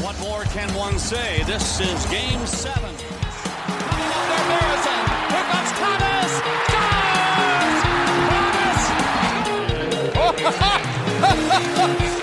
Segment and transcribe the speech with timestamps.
[0.00, 1.42] What more can one say?
[1.42, 2.94] This is game seven.
[2.94, 4.94] Coming up there, Barrison.
[5.28, 6.32] Here comes Thomas.
[7.18, 7.82] Scores!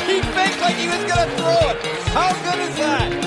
[0.07, 1.77] he faked like he was going to throw it.
[2.13, 3.24] How good is that?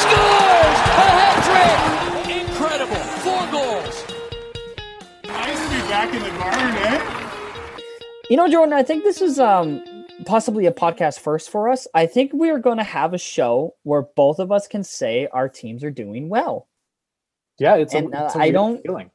[0.00, 0.78] Scores.
[1.02, 1.36] A hat
[2.24, 2.42] trick.
[2.42, 2.96] Incredible.
[3.24, 4.04] Four goals.
[5.24, 7.18] Nice to be back in the barn, eh?
[8.30, 9.82] You know, Jordan, I think this is um
[10.26, 11.86] possibly a podcast first for us.
[11.94, 15.26] I think we are going to have a show where both of us can say
[15.32, 16.68] our teams are doing well.
[17.58, 19.10] Yeah, it's, And, a, uh, it's a I weird don't- feeling.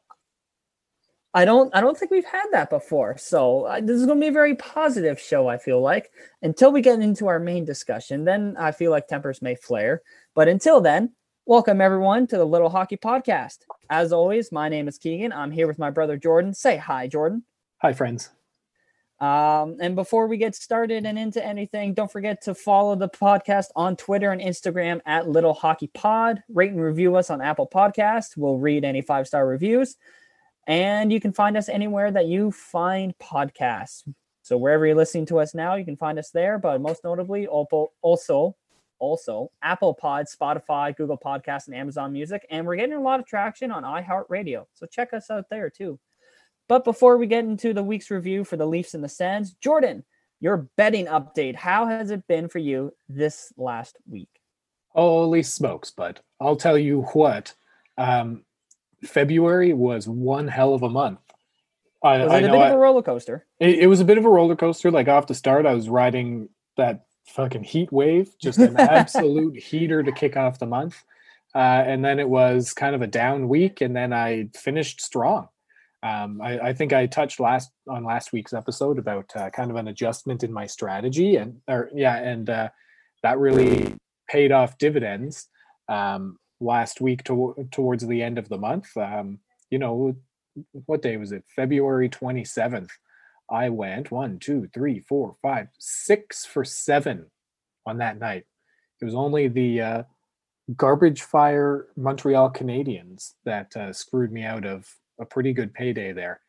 [1.34, 3.16] I don't I don't think we've had that before.
[3.17, 6.09] So uh, this is going to be a very positive show I feel like
[6.42, 8.25] until we get into our main discussion.
[8.25, 10.02] Then I feel like tempers may flare.
[10.38, 11.16] But until then,
[11.47, 13.57] welcome everyone to the Little Hockey Podcast.
[13.89, 15.33] As always, my name is Keegan.
[15.33, 16.53] I'm here with my brother Jordan.
[16.53, 17.43] Say hi, Jordan.
[17.81, 18.30] Hi, friends.
[19.19, 23.69] Um, and before we get started and into anything, don't forget to follow the podcast
[23.75, 26.43] on Twitter and Instagram at Little Hockey Pod.
[26.49, 28.38] Rate and review us on Apple Podcasts.
[28.38, 29.95] We'll read any five star reviews.
[30.67, 34.08] And you can find us anywhere that you find podcasts.
[34.43, 36.59] So wherever you're listening to us now, you can find us there.
[36.59, 38.55] But most notably, also
[39.00, 42.45] also Apple Pod, Spotify, Google Podcasts, and Amazon Music.
[42.50, 44.66] And we're getting a lot of traction on iHeartRadio.
[44.73, 46.00] So check us out there too.
[46.70, 50.04] But before we get into the week's review for the Leafs and the Sens, Jordan,
[50.39, 51.56] your betting update.
[51.56, 54.30] How has it been for you this last week?
[54.89, 56.20] Holy smokes, bud.
[56.39, 57.56] I'll tell you what.
[57.98, 58.44] Um,
[59.04, 61.20] February was one hell of a month.
[62.04, 63.45] I, Was it a know bit I- of a roller coaster?
[63.59, 64.92] it, it was a bit of a roller coaster.
[64.92, 70.04] Like off the start, I was riding that fucking heat wave, just an absolute heater
[70.04, 71.04] to kick off the month.
[71.55, 75.48] Uh, and then it was kind of a down week, and then I finished strong.
[76.04, 79.77] Um, I, I think I touched last on last week's episode about uh, kind of
[79.77, 82.70] an adjustment in my strategy, and or yeah, and uh,
[83.23, 83.95] that really
[84.30, 85.48] paid off dividends
[85.89, 88.95] um, last week to, towards the end of the month.
[88.95, 89.39] Um,
[89.71, 90.15] you know,
[90.86, 91.44] what day was it?
[91.55, 92.92] February twenty seventh.
[93.49, 97.27] I went one, two, three, four, five, six for seven
[97.85, 98.45] on that night.
[99.02, 100.03] It was only the uh,
[100.75, 104.87] garbage fire Montreal Canadiens that uh, screwed me out of
[105.19, 106.41] a pretty good payday there.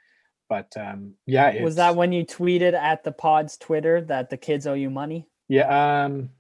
[0.49, 4.67] But um, yeah, Was that when you tweeted at the pod's Twitter that the kids
[4.67, 5.29] owe you money?
[5.49, 6.05] Yeah.
[6.05, 6.31] Um,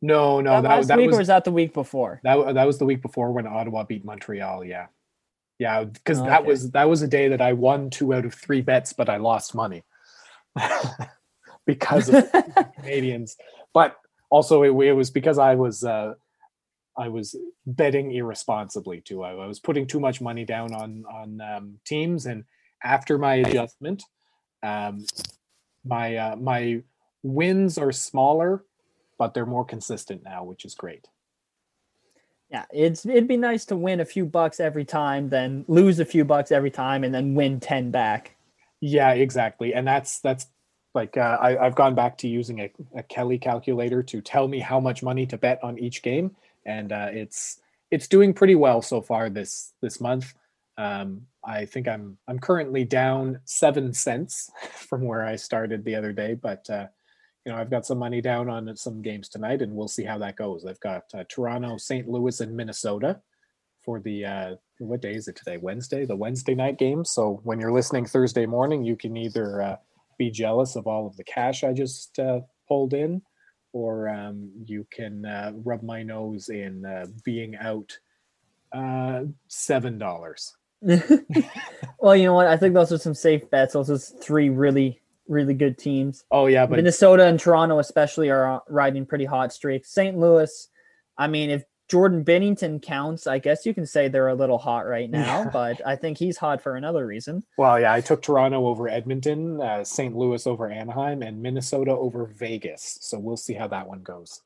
[0.00, 2.20] no, no, that, that, last that week was or was that the week before?
[2.22, 4.64] that, that was the week before when Ottawa beat Montreal.
[4.64, 4.86] Yeah,
[5.58, 6.48] yeah, because that Okay.
[6.48, 9.16] was that was a day that I won two out of three bets, but I
[9.16, 9.82] lost money
[11.66, 13.36] because of the Canadians.
[13.74, 13.96] But
[14.30, 16.14] also, it, it was because I was uh,
[16.96, 17.36] I was
[17.66, 19.22] betting irresponsibly too.
[19.22, 22.44] I, I was putting too much money down on on um, teams, and
[22.84, 24.04] after my adjustment,
[24.62, 25.06] um,
[25.84, 26.82] my uh, my
[27.24, 28.64] wins are smaller,
[29.18, 31.08] but they're more consistent now, which is great.
[32.50, 36.04] Yeah, it's it'd be nice to win a few bucks every time, then lose a
[36.04, 38.36] few bucks every time, and then win ten back.
[38.80, 39.74] Yeah, exactly.
[39.74, 40.46] And that's that's
[40.94, 44.60] like uh, I, I've gone back to using a, a Kelly calculator to tell me
[44.60, 47.60] how much money to bet on each game, and uh, it's
[47.90, 50.34] it's doing pretty well so far this this month.
[50.78, 56.12] Um, I think I'm I'm currently down seven cents from where I started the other
[56.12, 56.86] day, but uh,
[57.48, 60.18] you know I've got some money down on some games tonight, and we'll see how
[60.18, 60.66] that goes.
[60.66, 62.06] I've got uh, Toronto, St.
[62.06, 63.22] Louis, and Minnesota
[63.82, 65.56] for the uh, what day is it today?
[65.56, 67.06] Wednesday, the Wednesday night game.
[67.06, 69.76] So when you're listening Thursday morning, you can either uh,
[70.18, 73.22] be jealous of all of the cash I just uh, pulled in,
[73.72, 77.98] or um, you can uh, rub my nose in uh, being out
[78.72, 80.54] uh, seven dollars.
[80.82, 82.46] well, you know what?
[82.46, 83.72] I think those are some safe bets.
[83.72, 86.24] Those are three really, really good teams.
[86.30, 89.90] Oh yeah, but Minnesota and Toronto, especially, are uh, riding pretty hot streaks.
[89.92, 90.16] St.
[90.18, 90.68] Louis,
[91.16, 94.86] I mean, if Jordan Binnington counts, I guess you can say they're a little hot
[94.86, 97.42] right now, but I think he's hot for another reason.
[97.56, 100.14] well, yeah, I took Toronto over Edmonton, uh, St.
[100.14, 102.98] Louis over Anaheim, and Minnesota over Vegas.
[103.00, 104.42] So we'll see how that one goes.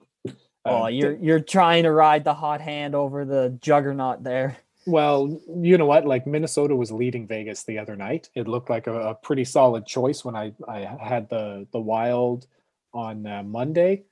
[0.65, 4.57] Oh, Uh, you're you're trying to ride the hot hand over the juggernaut there.
[4.87, 6.07] Well, you know what?
[6.07, 8.31] Like Minnesota was leading Vegas the other night.
[8.35, 12.47] It looked like a, a pretty solid choice when I I had the the Wild
[12.93, 14.03] on uh, Monday,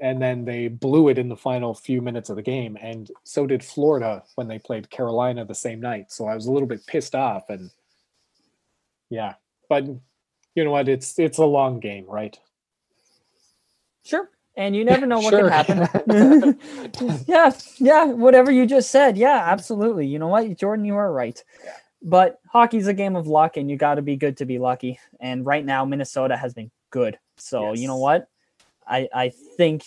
[0.00, 2.78] and then they blew it in the final few minutes of the game.
[2.80, 6.12] And so did Florida when they played Carolina the same night.
[6.12, 7.70] So I was a little bit pissed off, and
[9.10, 9.34] Yeah,
[9.68, 9.84] but
[10.54, 10.88] you know what?
[10.88, 12.38] It's it's a long game, right?
[14.04, 14.30] Sure.
[14.56, 15.42] And you never know what Sure.
[15.42, 16.58] could happen.
[17.26, 19.16] yeah, yeah, whatever you just said.
[19.16, 20.06] Yeah, absolutely.
[20.06, 21.42] You know what, Jordan, you are right.
[22.02, 24.98] But hockey's a game of luck, and you got to be good to be lucky.
[25.20, 27.18] And right now, Minnesota has been good.
[27.36, 28.28] So you know what?
[28.86, 29.84] I I think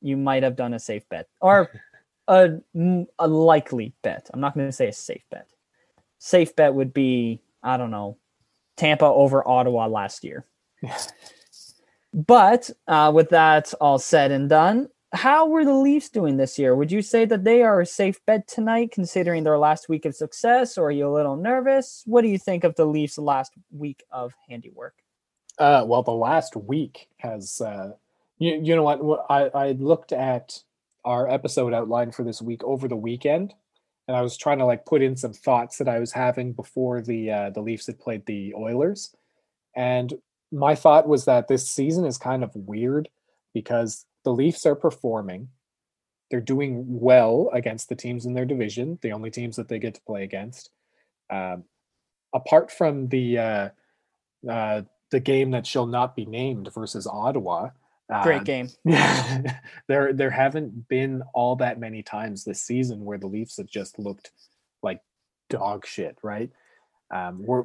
[0.00, 1.70] you might have done a safe bet or
[2.28, 2.58] a
[3.18, 4.28] a likely bet.
[4.32, 5.46] I'm not going to say a safe bet.
[6.18, 8.16] Safe bet would be I don't know,
[8.76, 10.46] Tampa over Ottawa last year.
[12.12, 16.74] But uh, with that all said and done, how were the Leafs doing this year?
[16.74, 20.14] Would you say that they are a safe bet tonight, considering their last week of
[20.14, 22.02] success, or are you a little nervous?
[22.06, 24.94] What do you think of the Leafs' last week of handiwork?
[25.58, 27.60] Uh, well, the last week has.
[27.60, 27.92] Uh,
[28.38, 29.26] you, you know what?
[29.28, 30.62] I, I looked at
[31.04, 33.54] our episode outline for this week over the weekend,
[34.06, 37.02] and I was trying to like put in some thoughts that I was having before
[37.02, 39.14] the uh, the Leafs had played the Oilers,
[39.74, 40.14] and
[40.52, 43.08] my thought was that this season is kind of weird
[43.54, 45.48] because the Leafs are performing.
[46.30, 49.94] They're doing well against the teams in their division, the only teams that they get
[49.94, 50.70] to play against.
[51.28, 51.64] Um,
[52.32, 53.68] apart from the uh,
[54.48, 57.70] uh, the game that shall not be named versus Ottawa.
[58.22, 58.68] Great uh, game.
[59.88, 63.98] there there haven't been all that many times this season where the Leafs have just
[63.98, 64.32] looked
[64.82, 65.00] like
[65.48, 66.50] dog shit, right?
[67.12, 67.64] Um, we're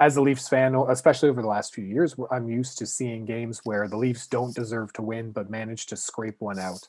[0.00, 3.60] as a Leafs fan, especially over the last few years, I'm used to seeing games
[3.64, 6.88] where the Leafs don't deserve to win but manage to scrape one out.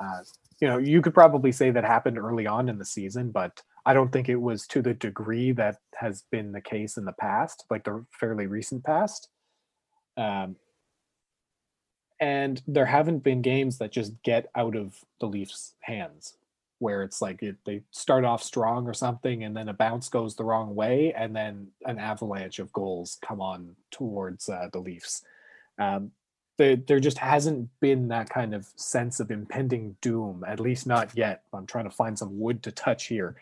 [0.00, 0.20] Uh,
[0.60, 3.94] you know, you could probably say that happened early on in the season, but I
[3.94, 7.64] don't think it was to the degree that has been the case in the past,
[7.70, 9.28] like the fairly recent past.
[10.18, 10.56] Um,
[12.20, 16.36] and there haven't been games that just get out of the Leafs' hands
[16.80, 20.34] where it's like it, they start off strong or something and then a bounce goes
[20.34, 25.22] the wrong way and then an avalanche of goals come on towards uh, the Leafs.
[25.78, 26.10] Um,
[26.56, 31.16] there, there just hasn't been that kind of sense of impending doom, at least not
[31.16, 31.42] yet.
[31.52, 33.36] I'm trying to find some wood to touch here.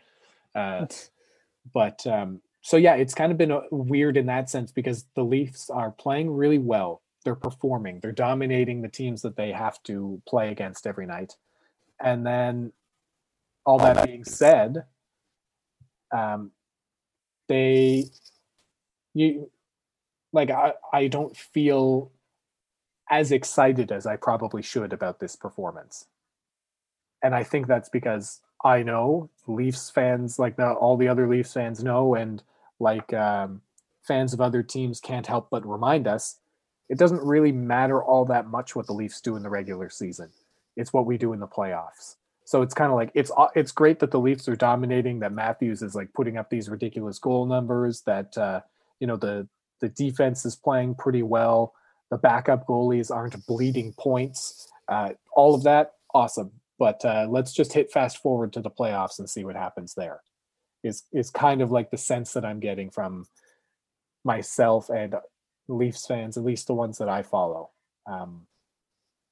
[0.55, 0.87] Uh,
[1.73, 5.25] but um, so yeah, it's kind of been uh, weird in that sense because the
[5.25, 7.03] Leafs are playing really well.
[7.25, 8.01] They're performing.
[8.01, 11.37] They're dominating the teams that they have to play against every night.
[12.01, 12.73] And then,
[13.69, 14.85] all that being said,
[16.11, 16.53] um,
[17.51, 18.07] they,
[19.13, 19.51] you,
[20.33, 22.11] like I, I don't feel
[23.11, 26.07] as excited as I probably should about this performance.
[27.23, 31.53] And I think that's because I know Leafs fans, like the, all the other Leafs
[31.53, 32.43] fans know, and
[32.81, 33.61] like um,
[34.03, 36.39] fans of other teams can't help but remind us,
[36.89, 40.31] it doesn't really matter all that much what the Leafs do in the regular season.
[40.75, 42.17] It's what we do in the playoffs.
[42.49, 45.83] So it's kind of like it's it's great that the Leafs are dominating, that Matthews
[45.83, 48.63] is like putting up these ridiculous goal numbers, that uh,
[49.01, 49.47] you know the
[49.83, 51.75] the defense is playing pretty well,
[52.11, 56.53] the backup goalies aren't bleeding points, uh, all of that awesome.
[56.79, 60.23] But uh, let's just hit fast forward to the playoffs and see what happens there.
[60.83, 63.27] Is is kind of like the sense that I'm getting from
[64.25, 65.17] myself and
[65.69, 67.73] Leafs fans, at least the ones that I follow.
[68.07, 68.47] Um,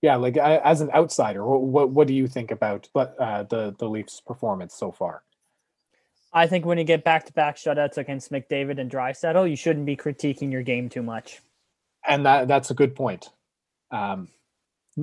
[0.07, 3.43] yeah, like I, as an outsider, what, what what do you think about but uh,
[3.43, 5.25] the the Leafs' performance so far?
[6.33, 9.85] I think when you get back to back shutouts against McDavid and Draisaitl, you shouldn't
[9.85, 11.41] be critiquing your game too much.
[12.07, 13.31] And that that's a good point.
[13.91, 14.29] Um,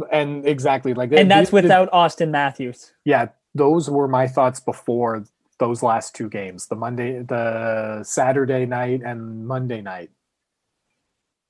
[0.10, 2.94] and exactly like And that's without Austin Matthews.
[3.04, 5.26] yeah, those were my thoughts before
[5.60, 10.12] those last two games, the Monday, the Saturday night and Monday night.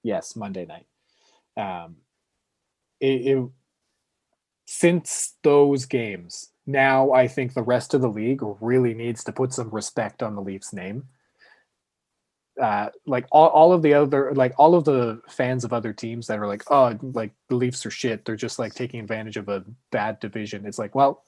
[0.02, 0.88] Yes, Monday night.
[1.56, 1.98] Um,
[3.04, 3.50] it, it
[4.66, 9.54] since those games, now I think the rest of the league really needs to put
[9.54, 11.04] some respect on the Leafs name.
[12.62, 16.28] Uh, like all, all of the other like all of the fans of other teams
[16.28, 18.24] that are like oh like the leafs are shit.
[18.24, 20.66] They're just like taking advantage of a bad division.
[20.66, 21.24] It's like well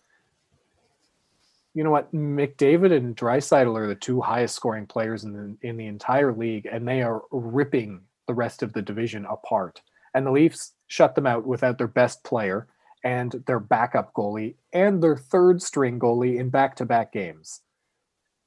[1.74, 2.14] you know what?
[2.14, 6.68] Mcdavid and Draisaitl are the two highest scoring players in the in the entire league
[6.72, 9.82] and they are ripping the rest of the division apart.
[10.14, 12.68] And the leafs shut them out without their best player
[13.04, 17.62] and their backup goalie and their third string goalie in back-to-back games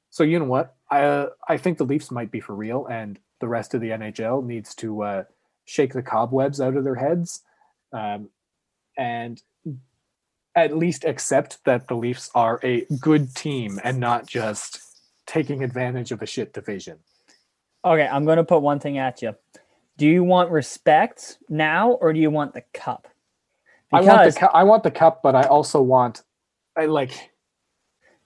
[0.09, 0.75] so you know what?
[0.89, 4.45] I I think the Leafs might be for real, and the rest of the NHL
[4.45, 5.23] needs to uh,
[5.65, 7.43] shake the cobwebs out of their heads,
[7.93, 8.29] um,
[8.97, 9.41] and
[10.55, 14.81] at least accept that the Leafs are a good team and not just
[15.27, 16.97] taking advantage of a shit division.
[17.85, 19.35] Okay, I'm going to put one thing at you.
[19.99, 23.07] Do you want respect now or do you want the cup?
[23.91, 26.23] I want the cu- I want the cup, but I also want
[26.77, 27.31] I like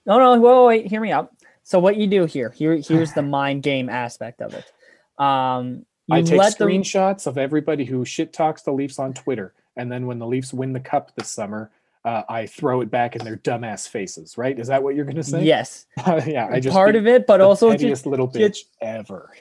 [0.05, 1.33] No, no, wait, wait, wait, hear me out.
[1.63, 4.65] So what you do here, here, here's the mind game aspect of it.
[5.17, 9.53] Um, I take let the- screenshots of everybody who shit talks the Leafs on Twitter,
[9.75, 11.71] and then when the Leafs win the cup this summer,
[12.05, 14.37] uh, I throw it back in their dumbass faces.
[14.37, 14.59] Right?
[14.59, 15.43] Is that what you're gonna say?
[15.43, 15.85] Yes,
[16.27, 16.49] yeah.
[16.51, 19.31] I just part of it, but also just little bitch just- ever.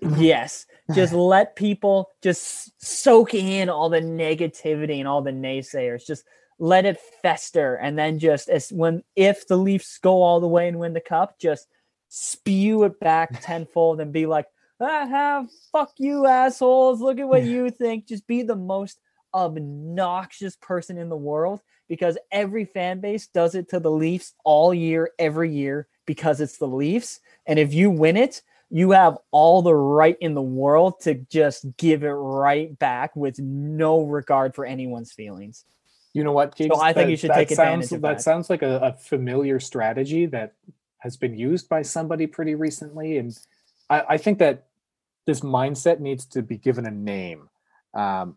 [0.00, 0.66] Yes.
[0.94, 6.06] Just let people just soak in all the negativity and all the naysayers.
[6.06, 6.24] Just
[6.58, 7.76] let it fester.
[7.76, 11.00] And then just as when if the leafs go all the way and win the
[11.00, 11.68] cup just
[12.10, 14.44] spew it back tenfold and be like
[14.80, 17.00] ah, fuck you assholes.
[17.00, 18.06] Look at what you think.
[18.06, 19.00] Just be the most
[19.32, 24.72] obnoxious person in the world because every fan base does it to the leafs all
[24.72, 27.20] year every year because it's the leafs.
[27.46, 28.42] And if you win it
[28.74, 33.38] you have all the right in the world to just give it right back with
[33.38, 35.64] no regard for anyone's feelings.
[36.12, 36.76] You know what, Keeks?
[36.82, 38.16] I think you should take sounds, advantage of that.
[38.16, 38.22] that.
[38.22, 40.54] sounds like a, a familiar strategy that
[40.98, 43.38] has been used by somebody pretty recently, and
[43.88, 44.64] I, I think that
[45.24, 47.48] this mindset needs to be given a name.
[47.94, 48.34] Um,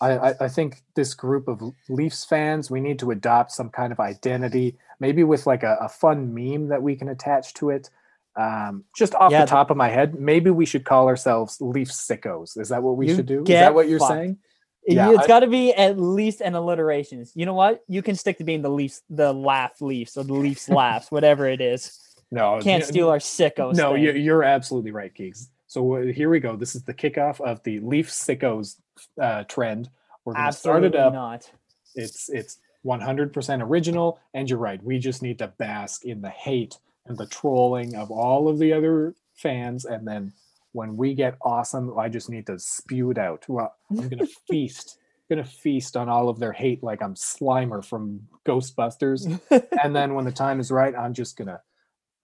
[0.00, 3.92] I, I, I think this group of Leafs fans, we need to adopt some kind
[3.92, 7.90] of identity, maybe with like a, a fun meme that we can attach to it.
[8.36, 11.60] Um, just off Yeah, the the- top of my head, maybe we should call ourselves
[11.60, 12.58] Leaf sickos.
[12.58, 13.42] Is that what we should do?
[13.42, 14.12] Is that what you're fucked.
[14.12, 14.38] saying?
[14.86, 17.24] Yeah, it's got to be at least an alliteration.
[17.34, 17.84] You know what?
[17.86, 21.46] You can stick to being the Leafs, the laugh Leafs, or the Leafs laughs, whatever
[21.46, 21.98] it is.
[22.30, 23.74] No, Can't steal our sickos.
[23.74, 24.04] No, thing.
[24.04, 25.48] you- you're absolutely right, Keeks.
[25.66, 26.56] So uh, here we go.
[26.56, 28.76] This is the kickoff of the Leaf sickos
[29.20, 29.90] uh, trend.
[30.24, 31.12] We're going to start it up.
[31.12, 31.50] not.
[31.94, 34.82] It's it's 100% original, and you're right.
[34.82, 38.72] We just need to bask in the hate and the trolling of all of the
[38.72, 40.32] other fans, and then
[40.72, 43.44] when we get awesome, I just need to spew it out.
[43.48, 44.96] Well, I'm going to feast.
[45.30, 49.40] To feast on all of their hate like I'm Slimer from Ghostbusters,
[49.80, 51.60] and then when the time is right, I'm just going to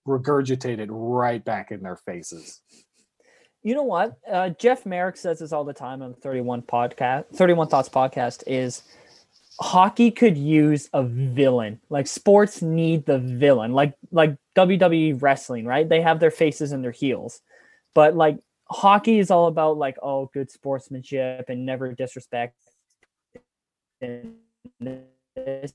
[0.08, 2.62] regurgitate it right back in their faces.
[3.62, 4.18] You know what?
[4.30, 8.82] Uh, Jeff Marek says this all the time on 31 podcast, 31 Thoughts podcast is
[9.60, 11.80] hockey could use a villain.
[11.88, 13.72] Like sports need the villain.
[13.72, 15.88] Like like WWE wrestling, right?
[15.88, 17.40] They have their faces and their heels.
[17.94, 22.54] But like hockey is all about like oh, good sportsmanship and never disrespect
[24.00, 24.34] and
[25.34, 25.72] this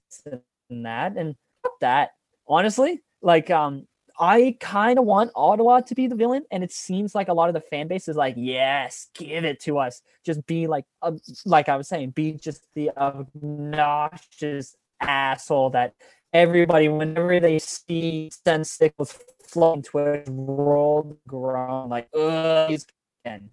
[0.69, 1.35] and that and
[1.79, 2.11] that.
[2.47, 3.87] Honestly, like um
[4.21, 7.49] I kind of want Ottawa to be the villain, and it seems like a lot
[7.49, 11.13] of the fan base is like, "Yes, give it to us." Just be like, uh,
[11.43, 15.95] like I was saying, be just the obnoxious asshole that
[16.33, 22.85] everybody, whenever they see Sens Sickos floating Twitter, roll groan like, "Ugh, he's
[23.25, 23.49] again."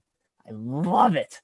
[0.47, 1.41] I love it,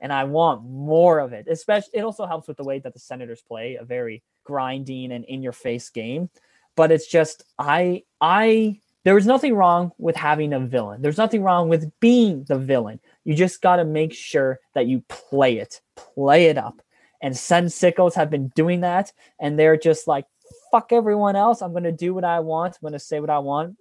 [0.00, 1.46] and I want more of it.
[1.46, 5.24] Especially, it also helps with the way that the Senators play a very grinding and
[5.24, 6.28] in-your-face game
[6.76, 11.02] but it's just I I there was nothing wrong with having a villain.
[11.02, 13.00] There's nothing wrong with being the villain.
[13.24, 16.80] You just got to make sure that you play it, play it up.
[17.20, 20.26] And Sens Sickos have been doing that, and they're just like,
[20.70, 21.62] fuck everyone else.
[21.62, 22.74] I'm gonna do what I want.
[22.74, 23.76] I'm gonna say what I want.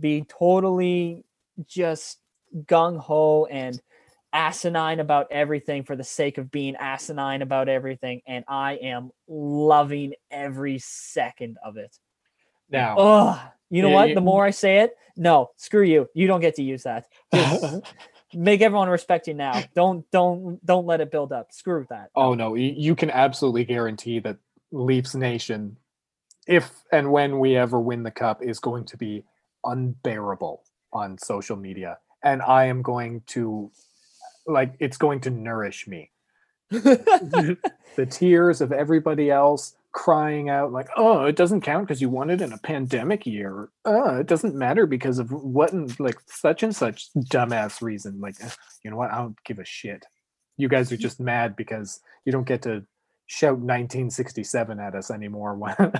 [0.00, 1.24] Be totally
[1.66, 2.18] just
[2.66, 3.80] gung ho and
[4.32, 8.20] asinine about everything for the sake of being asinine about everything.
[8.26, 11.96] And I am loving every second of it.
[12.74, 14.08] Now, Oh, you know Yeah, what?
[14.10, 16.08] you- The more I say it, no, screw you.
[16.14, 17.06] You don't get to use that.
[17.32, 17.64] Just
[18.34, 19.62] make everyone respect you now.
[19.74, 21.52] Don't don't don't let it build up.
[21.52, 22.10] Screw that.
[22.16, 24.38] Oh no, you, you can absolutely guarantee that
[24.72, 25.76] Leafs Nation,
[26.48, 29.24] if and when we ever win the cup, is going to be
[29.64, 30.62] unbearable
[30.92, 33.70] on social media, and I am going to,
[34.46, 36.10] like, it's going to nourish me.
[36.70, 42.28] the tears of everybody else crying out like, "Oh, it doesn't count because you won
[42.28, 43.70] it in a pandemic year.
[43.86, 48.36] Oh, it doesn't matter because of what and like such and such dumbass reason." Like,
[48.84, 49.12] you know what?
[49.12, 50.04] I don't give a shit.
[50.58, 51.02] You guys are mm-hmm.
[51.02, 52.84] just mad because you don't get to
[53.26, 55.56] shout 1967 at us anymore.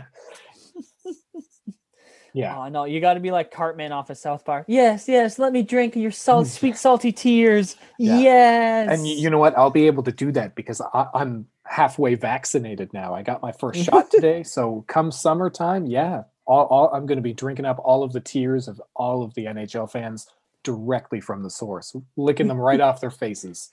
[2.34, 2.58] yeah.
[2.58, 4.66] Oh no, you got to be like Cartman off of South Park.
[4.68, 5.38] Yes, yes.
[5.38, 7.76] Let me drink your salt, sweet, salty tears.
[7.98, 8.18] Yeah.
[8.18, 8.88] Yes.
[8.90, 9.56] And you know what?
[9.56, 13.14] I'll be able to do that because I, I'm halfway vaccinated now.
[13.14, 14.42] I got my first shot today.
[14.42, 18.20] So come summertime, yeah, all, all, I'm going to be drinking up all of the
[18.20, 20.26] tears of all of the NHL fans
[20.62, 23.70] directly from the source, licking them right off their faces.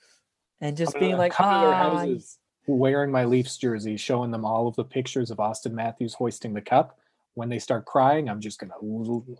[0.61, 2.37] and just being like, ah, houses
[2.67, 6.61] wearing my Leafs jersey, showing them all of the pictures of Austin Matthews hoisting the
[6.61, 6.97] cup.
[7.33, 8.73] When they start crying, I'm just gonna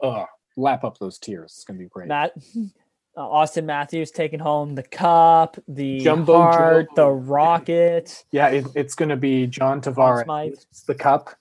[0.01, 1.53] uh, lap up those tears.
[1.55, 2.07] It's gonna be great.
[2.07, 2.33] Matt,
[3.17, 6.95] uh, Austin Matthews taking home the cup, the Jumbo heart, Joe.
[6.95, 8.24] the rocket.
[8.31, 11.36] Yeah, it, it's going to be John Tavares the cup,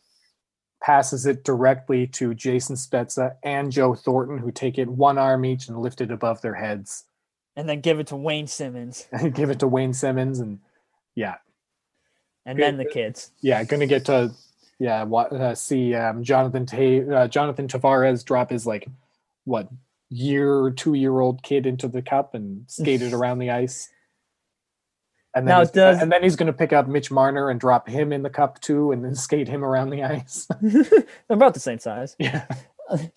[0.82, 5.68] passes it directly to Jason Spezza and Joe Thornton, who take it one arm each
[5.68, 7.04] and lift it above their heads.
[7.56, 10.58] and then give it to Wayne Simmonds, give it to Wayne Simmonds, and
[11.14, 11.36] yeah,
[12.46, 13.30] and then the kids.
[13.42, 14.32] yeah, gonna get to
[14.80, 18.88] yeah uh, see um, Jonathan Ta- uh, Jonathan Tavares drop his like
[19.44, 19.68] what
[20.08, 23.88] year two year old kid into the cup and skate it around the ice.
[25.32, 27.60] And then, Now, he's, does- and then he's going to pick up Mitch Marner and
[27.60, 30.48] drop him in the cup too, and then skate him around the ice.
[30.60, 32.16] They're about the same size.
[32.18, 32.46] yeah,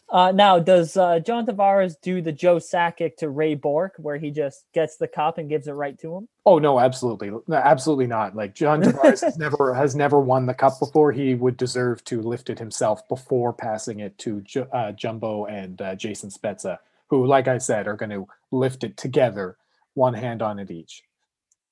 [0.09, 4.29] Uh, now, does uh, John Tavares do the Joe Sakic to Ray Bourque, where he
[4.29, 6.27] just gets the cup and gives it right to him?
[6.45, 8.35] Oh no, absolutely, no, absolutely not.
[8.35, 11.11] Like John Tavares has never has never won the cup before.
[11.11, 15.81] He would deserve to lift it himself before passing it to Ju- uh, Jumbo and
[15.81, 16.77] uh, Jason Spezza,
[17.07, 19.57] who, like I said, are going to lift it together,
[19.95, 21.03] one hand on it each.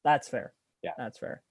[0.04, 0.54] That's fair.
[0.82, 0.94] Yeah.
[0.98, 1.44] that's fair.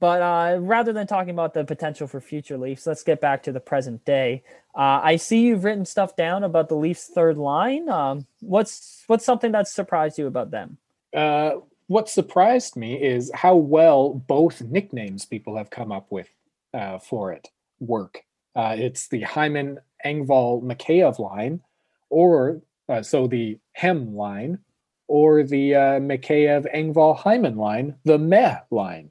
[0.00, 3.52] But uh, rather than talking about the potential for future Leafs, let's get back to
[3.52, 4.42] the present day.
[4.74, 7.88] Uh, I see you've written stuff down about the Leafs' third line.
[7.90, 10.78] Um, what's what's something that surprised you about them?
[11.14, 11.56] Uh,
[11.88, 16.28] what surprised me is how well both nicknames people have come up with
[16.72, 18.24] uh, for it work.
[18.56, 21.60] Uh, it's the Hyman Engvall Mikheyev line,
[22.08, 24.60] or uh, so the Hem line,
[25.08, 29.10] or the uh, Mikheyev Engvall Hyman line, the Meh line.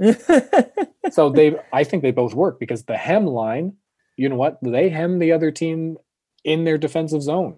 [1.10, 3.74] so they, I think they both work because the Hem line,
[4.16, 5.96] you know what, they hem the other team
[6.44, 7.56] in their defensive zone.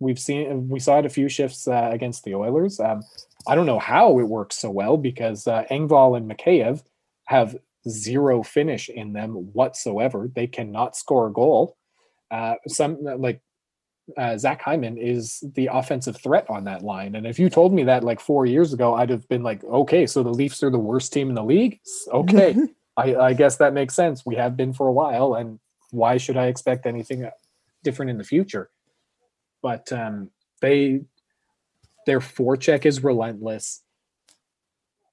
[0.00, 2.78] We've seen, we saw it a few shifts uh, against the Oilers.
[2.78, 3.02] Um,
[3.48, 6.82] I don't know how it works so well because uh, Engvall and Mikheyev
[7.24, 7.56] have
[7.88, 10.30] zero finish in them whatsoever.
[10.32, 11.76] They cannot score a goal.
[12.30, 13.40] Uh, some like
[14.16, 17.14] uh, Zach Hyman is the offensive threat on that line.
[17.14, 20.06] And if you told me that like four years ago, I'd have been like, okay,
[20.06, 21.80] so the Leafs are the worst team in the league.
[22.12, 22.56] Okay,
[22.96, 24.24] I, I guess that makes sense.
[24.24, 25.58] We have been for a while, and
[25.90, 27.30] why should I expect anything uh,
[27.84, 28.70] different in the future?
[29.62, 31.02] But um, they
[32.06, 33.82] their forecheck is relentless.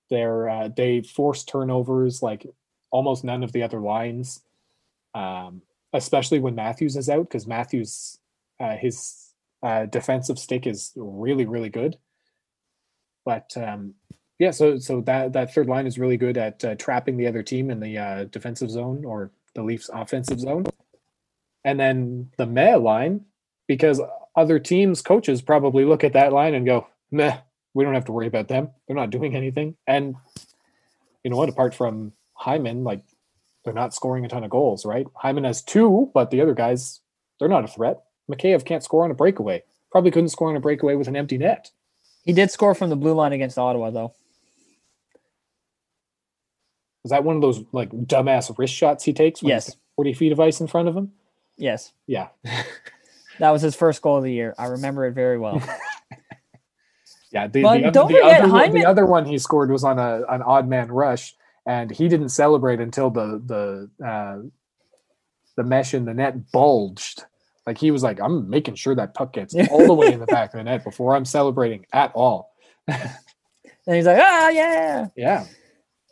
[0.09, 2.47] Their uh, they force turnovers like
[2.91, 4.41] almost none of the other lines,
[5.13, 5.61] um,
[5.93, 8.19] especially when Matthews is out because Matthews
[8.59, 11.97] uh, his uh, defensive stick is really really good.
[13.25, 13.95] But um,
[14.39, 17.43] yeah, so so that that third line is really good at uh, trapping the other
[17.43, 20.65] team in the uh, defensive zone or the Leafs offensive zone,
[21.63, 23.25] and then the Meh line
[23.67, 24.01] because
[24.35, 27.37] other teams' coaches probably look at that line and go, "Meh,
[27.73, 28.69] we don't have to worry about them.
[28.87, 30.15] They're not doing anything." And
[31.23, 31.49] you know what?
[31.49, 33.01] Apart from Hyman, like
[33.63, 35.07] they're not scoring a ton of goals, right?
[35.15, 37.01] Hyman has two, but the other guys,
[37.39, 38.03] they're not a threat.
[38.31, 39.63] Mikheyev can't score on a breakaway.
[39.91, 41.71] Probably couldn't score on a breakaway with an empty net.
[42.23, 44.13] He did score from the blue line against Ottawa, though.
[47.03, 49.43] Is that one of those like dumbass wrist shots he takes?
[49.43, 49.75] Yes.
[49.95, 51.11] Forty feet of ice in front of him.
[51.57, 52.27] Yes, Yeah,
[53.39, 54.53] that was his first goal of the year.
[54.57, 55.61] I remember it very well.
[57.31, 57.47] yeah.
[57.47, 59.97] The, But the, don't the forget, other, Hyman- the other one he scored was on
[59.97, 61.33] a an odd man rush,
[61.65, 64.39] and he didn't celebrate until the the uh,
[65.55, 67.23] the mesh in the net bulged.
[67.65, 70.25] Like he was like, I'm making sure that puck gets all the way in the
[70.27, 72.51] back of the net before I'm celebrating at all.
[72.87, 73.09] and
[73.87, 75.07] he's like, ah, yeah.
[75.15, 75.45] Yeah.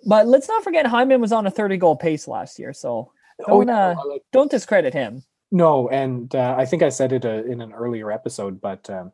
[0.06, 3.12] But let's not forget Hyman was on a 30 goal pace last year, so
[3.48, 5.24] Oh, don't yeah, uh, like- don't discredit him.
[5.52, 9.12] No, and uh, I think I said it uh, in an earlier episode, but um,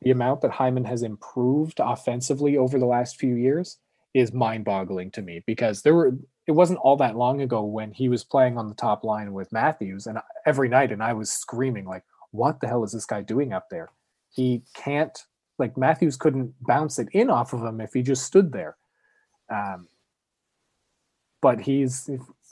[0.00, 3.78] the amount that Hyman has improved offensively over the last few years
[4.14, 8.08] is mind-boggling to me because there were it wasn't all that long ago when he
[8.08, 11.84] was playing on the top line with Matthews and every night and I was screaming
[11.84, 13.90] like what the hell is this guy doing up there?
[14.30, 15.16] He can't
[15.58, 18.76] like Matthews couldn't bounce it in off of him if he just stood there.
[19.50, 19.88] Um,
[21.40, 22.10] but he's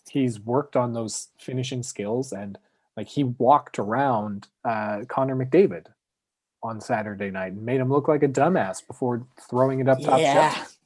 [0.09, 2.59] he's worked on those finishing skills and
[2.96, 5.87] like he walked around uh, Connor McDavid
[6.62, 10.20] on Saturday night and made him look like a dumbass before throwing it up top
[10.20, 10.76] Yeah, shelf.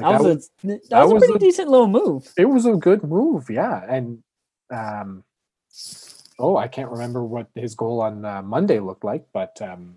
[0.00, 2.32] Like that, was a, that, was a pretty a- decent little move.
[2.36, 3.84] it was a good move, yeah.
[3.88, 4.22] And
[4.70, 5.24] um,
[6.38, 9.96] oh, I can't remember what his goal on uh, Monday looked like, but um,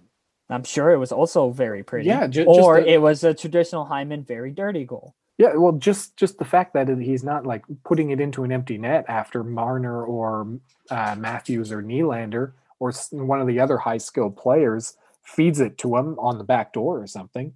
[0.50, 2.08] I'm sure it was also very pretty.
[2.08, 5.16] Yeah, ju- just or it was a traditional Hyman very dirty goal.
[5.38, 8.78] Yeah, well, just just the fact that he's not like putting it into an empty
[8.78, 10.60] net after Marner or
[10.90, 15.96] uh, Matthews or Nylander or one of the other high skilled players feeds it to
[15.96, 17.54] him on the back door or something.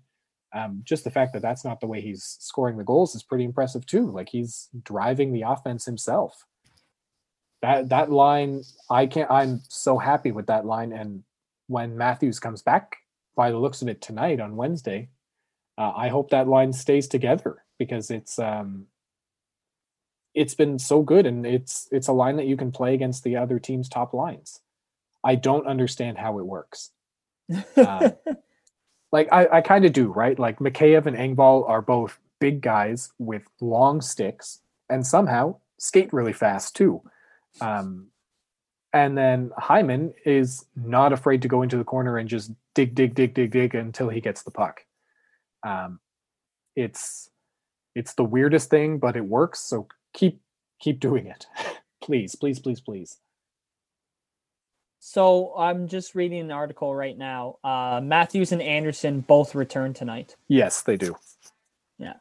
[0.56, 3.44] Um, just the fact that that's not the way he's scoring the goals is pretty
[3.44, 4.10] impressive too.
[4.10, 6.46] Like he's driving the offense himself.
[7.62, 9.30] That that line, I can't.
[9.30, 10.94] I'm so happy with that line.
[10.94, 11.24] And
[11.68, 12.96] when Matthews comes back,
[13.36, 15.10] by the looks of it tonight on Wednesday,
[15.78, 18.86] uh, I hope that line stays together because it's um,
[20.34, 23.36] it's been so good and it's it's a line that you can play against the
[23.36, 24.62] other team's top lines.
[25.24, 26.92] I don't understand how it works.
[27.78, 28.10] Uh,
[29.16, 30.38] like I, I kind of do, right?
[30.38, 36.34] Like Mikheyev and Engvall are both big guys with long sticks and somehow skate really
[36.34, 37.02] fast too.
[37.62, 38.08] Um,
[38.92, 43.16] and then Hyman is not afraid to go into the corner and just dig, dig,
[43.16, 44.82] dig, dig, dig until he gets the puck.
[45.66, 46.02] Um,
[46.76, 47.30] it's
[47.96, 49.62] it's the weirdest thing, but it works.
[49.62, 50.42] So keep
[50.82, 51.48] keep doing it,
[52.02, 53.18] please, please, please, please.
[55.08, 57.58] So I'm just reading an article right now.
[57.64, 60.36] Uh, Matthews and Andersen both return tonight.
[60.48, 61.16] Yes, they do.
[62.00, 62.14] Yeah.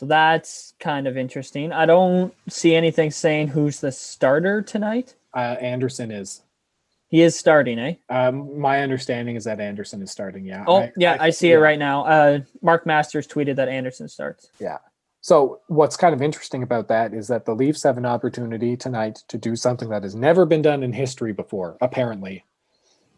[0.00, 1.72] So that's kind of interesting.
[1.72, 5.14] I don't see anything saying who's the starter tonight.
[5.32, 6.42] Uh, Andersen is.
[7.06, 7.94] He is starting, eh?
[8.10, 10.44] Um, my understanding is that Andersen is starting.
[10.44, 10.64] Yeah.
[10.66, 12.04] Oh, yeah, I, see it right now.
[12.04, 14.48] Uh, Mark Masters tweeted that Andersen starts.
[14.58, 14.78] Yeah.
[15.24, 19.24] So what's kind of interesting about that is that the Leafs have an opportunity tonight
[19.28, 22.44] to do something that has never been done in history before, apparently.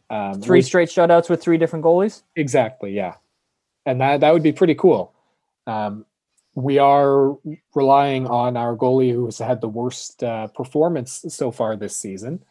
[0.08, 2.22] Um, Three which- straight shutouts with three different goalies.
[2.36, 3.14] Exactly, yeah,
[3.86, 5.14] and that that would be pretty cool.
[5.66, 6.06] Um,
[6.54, 7.36] we are
[7.74, 12.44] relying on our goalie who has had the worst uh, performance so far this season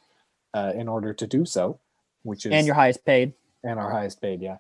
[0.54, 1.80] uh, in order to do so,
[2.24, 3.32] which is and your highest paid.
[3.64, 4.58] and our highest paid, yeah.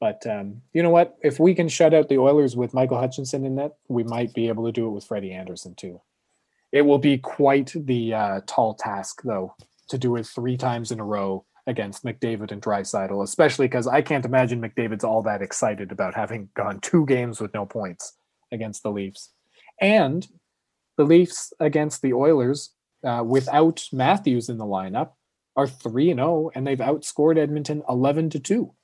[0.00, 1.16] But um, you know what?
[1.22, 4.48] If we can shut out the Oilers with Michael Hutchinson in net, we might be
[4.48, 6.00] able to do it with Freddie Andersen too.
[6.72, 9.54] It will be quite the uh, tall task, though,
[9.88, 14.02] to do it three times in a row against McDavid and Draisaitl, especially because I
[14.02, 18.14] can't imagine McDavid's all that excited about having gone two games with no points
[18.52, 19.30] against the Leafs.
[19.80, 20.26] And
[20.96, 22.72] the Leafs against the Oilers,
[23.04, 25.12] uh, without Matthews in the lineup,
[25.56, 28.74] are 3 and 0, and they've outscored Edmonton 11 to 2.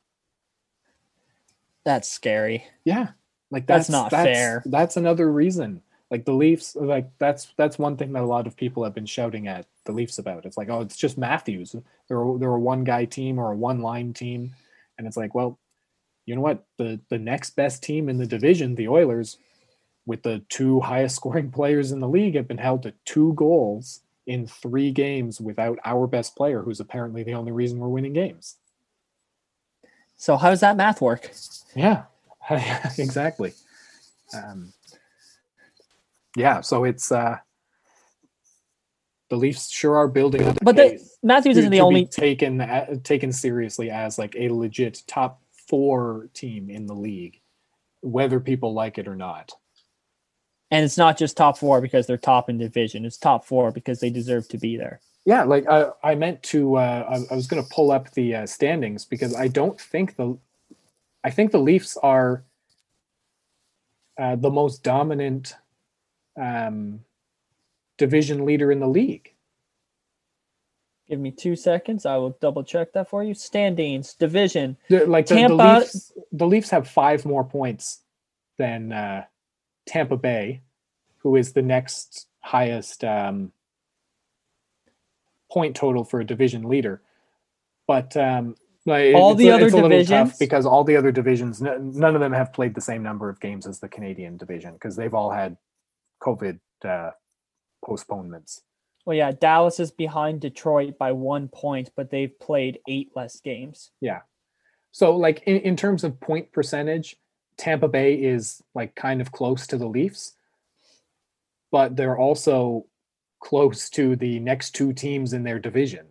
[1.84, 2.64] That's scary.
[2.84, 3.08] Yeah.
[3.50, 4.62] Like That's that's, not that's, fair.
[4.66, 5.82] That's another reason.
[6.10, 9.06] Like the Leafs, like that's that's one thing that a lot of people have been
[9.06, 10.44] shouting at the Leafs about.
[10.44, 11.74] It's like, oh, it's just Matthews.
[12.08, 14.54] They're they're a one guy team or a one line team,
[14.98, 15.58] and it's like, well,
[16.26, 16.64] you know what?
[16.76, 19.38] The the next best team in the division, the Oilers,
[20.04, 24.00] with the two highest scoring players in the league, have been held to two goals
[24.26, 28.56] in three games without our best player, who's apparently the only reason we're winning games.
[30.22, 31.32] So how does that math work?
[31.74, 32.04] Yeah,
[32.96, 33.54] exactly.
[34.32, 34.72] Um,
[36.36, 37.38] yeah, so it's uh,
[39.30, 40.58] the Leafs sure are building up.
[40.62, 42.06] But the, Matthews isn't the only.
[42.06, 47.40] taken a- taken seriously as like a legit top four team in the league,
[48.00, 49.50] whether people like it or not.
[50.70, 53.04] And it's not just top four because they're top in division.
[53.04, 55.00] It's top four because they deserve to be there.
[55.24, 56.76] Yeah, like I, I meant to.
[56.76, 60.16] Uh, I, I was going to pull up the uh, standings because I don't think
[60.16, 60.36] the,
[61.22, 62.44] I think the Leafs are
[64.18, 65.54] uh, the most dominant
[66.40, 67.00] um,
[67.98, 69.32] division leader in the league.
[71.08, 72.06] Give me two seconds.
[72.06, 73.34] I will double check that for you.
[73.34, 74.76] Standings, division.
[74.88, 78.00] The- like the, the Tampa- Leafs, the Leafs have five more points
[78.58, 79.24] than uh,
[79.86, 80.62] Tampa Bay,
[81.18, 83.52] who is the next highest um,
[85.52, 87.02] point total for a division leader.
[87.86, 88.54] But um,
[88.86, 91.92] like, All the a- other a little tough divisions- because all the other divisions, n-
[91.94, 94.96] none of them have played the same number of games as the Canadian division because
[94.96, 95.56] they've all had
[96.22, 97.10] COVID uh,
[97.84, 98.62] postponements.
[99.04, 103.90] Well, yeah, Dallas is behind Detroit by one point, but they've played eight less games.
[104.00, 104.20] Yeah.
[104.92, 107.16] So, like in, in terms of point percentage,
[107.58, 110.34] Tampa Bay is like kind of close to the Leafs,
[111.72, 112.86] but they're also
[113.42, 116.06] close to the next two teams in their division.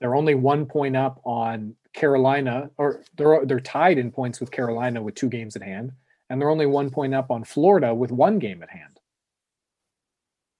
[0.00, 5.00] They're only one point up on Carolina, or they're they're tied in points with Carolina
[5.00, 5.92] with two games at hand,
[6.28, 9.00] and they're only one point up on Florida with one game at hand.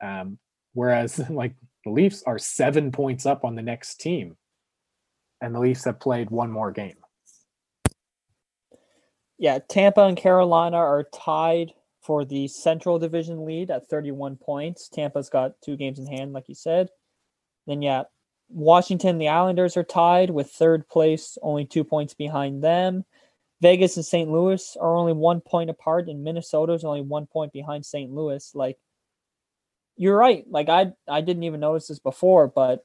[0.01, 0.39] Um,
[0.75, 1.55] whereas like
[1.85, 4.37] the Leafs are seven points up on the next team,
[5.41, 6.97] and the Leafs have played one more game.
[9.39, 14.89] Yeah, Tampa and Carolina are tied for the Central Division lead at 31 points.
[14.89, 16.89] Tampa's got two games in hand, like you said.
[17.67, 18.05] Then, yeah,
[18.49, 23.05] Washington the Islanders are tied with third place, only two points behind them.
[23.61, 24.29] Vegas and St.
[24.29, 28.11] Louis are only one point apart, and Minnesota is only one point behind St.
[28.13, 28.51] Louis.
[28.55, 28.77] Like,
[29.97, 30.45] you're right.
[30.51, 32.85] Like, I I didn't even notice this before, but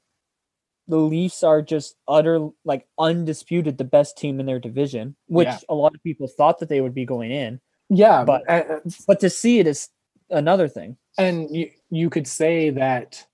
[0.86, 5.58] the Leafs are just utter like undisputed the best team in their division, which Yeah.
[5.68, 7.60] a lot of people thought that they would be going in.
[7.90, 9.88] Yeah, But- but uh, But to see it is
[10.30, 10.96] another thing.
[11.18, 13.26] and you you could say that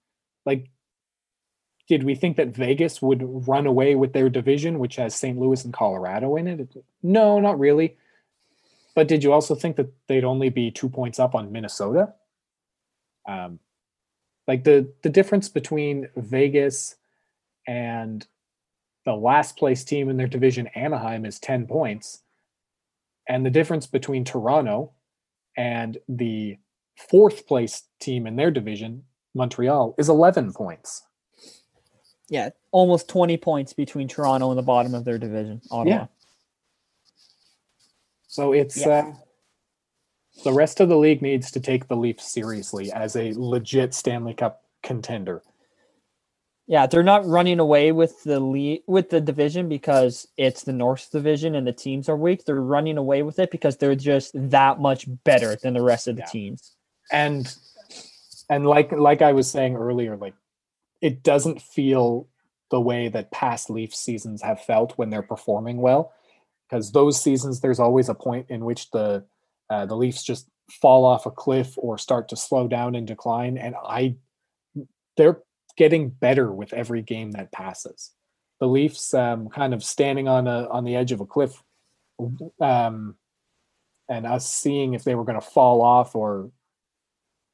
[0.47, 0.71] like
[1.89, 5.39] did we think that Vegas would run away with their division which has St.
[5.39, 6.77] Louis and Colorado in it?
[7.03, 7.97] No, not really.
[8.95, 12.15] But did you also think that they'd only be 2 points up on Minnesota?
[13.29, 13.59] Um
[14.47, 16.97] like the the difference between Vegas
[17.67, 18.27] and
[19.05, 22.23] the last place team in their division Anaheim is 10 points
[23.29, 24.93] And the difference between Toronto
[25.57, 26.59] and the
[26.97, 31.03] fourth place team in their division, Montreal, is 11 points.
[32.29, 35.95] Yeah, almost 20 points between Toronto and the bottom of their division, Ottawa.
[35.95, 36.07] Yeah.
[38.29, 38.89] So it's Yeah.
[38.89, 39.15] uh,
[40.43, 44.35] the rest of the league needs to take the Leafs seriously as a legit Stanley
[44.35, 45.43] Cup contender.
[46.67, 51.11] Yeah, they're not running away with the lead with the division because it's the North
[51.13, 52.45] Division and the teams are weak.
[52.47, 56.17] They're running away with it because they're just that much better than the rest of
[56.17, 56.29] the Yeah.
[56.29, 56.77] teams.
[57.13, 57.55] And
[58.51, 60.35] and like like I was saying earlier, like
[61.03, 62.29] it doesn't feel
[62.71, 66.13] the way that past Leaf seasons have felt when they're performing well.
[66.69, 69.25] Because those seasons, there's always a point in which the
[69.71, 70.49] uh, the Leafs just
[70.83, 73.59] fall off a cliff or start to slow down and decline.
[73.59, 74.17] And I,
[75.17, 75.43] they're
[75.77, 78.13] getting better with every game that passes.
[78.61, 81.63] The Leafs, um, kind of standing on a on the edge of a cliff,
[82.61, 83.17] um,
[84.09, 86.51] and us seeing if they were going to fall off or,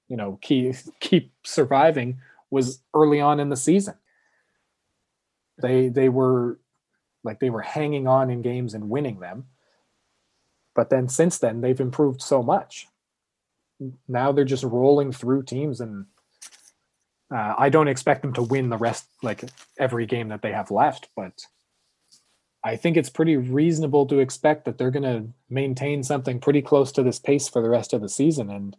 [0.08, 2.18] you know, keep keep surviving
[2.50, 3.94] was early on in the season.
[5.62, 6.58] They they were
[7.24, 9.46] like they were hanging on in games and winning them.
[10.74, 12.86] But then since then they've improved so much.
[14.08, 16.06] Now they're just rolling through teams and
[17.30, 19.44] uh, I don't expect them to win the rest like
[19.78, 21.46] every game that they have left, but
[22.64, 26.92] I think it's pretty reasonable to expect that they're going to maintain something pretty close
[26.92, 28.76] to this pace for the rest of the season and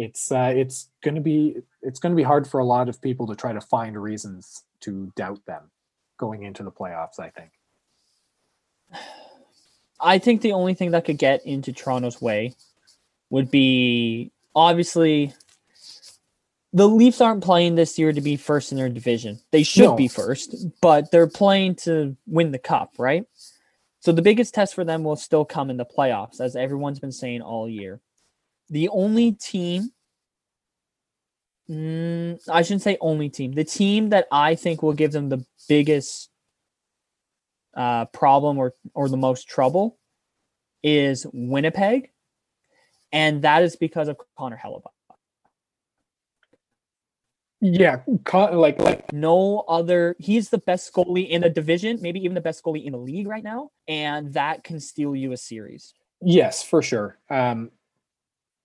[0.00, 3.02] it's uh, it's going to be it's going to be hard for a lot of
[3.02, 5.70] people to try to find reasons to doubt them
[6.18, 7.20] going into the playoffs.
[7.20, 7.50] I think.
[10.00, 12.54] I think the only thing that could get into Toronto's way
[13.28, 15.34] would be obviously
[16.72, 19.40] the Leafs aren't playing this year to be first in their division.
[19.50, 19.96] They should No.
[19.96, 23.24] be first, but they're playing to win the cup, right?
[24.00, 27.12] So the biggest test for them will still come in the playoffs, as everyone's been
[27.12, 28.00] saying all year.
[28.70, 29.90] The only team,
[31.68, 35.44] mm, I shouldn't say only team, the team that I think will give them the
[35.68, 36.30] biggest
[37.74, 39.98] uh, problem or or the most trouble
[40.82, 42.10] is Winnipeg,
[43.12, 44.92] and that is because of Connor Hellebuyck.
[47.60, 48.00] Yeah,
[48.34, 52.64] like like No other, he's the best goalie in the division, maybe even the best
[52.64, 55.94] goalie in the league right now, and that can steal you a series.
[56.22, 57.18] yes, for sure.
[57.28, 57.70] Um,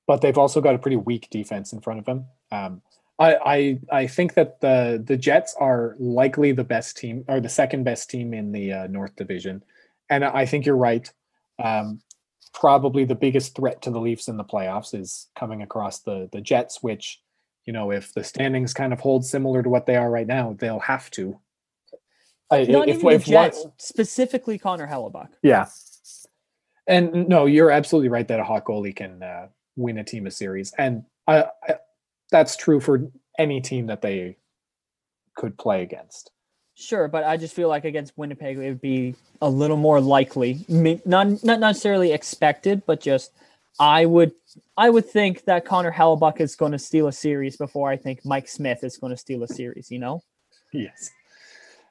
[0.08, 2.26] but they've also got a pretty weak defense in front of them.
[2.52, 2.82] Um,
[3.18, 7.50] I, I I think that the the Jets are likely the best team or the
[7.50, 9.64] second best team in the uh, North Division,
[10.10, 11.12] and I think you're right.
[11.64, 12.02] Um,
[12.54, 16.42] probably the biggest threat to the Leafs in the playoffs is coming across the the
[16.42, 17.22] Jets, which
[17.66, 20.56] you know if the standings kind of hold similar to what they are right now,
[20.60, 21.40] they'll have to.
[22.52, 25.30] I- Not if, even the if one- Jets, specifically Connor Hellebuyck.
[25.42, 25.66] yeah.
[26.88, 30.32] And no, you're absolutely right that a hot goalie can uh, win a team a
[30.32, 31.76] series, and I, I,
[32.32, 34.38] that's true for any team that they
[35.36, 36.30] could play against.
[36.76, 40.64] Sure, but I just feel like against Winnipeg it would be a little more likely,
[40.70, 43.32] not not necessarily expected, but just
[43.80, 44.34] I would
[44.78, 48.24] I would think that Connor Hellebuyck is going to steal a series before I think
[48.26, 49.92] Mike Smith is going to steal a series.
[49.92, 50.24] You know,
[50.72, 51.12] Yes.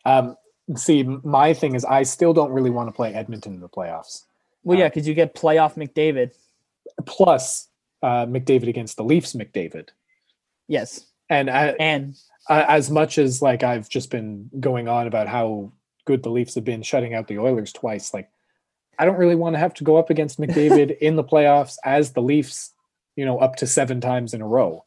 [0.05, 0.37] Um,
[0.77, 4.25] see, my thing is, I still don't really want to play Edmonton in the playoffs.
[4.63, 6.33] well, yeah, Uh, because you get playoff McDavid.
[7.07, 7.69] Plus,
[8.03, 9.89] uh, McDavid against the Leafs, McDavid,
[10.69, 12.15] Yes, and I, and
[12.49, 15.73] uh, as much as like I've just been going on about how
[16.05, 18.31] good the Leafs have been shutting out the Oilers twice, like
[18.99, 22.13] I don't really want to have to go up against McDavid in the playoffs as
[22.13, 22.73] the Leafs,
[23.17, 24.85] you know, up to seven times in a row.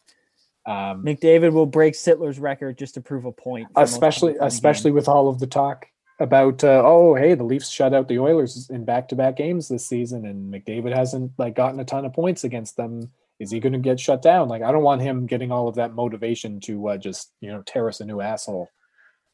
[0.66, 3.70] Um, McDavid will break Sittler's record just to prove a point.
[3.78, 4.42] especially game.
[4.44, 5.88] especially with all of the talk
[6.20, 9.68] about uh, oh hey the Leafs shut out the Oilers in back to back games
[9.68, 13.12] this season and McDavid hasn't like gotten a ton of points against them.
[13.40, 14.50] Is he going to get shut down?
[14.50, 17.62] Like I don't want him getting all of that motivation to uh, just you know
[17.66, 18.70] tear us a new asshole.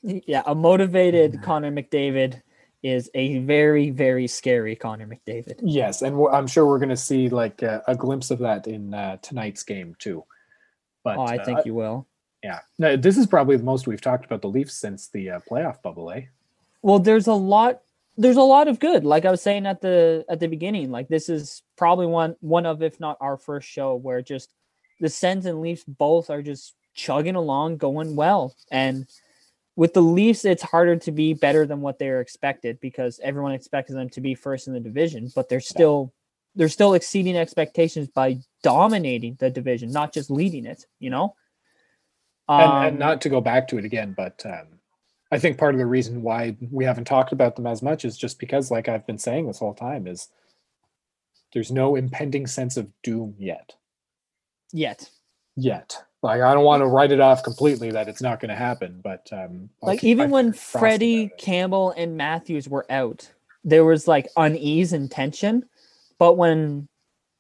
[0.04, 2.42] Yeah, a motivated Connor McDavid
[2.84, 5.60] is a very, very scary Connor McDavid.
[5.64, 8.94] Yes, and I'm sure we're going to see like uh, a glimpse of that in
[8.94, 10.26] uh, tonight's game too.
[11.04, 12.08] But oh, I uh, think you will.
[12.44, 15.40] yeah, no, this is probably the most we've talked about the Leafs since the uh,
[15.50, 16.24] playoff bubble, eh?
[16.82, 17.82] Well, there's a lot
[18.18, 19.06] there's a lot of good.
[19.06, 22.66] Like I was saying at the at the beginning, like this is probably one one
[22.66, 24.54] of if not our first show where just
[25.00, 28.56] the Sens and Leafs both are just chugging along, going well.
[28.72, 29.08] And
[29.76, 33.96] with the Leafs, it's harder to be better than what they're expected because everyone expected
[33.96, 36.14] them to be first in the division, but they're still
[36.56, 41.36] they're still exceeding expectations by dominating the division, not just leading it, you know?
[42.48, 44.68] and, Um, and not to go back to it again, but um,
[45.32, 48.18] I think part of the reason why we haven't talked about them as much is
[48.18, 50.30] just because, like I've been saying this whole time, is
[51.54, 53.74] there's no impending sense of doom yet.
[54.72, 55.10] Yet.
[55.56, 56.04] Yet.
[56.24, 59.02] Like I don't want to write it off completely that it's not going to happen,
[59.04, 61.30] but um, Like even when Freddie.
[61.38, 63.30] Campbell, and Matthews were out,
[63.66, 65.66] there was like unease and tension.
[66.18, 66.88] But when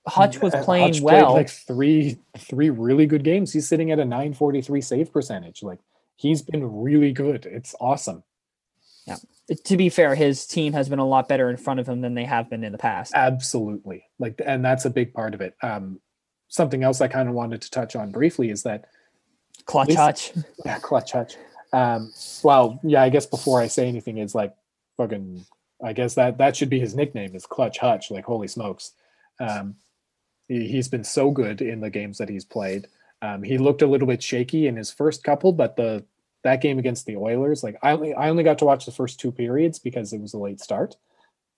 [0.06, 3.54] Hutch was Uh, playing Hutch well, like three three really good games.
[3.54, 5.64] He's sitting at a 943 save percentage.
[5.64, 5.80] Like
[6.18, 7.46] he's been really good.
[7.46, 8.24] It's awesome.
[9.08, 9.16] Yeah.
[9.66, 12.16] To be fair, his team has been a lot better in front of him than
[12.16, 13.14] they have been in the past.
[13.16, 14.04] Absolutely.
[14.20, 15.56] Like and that's a big part of it.
[15.62, 16.02] Um
[16.54, 18.86] something else I kind of wanted to touch on briefly is that
[19.66, 20.34] Clutch least- Hutch.
[20.66, 21.36] yeah, clutch hutch.
[21.74, 22.12] Um
[22.44, 24.54] well, yeah, I guess before I say anything is like
[24.98, 25.46] fucking
[25.84, 28.92] I guess that that should be his nickname is Clutch Hutch, like holy smokes.
[29.40, 29.76] Um
[30.48, 32.88] he, he's been so good in the games that he's played.
[33.24, 36.04] Um, he looked a little bit shaky in his first couple, but the
[36.44, 39.20] that game against the Oilers, like I only I only got to watch the first
[39.20, 40.98] two periods because it was a late start.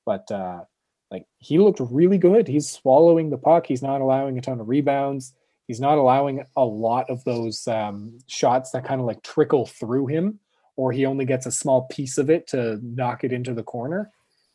[0.06, 0.62] But uh
[1.12, 2.48] like he looked really good.
[2.48, 3.68] He's swallowing the puck.
[3.68, 5.34] He's not allowing a ton of rebounds.
[5.68, 10.08] He's not allowing a lot of those um, shots that kind of like trickle through
[10.08, 10.40] him,
[10.76, 14.12] or he only gets a small piece of it to knock it into the corner.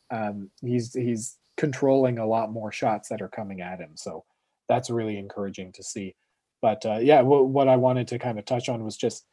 [0.09, 3.91] Um, he's he's controlling a lot more shots that are coming at him.
[3.95, 4.23] So
[4.67, 6.15] that's really encouraging to see.
[6.61, 9.25] But uh, yeah, w- what I wanted to kind of touch on was just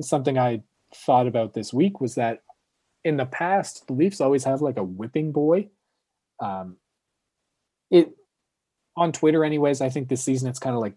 [0.00, 0.62] something I
[0.94, 2.42] thought about this week was that
[3.04, 5.68] in the past, the Leafs always have like a whipping boy.
[6.40, 6.76] Um,
[7.90, 8.10] it
[8.96, 9.80] on Twitter, anyways.
[9.80, 10.94] I think this season it's kind of like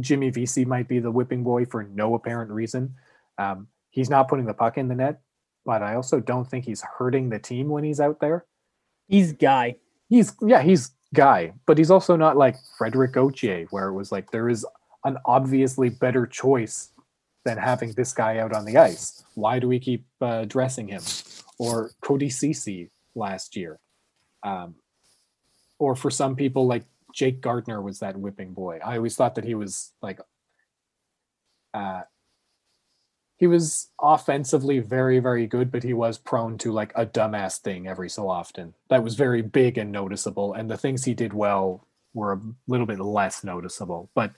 [0.00, 2.94] Jimmy Vesey might be the whipping boy for no apparent reason.
[3.38, 5.20] Um, he's not putting the puck in the net,
[5.64, 8.44] but I also don't think he's hurting the team when he's out there.
[9.08, 9.76] He's guy.
[10.08, 14.30] He's yeah, he's guy, but he's also not like Frederik Gauthier, where it was like
[14.30, 14.64] there is
[15.04, 16.92] an obviously better choice
[17.44, 19.24] than having this guy out on the ice.
[19.34, 21.02] Why do we keep uh, dressing him?
[21.58, 23.78] Or Cody Cece last year,
[24.42, 24.74] um,
[25.80, 28.78] or for some people like Jake Gardiner was that whipping boy.
[28.84, 30.20] I always thought that he was like,
[31.74, 32.02] uh,
[33.38, 37.88] he was offensively very very good, but he was prone to like a dumbass thing
[37.88, 41.86] every so often that was very big and noticeable, and the things he did well
[42.12, 44.10] were a little bit less noticeable.
[44.14, 44.32] But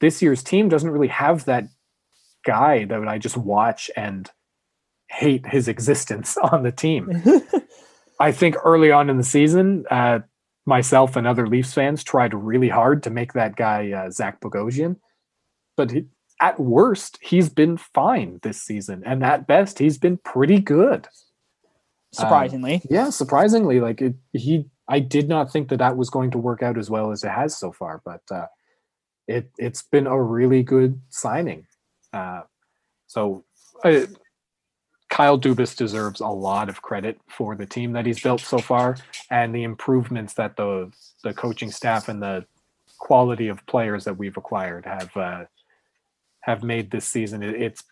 [0.00, 1.64] this year's team doesn't really have that
[2.44, 4.30] guy that I just watch and
[5.10, 7.22] hate his existence on the team.
[8.20, 10.20] I think early on in the season, uh,
[10.66, 14.96] myself and other Leafs fans tried really hard to make that guy uh, Zach Bogosian,
[15.76, 16.06] but he,
[16.40, 21.08] at worst, he's been fine this season, and at best, he's been pretty good.
[22.12, 22.82] Surprisingly.
[22.88, 26.62] Yeah, surprisingly, like it, he, I did not think that that was going to work
[26.62, 28.46] out as well as it has so far, but uh,
[29.26, 31.66] it it's been a really good signing.
[32.12, 32.42] Uh,
[33.06, 33.44] so.
[33.84, 34.06] Uh,
[35.14, 38.96] Kyle Dubas deserves a lot of credit for the team that he's built so far
[39.30, 40.90] and the improvements that the
[41.22, 42.44] the coaching staff and the
[42.98, 45.44] quality of players that we've acquired have uh,
[46.40, 47.44] have made this season.
[47.44, 47.84] It, it's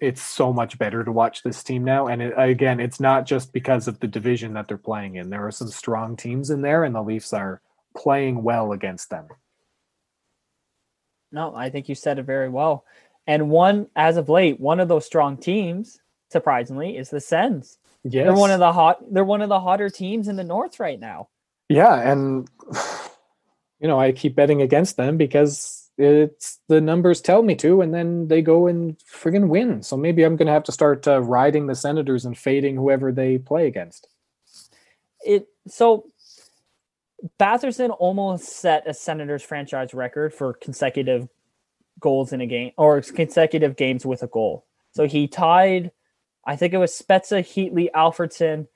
[0.00, 3.52] it's so much better to watch this team now, and it, again, it's not just
[3.52, 5.30] because of the division that they're playing in.
[5.30, 7.60] There are some strong teams in there, and the Leafs are
[7.96, 9.28] playing well against them.
[11.30, 12.84] No, I think you said it very well.
[13.24, 17.78] And one, as of late, one of those strong teams, surprisingly, is the Sens.
[18.04, 18.24] Yes.
[18.24, 18.98] They're one of the hot.
[19.12, 21.28] They're one of the hotter teams in the North right now.
[21.68, 22.48] Yeah, and
[23.80, 27.92] you know, I keep betting against them because it's the numbers tell me to, and
[27.92, 29.82] then they go and friggin' win.
[29.82, 33.38] So maybe I'm gonna have to start uh, riding the Senators and fading whoever they
[33.38, 34.08] play against.
[35.24, 36.06] It so
[37.40, 41.28] Batherson almost set a Senators franchise record for consecutive
[41.98, 44.66] goals in a game or consecutive games with a goal.
[44.92, 45.90] So he tied,
[46.46, 48.68] I think it was Spezza, Heatley, Alfredsson,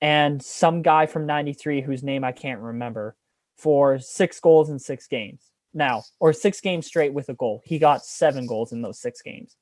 [0.00, 3.16] and some guy from 93 whose name I can't remember
[3.56, 5.40] for six goals in six games.
[5.72, 7.62] Now, or six games straight with a goal.
[7.64, 9.56] He got seven goals in those six games.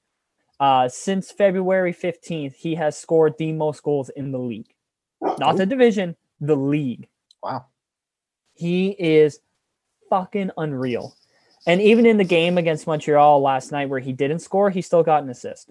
[0.60, 4.74] Uh, since February 15th, he has scored the most goals in the league.
[5.38, 7.08] Not the division, the league.
[7.42, 7.66] Wow.
[8.54, 9.40] He is
[10.10, 11.14] fucking unreal.
[11.66, 15.02] And even in the game against Montreal last night where he didn't score, he still
[15.02, 15.70] got an assist.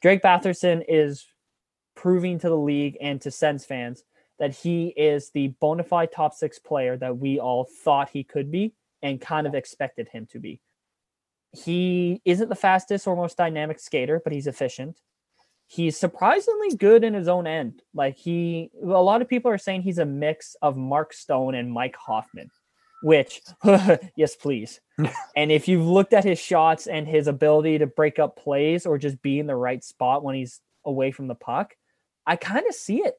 [0.00, 1.26] Drake Batherson is
[1.96, 4.04] proving to the league and to Sens fans
[4.38, 8.50] that he is the bona fide top six player that we all thought he could
[8.50, 8.72] be
[9.02, 10.60] and kind of expected him to be.
[11.52, 15.00] He isn't the fastest or most dynamic skater, but he's efficient.
[15.66, 17.82] He's surprisingly good in his own end.
[17.94, 21.70] Like he, a lot of people are saying he's a mix of Mark Stone and
[21.70, 22.50] Mike Hoffman,
[23.02, 23.40] which,
[24.16, 24.80] yes, please.
[25.36, 28.98] and if you've looked at his shots and his ability to break up plays or
[28.98, 31.76] just be in the right spot when he's away from the puck,
[32.26, 33.18] I kind of see it.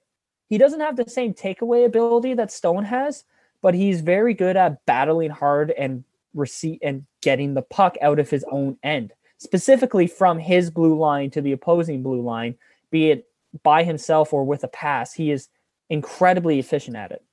[0.49, 3.23] He doesn't have the same takeaway ability that Stone has,
[3.61, 6.03] but he's very good at battling hard and
[6.33, 11.29] receipt and getting the puck out of his own end, specifically from his blue line
[11.31, 12.55] to the opposing blue line,
[12.91, 13.27] be it
[13.63, 15.13] by himself or with a pass.
[15.13, 15.49] He is
[15.89, 17.23] incredibly efficient at it.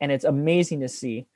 [0.00, 1.26] And it's amazing to see.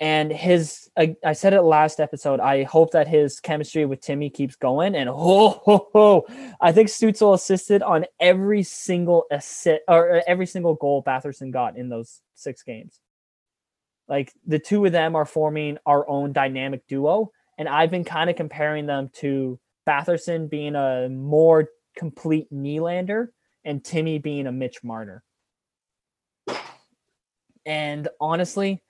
[0.00, 2.38] And his, I, I said it last episode.
[2.38, 4.94] I hope that his chemistry with Timmy keeps going.
[4.94, 6.26] And oh, ho, ho,
[6.60, 11.76] I think Stützle assisted on every single assist or uh, every single goal Batherson got
[11.76, 13.00] in those six games.
[14.08, 17.32] Like the two of them are forming our own dynamic duo.
[17.58, 23.28] And I've been kind of comparing them to Batherson being a more complete Nylander
[23.64, 25.24] and Timmy being a Mitch Marner.
[27.66, 28.82] And honestly,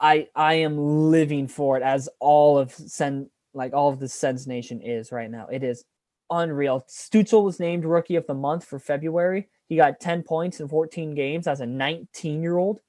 [0.00, 0.78] I I am
[1.10, 5.30] living for it as all of Sen like all of the Sens Nation is right
[5.30, 5.46] now.
[5.50, 5.84] It is
[6.30, 6.86] unreal.
[6.88, 9.48] Stützle was named rookie of the month for February.
[9.68, 12.80] He got 10 points in 14 games as a 19 year old.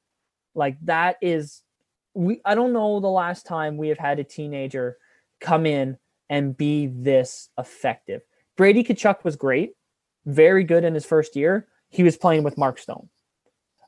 [0.55, 1.61] Like that is
[2.13, 4.97] we I don't know the last time we have had a teenager
[5.39, 5.97] come in
[6.29, 8.21] and be this effective.
[8.55, 9.73] Brady Tkachuk was great,
[10.25, 11.67] very good in his first year.
[11.89, 13.09] He was playing with Mark Stone.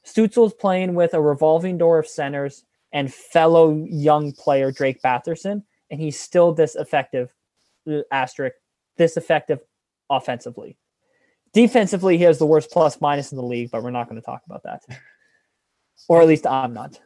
[0.06, 6.00] Stützle's playing with a revolving door of centers and fellow young player Drake Batherson, and
[6.00, 7.34] he's still this effective,
[7.92, 8.56] uh, asterisk,
[8.96, 9.60] this effective
[10.10, 10.78] offensively.
[11.54, 14.26] Defensively, he has the worst plus minus in the league, but we're not going to
[14.26, 14.82] talk about that
[16.08, 17.00] or at least I'm not.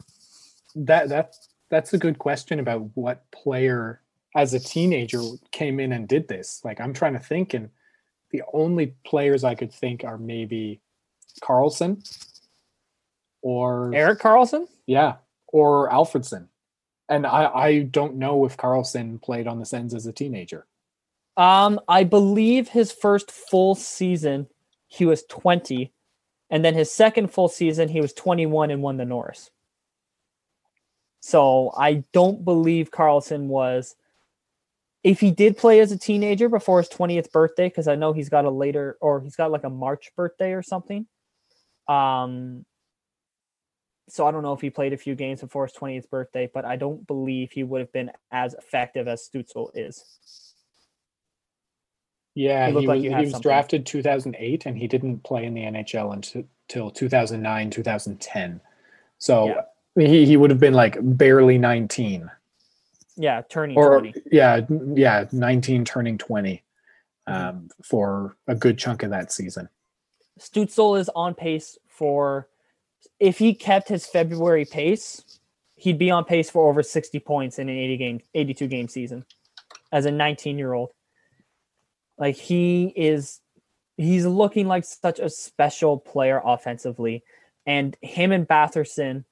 [0.75, 1.35] That that
[1.69, 4.01] that's a good question about what player
[4.35, 5.21] as a teenager
[5.51, 6.61] came in and did this.
[6.63, 7.69] Like I'm trying to think, and
[8.31, 10.81] the only players I could think are maybe
[11.41, 12.07] Karlsson
[13.41, 14.67] or Erik Karlsson?
[14.85, 15.15] Yeah,
[15.47, 16.47] or Alfredsson.
[17.09, 20.65] And I I don't know if Karlsson played on the Sens as a teenager.
[21.37, 24.47] Um, I believe his first full season
[24.87, 25.91] he was 20
[26.49, 29.51] and then his second full season, he was 21 and won the Norris.
[31.19, 33.95] So I don't believe Karlsson was.
[35.03, 38.29] If he did play as a teenager before his 20th birthday, because I know he's
[38.29, 41.05] got a later or he's got like a March birthday or something.
[41.87, 42.65] Um,
[44.09, 46.63] so I don't know if he played a few games before his 20th birthday, but
[46.65, 50.05] I don't believe he would have been as effective as Stützle is.
[52.35, 56.13] Yeah, he, he was, he was drafted 2008 and he didn't play in the NHL
[56.13, 58.61] until 2009, 2010.
[59.17, 59.47] So
[59.95, 60.07] yeah.
[60.07, 62.29] he, he would have been like barely 19.
[63.17, 64.13] Yeah, turning or, 20.
[64.31, 64.61] Yeah,
[64.93, 66.63] yeah, 19 turning 20
[67.27, 67.33] mm-hmm.
[67.33, 69.67] um, for a good chunk of that season.
[70.39, 72.47] Stützle is on pace for
[73.19, 75.39] if he kept his February pace,
[75.75, 79.25] he'd be on pace for over 60 points in an 80 game 82 game season
[79.91, 80.91] as a 19 year old.
[82.17, 83.39] Like he is
[83.97, 87.23] he's looking like such a special player offensively.
[87.65, 89.25] And him and Batherson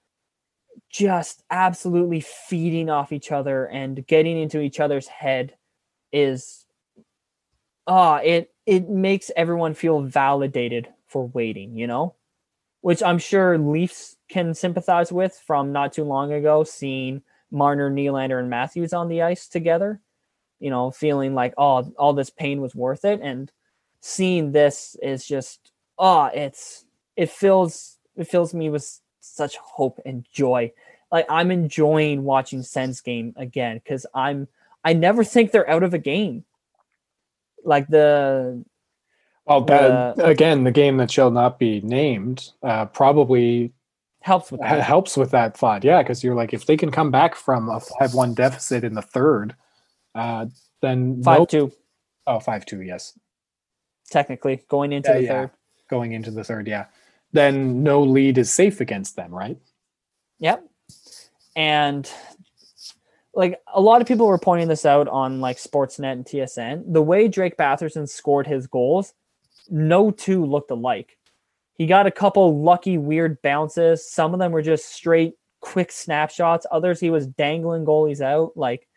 [0.89, 5.55] just absolutely feeding off each other and getting into each other's head
[6.11, 6.65] is
[7.87, 12.15] ah, it it makes everyone feel validated for waiting, you know?
[12.85, 18.39] Which I'm sure Leafs can sympathize with from not too long ago, seeing Marner, Nylander,
[18.39, 19.99] and Matthews on the ice together
[20.59, 23.19] you know, feeling like, oh, all this pain was worth it.
[23.21, 23.51] And
[24.01, 30.25] seeing this is just, oh, it's, it fills, it fills me with such hope and
[30.31, 30.71] joy.
[31.11, 34.47] Like I'm enjoying watching Sens game again because I'm,
[34.83, 36.45] I never think they're out of a game.
[37.63, 38.63] Like the,
[39.45, 43.73] well, the, again, the game that shall not be named uh, probably
[44.21, 44.81] helps with that.
[44.81, 45.83] helps with that thought.
[45.83, 49.03] Yeah, because you're like, if they can come back from a five-one deficit in the
[49.03, 49.55] third,
[50.15, 50.47] uh,
[50.81, 51.49] then five nope.
[51.49, 51.71] two.
[52.25, 52.81] Oh, five two.
[52.81, 53.17] Yes.
[54.09, 55.29] Technically, going into the yeah.
[55.29, 55.51] third.
[55.89, 56.85] Going into the third, yeah.
[57.31, 59.57] Then no lead is safe against them, right?
[60.39, 60.63] Yep.
[61.55, 62.09] And
[63.35, 66.93] like a lot of people were pointing this out on like Sportsnet and TSN.
[66.93, 69.13] The way Drake Batherson scored his goals,
[69.69, 71.17] no two looked alike.
[71.75, 74.09] He got a couple lucky weird bounces.
[74.09, 76.65] Some of them were just straight quick snapshots.
[76.71, 78.55] Others he was dangling goalies out.
[78.55, 78.87] Like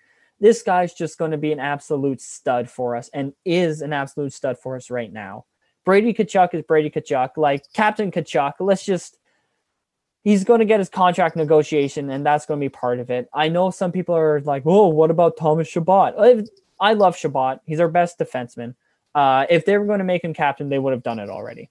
[0.40, 4.32] this guy's just going to be an absolute stud for us and is an absolute
[4.32, 5.46] stud for us right now.
[5.84, 7.30] Brady Tkachuk is Brady Tkachuk.
[7.36, 9.18] Like Captain Tkachuk, let's just
[10.22, 13.28] he's going to get his contract negotiation and that's going to be part of it.
[13.32, 16.14] I know some people are like, "Oh, what about Thomas Chabot?"
[16.80, 17.60] I love Chabot.
[17.66, 18.74] He's our best defenseman.
[19.14, 21.70] Uh, if they were going to make him captain, they would have done it already.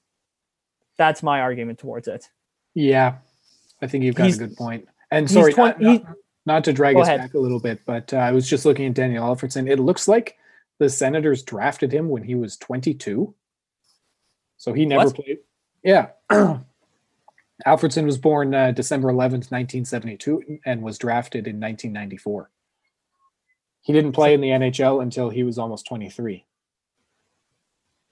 [0.98, 2.30] That's my argument towards it.
[2.74, 3.18] Yeah,
[3.82, 4.88] I think you've got he's, a good point.
[5.12, 6.16] And sorry, 20, not, not,
[6.46, 7.20] not to drag us ahead.
[7.20, 9.70] back a little bit, but uh, I was just looking at Daniel Alfredsson.
[9.70, 10.38] It looks like
[10.80, 13.34] the Senators drafted him when he was 22.
[14.58, 15.16] So he never what?
[15.16, 15.40] played.
[15.84, 16.10] Yeah.
[17.66, 22.52] Alfredsson was born uh, December 11th, 1972, and was drafted in 1994.
[23.82, 26.46] He didn't play in the NHL until he was almost 23.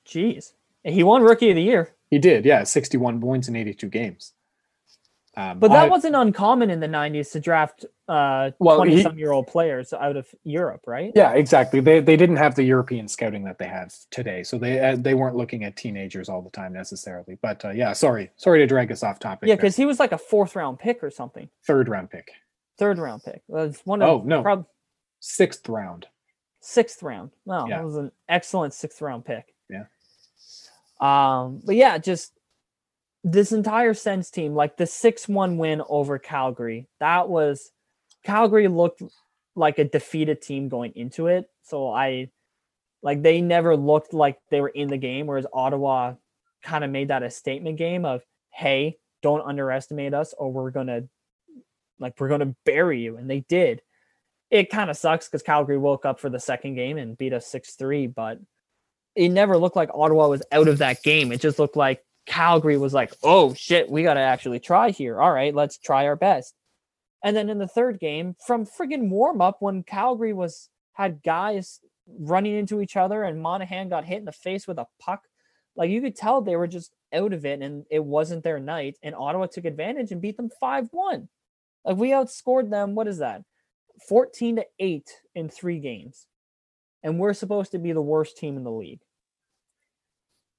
[0.07, 0.53] Jeez.
[0.83, 1.95] He won rookie of the year.
[2.09, 4.33] He did, yeah, 61 points in 82 games.
[5.37, 9.01] Um, But that I- wasn't uncommon in the 90s to draft uh Well, 20 he-
[9.01, 11.11] some year old players out of Europe, right?
[11.15, 11.79] Yeah, exactly.
[11.81, 15.15] They they didn't have the European scouting that they have today, so they uh, they
[15.15, 17.37] weren't looking at teenagers all the time necessarily.
[17.41, 19.49] But uh, yeah, sorry, sorry to drag us off topic.
[19.49, 21.49] Yeah, because he was like a fourth round pick or something.
[21.65, 22.29] third round pick,
[22.77, 23.41] Third round pick.
[23.47, 24.43] Was one of Oh, no.
[24.43, 24.67] prob-
[25.19, 26.07] sixth round.
[26.61, 27.31] sixth round.
[27.45, 27.79] Wow, Yeah.
[27.79, 29.54] that was an excellent sixth round pick.
[30.99, 32.31] Um, but yeah, just
[33.23, 37.71] this entire Sens team, like the six one win over Calgary, that was
[38.23, 39.01] Calgary looked
[39.55, 41.49] like a defeated team going into it.
[41.63, 42.29] So I
[43.01, 46.15] like they never looked like they were in the game, whereas Ottawa
[46.63, 51.03] kind of made that a statement game of hey, don't underestimate us, or we're gonna
[51.99, 53.81] like we're gonna bury you, and they did
[54.51, 57.47] it kind of sucks because Calgary woke up for the second game and beat us
[57.47, 58.39] 6 3, but
[59.15, 61.31] it never looked like Ottawa was out of that game.
[61.31, 65.21] It just looked like Calgary was like, oh shit, we got to actually try here.
[65.21, 66.53] All right, let's try our best.
[67.23, 71.79] And then in the third game, from friggin' warm up, when Calgary was had guys
[72.19, 75.23] running into each other and Monahan got hit in the face with a puck,
[75.75, 78.97] like you could tell they were just out of it and it wasn't their night.
[79.01, 81.27] And Ottawa took advantage and beat them 5 1.
[81.83, 83.43] Like we outscored them, what is that?
[84.07, 86.27] 14 to 8 in three games.
[87.05, 88.99] And we're supposed to be the worst team in the league.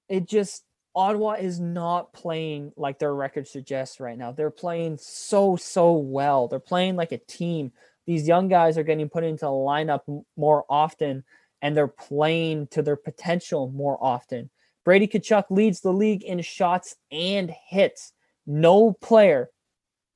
[0.09, 0.63] It just,
[0.95, 4.31] Ottawa is not playing like their record suggests right now.
[4.31, 6.47] They're playing so, so well.
[6.47, 7.73] They're playing like a team.
[8.07, 10.03] These young guys are getting put into the lineup
[10.37, 11.25] more often
[11.63, 14.49] and they're playing to their potential more often.
[14.85, 18.13] Brady Tkachuk leads the league in shots and hits.
[18.47, 19.51] No player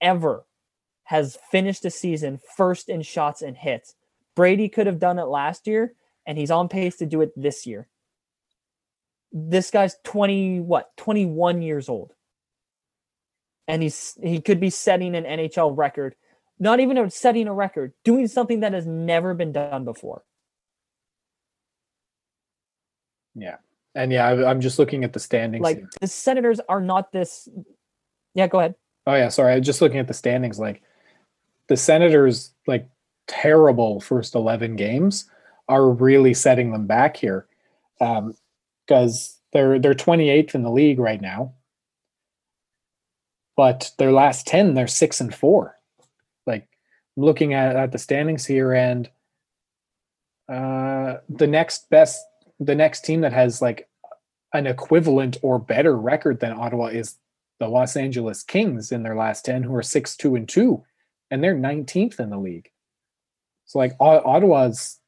[0.01, 0.45] ever
[1.03, 3.97] has finished the season first in shots and hits.
[4.37, 5.95] Brady could have done it last year,
[6.31, 7.89] and he's on pace to do it this year.
[9.33, 12.12] This guy's 20, what, 21 years old.
[13.66, 16.14] And he's he could be setting an NHL record.
[16.61, 20.22] Not even setting a record, doing something that has never been done before.
[23.35, 23.57] Yeah,
[23.97, 25.64] and yeah, I, I'm just looking at the standings.
[25.64, 27.49] Like the Senators are not this.
[28.35, 28.76] Yeah, go ahead.
[29.05, 29.55] Oh yeah, sorry.
[29.55, 30.61] I was just looking at the standings.
[30.61, 30.83] Like
[31.66, 32.89] the Senators, like
[33.26, 35.28] terrible first eleven games,
[35.71, 37.47] are really setting them back here,
[37.99, 41.55] because they're they're 28th in the league right now.
[43.57, 45.79] But their last ten, they're six and four.
[46.47, 46.68] Like
[47.16, 49.09] I'm looking at at the standings here, and
[50.49, 52.25] uh, the next best,
[52.59, 53.89] the next team that has like
[54.53, 57.16] an equivalent or better record than Ottawa is
[57.61, 60.83] the Los Angeles Kings in their last 10 who are 6 2 and 2
[61.31, 62.71] and they're 19th in the league.
[63.66, 64.99] So like O- Ottawa's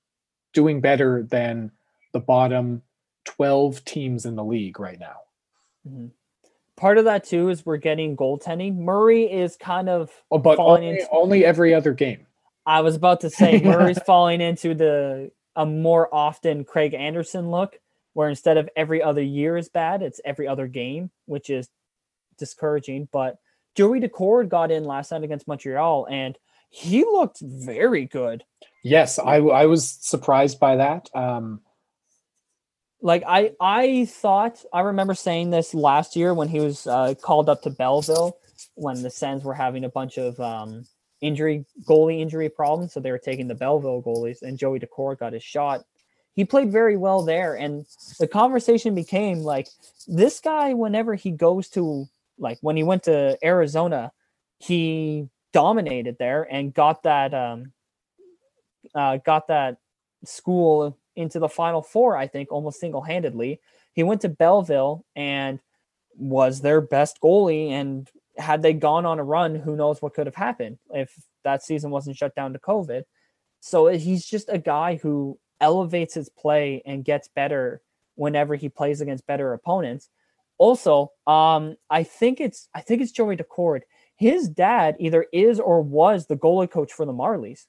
[0.53, 1.71] doing better than
[2.13, 2.83] the bottom
[3.25, 5.17] 12 teams in the league right now.
[5.89, 6.11] Mhm.
[6.77, 8.77] Part of that too is we're getting goaltending.
[8.77, 12.27] Murray is kind of Oh, but falling only, into- only every other game.
[12.67, 17.79] I was about to say Murray's falling into the a more often Craig Anderson look,
[18.15, 21.69] where instead of every other year is bad, it's every other game, which is
[22.39, 23.09] discouraging.
[23.13, 23.37] But
[23.75, 26.39] Joey Daccord got in last night against Montreal, and
[26.71, 28.45] he looked very good.
[28.83, 31.09] Yes, I I was surprised by that.
[31.15, 31.61] Um
[33.01, 37.49] Like I I thought I remember saying this last year when he was uh, called
[37.49, 38.37] up to Belleville
[38.75, 40.85] when the Sens were having a bunch of um,
[41.21, 45.33] injury goalie injury problems, so they were taking the Belleville goalies, and Joey Daccord got
[45.33, 45.85] his shot.
[46.35, 47.87] He played very well there, and
[48.19, 49.69] the conversation became like
[50.07, 50.75] this guy.
[50.75, 52.07] Whenever he goes to
[52.39, 54.13] like when he went to Arizona,
[54.59, 57.73] he dominated there and got that um,
[58.95, 59.79] uh, got that
[60.25, 63.61] school into the final four, I think, almost single handedly.
[63.93, 65.61] He went to Belleville and
[66.17, 67.71] was their best goalie.
[67.71, 71.13] And had they gone on a run, who knows what could have happened if
[71.45, 73.03] that season wasn't shut down to COVID.
[73.61, 77.81] So he's just a guy who elevates his play and gets better
[78.17, 80.09] whenever he plays against better opponents.
[80.59, 83.81] Also, um, I think it's I think it's Joey Daccord.
[84.17, 87.67] His dad either is or was the goalie coach for the Marlies.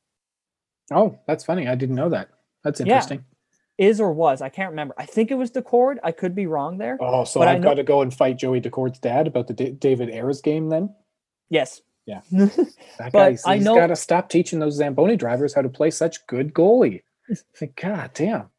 [0.92, 1.68] Oh, that's funny.
[1.68, 2.30] I didn't know that.
[2.64, 2.88] That's Yeah.
[2.88, 3.26] interesting.
[3.80, 4.94] is or was I can't remember.
[5.00, 5.98] I think it was Daccord.
[6.04, 6.96] I could be wrong there.
[7.02, 9.72] Oh, so I've know- got to go and fight Joey Daccord's dad about the D-
[9.72, 10.94] David Ayres game then?
[11.50, 11.82] Yes.
[12.06, 12.22] Yeah.
[12.32, 15.70] That But guy's I he's know- got to stop teaching those Zamboni drivers how to
[15.70, 17.02] play such good goalie.
[17.82, 18.50] God damn.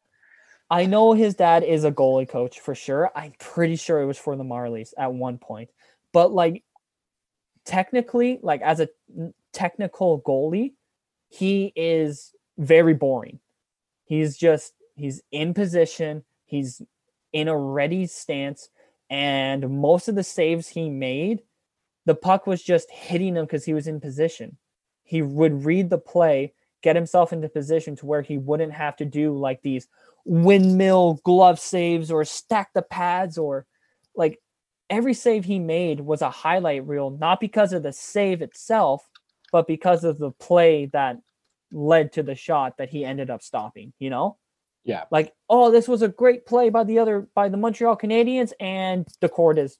[0.69, 3.09] I know his dad is a goalie coach for sure.
[3.15, 5.69] I'm pretty sure it was for the Marlies at one point.
[6.11, 6.63] But like
[7.65, 8.89] technically, like as a
[9.53, 10.73] technical goalie,
[11.29, 13.39] he is very boring.
[14.05, 16.81] He's just he's in position, he's
[17.33, 18.69] in a ready stance,
[19.09, 21.41] and most of the saves he made,
[22.05, 24.57] the puck was just hitting him because he was in position.
[25.03, 29.05] He would read the play, get himself into position to where he wouldn't have to
[29.05, 29.87] do like these
[30.25, 33.65] windmill glove saves or stack the pads or
[34.15, 34.39] like
[34.89, 39.07] every save he made was a highlight reel, not because of the save itself,
[39.55, 41.17] but because of the play that
[41.71, 44.35] led to the shot that he ended up stopping, you know?
[44.83, 45.05] Yeah.
[45.11, 49.07] Like, oh, this was a great play by the other by the Montreal Canadiens, and
[49.21, 49.77] Daccord is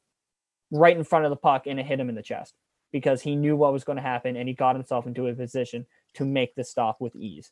[0.71, 2.53] right in front of the puck and it hit him in the chest
[2.93, 5.85] because he knew what was going to happen and he got himself into a position
[6.13, 7.51] to make the stop with ease.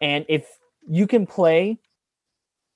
[0.00, 0.48] And if
[0.88, 1.78] you can play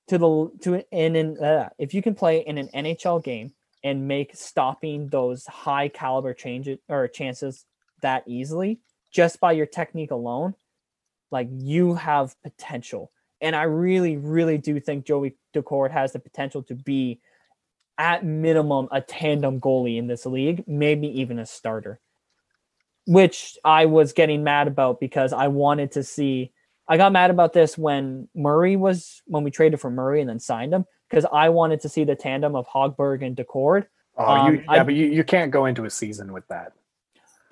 [0.09, 4.07] to the to in an uh, if you can play in an NHL game and
[4.07, 7.65] make stopping those high caliber changes or chances
[8.03, 8.79] that easily
[9.11, 10.55] just by your technique alone,
[11.31, 13.11] like you have potential.
[13.41, 17.21] And I really, really do think Joey Daccord has the potential to be
[17.99, 22.01] at minimum a tandem goalie in this league, maybe even a starter.
[23.07, 26.53] Which I was getting mad about because I wanted to see
[26.87, 30.39] I got mad about this when Murray was when we traded for Murray and then
[30.39, 33.87] signed him because I wanted to see the tandem of Hogberg and Daccord.
[34.17, 36.73] Oh, Um, you, yeah, I- but you, you can't go into a season with that.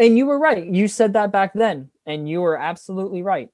[0.01, 0.65] And you were right.
[0.65, 3.51] You said that back then, and you were absolutely right.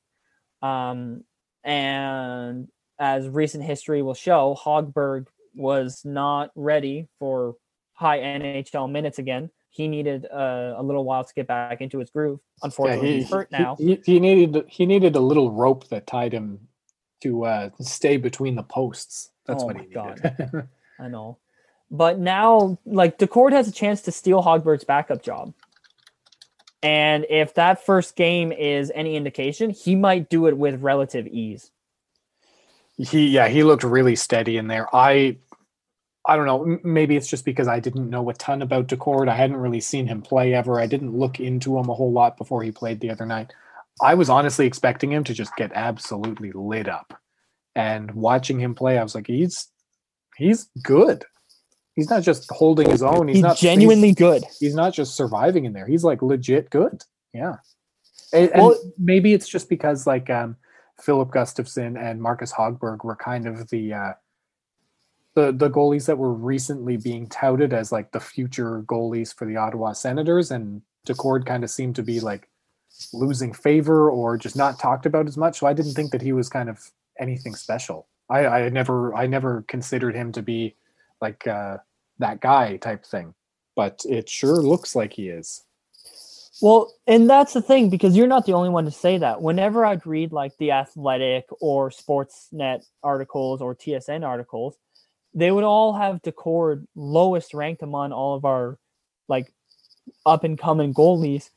[0.62, 1.24] Um,
[1.64, 2.68] and
[3.00, 5.26] as recent history will show, Hogberg
[5.56, 7.56] was not ready for
[7.94, 9.50] high NHL minutes again.
[9.70, 12.38] He needed uh, a little while to get back into his groove.
[12.62, 13.74] Unfortunately, he's hurt now.
[13.76, 16.68] He, he needed he needed a little rope that tied him
[17.22, 19.30] to uh, stay between the posts.
[19.46, 20.20] That's Oh what he God.
[20.22, 20.68] needed.
[21.00, 21.38] I know.
[21.90, 25.52] But now, like, Daccord has a chance to steal Hogberg's backup job.
[26.82, 31.70] And if that first game is any indication, he might do it with relative ease.
[32.96, 34.88] he yeah he looked really steady in there.
[34.94, 35.38] I
[36.28, 36.78] I don't know.
[36.82, 39.28] Maybe it's just because I didn't know a ton about Daccord.
[39.28, 40.80] I hadn't really seen him play ever.
[40.80, 43.52] I didn't look into him a whole lot before he played the other night.
[44.02, 47.14] I was honestly expecting him to just get absolutely lit up.
[47.76, 49.68] And watching him play, I was like, he's
[50.36, 51.24] he's good.
[51.96, 53.26] He's not just holding his own.
[53.28, 54.44] He's He's not genuinely good.
[54.60, 55.86] he's not just surviving in there.
[55.86, 57.02] He's like legit good.
[57.32, 57.56] Yeah.
[58.32, 60.56] And, and Well- maybe it's just because like um
[61.00, 64.12] Filip Gustavsson and Marcus Hogberg were kind of the uh
[65.34, 69.56] the the goalies that were recently being touted as like the future goalies for the
[69.56, 72.48] Ottawa Senators and Daccord kind of seemed to be like
[73.12, 75.58] losing favor or just not talked about as much.
[75.58, 78.06] So I didn't think that he was kind of anything special.
[78.28, 80.74] I, I never I never considered him to be
[81.20, 81.78] like uh
[82.18, 83.34] that guy type thing
[83.76, 85.62] but it sure looks like he is.
[86.62, 89.42] Well, and that's the thing because you're not the only one to say that.
[89.42, 94.74] Whenever I'd read like the Athletic or Sportsnet articles or TSN articles,
[95.34, 98.78] they would all have Daccord lowest ranked among all of our
[99.28, 99.52] like
[100.24, 101.50] up and coming goalies,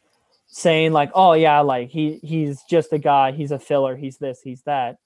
[0.47, 3.31] saying like, "Oh yeah, like he he's just a guy.
[3.31, 3.95] He's a filler.
[3.95, 4.41] He's this.
[4.41, 4.97] He's that."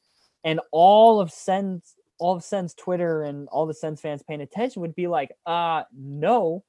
[0.43, 1.93] And all of Sens,
[2.24, 5.84] all of Sens Twitter and all the Sens fans paying attention would be like, "Uh,
[5.93, 6.63] no."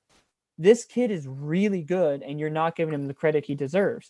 [0.59, 4.09] this kid is really good and you're not giving him the credit he deserves.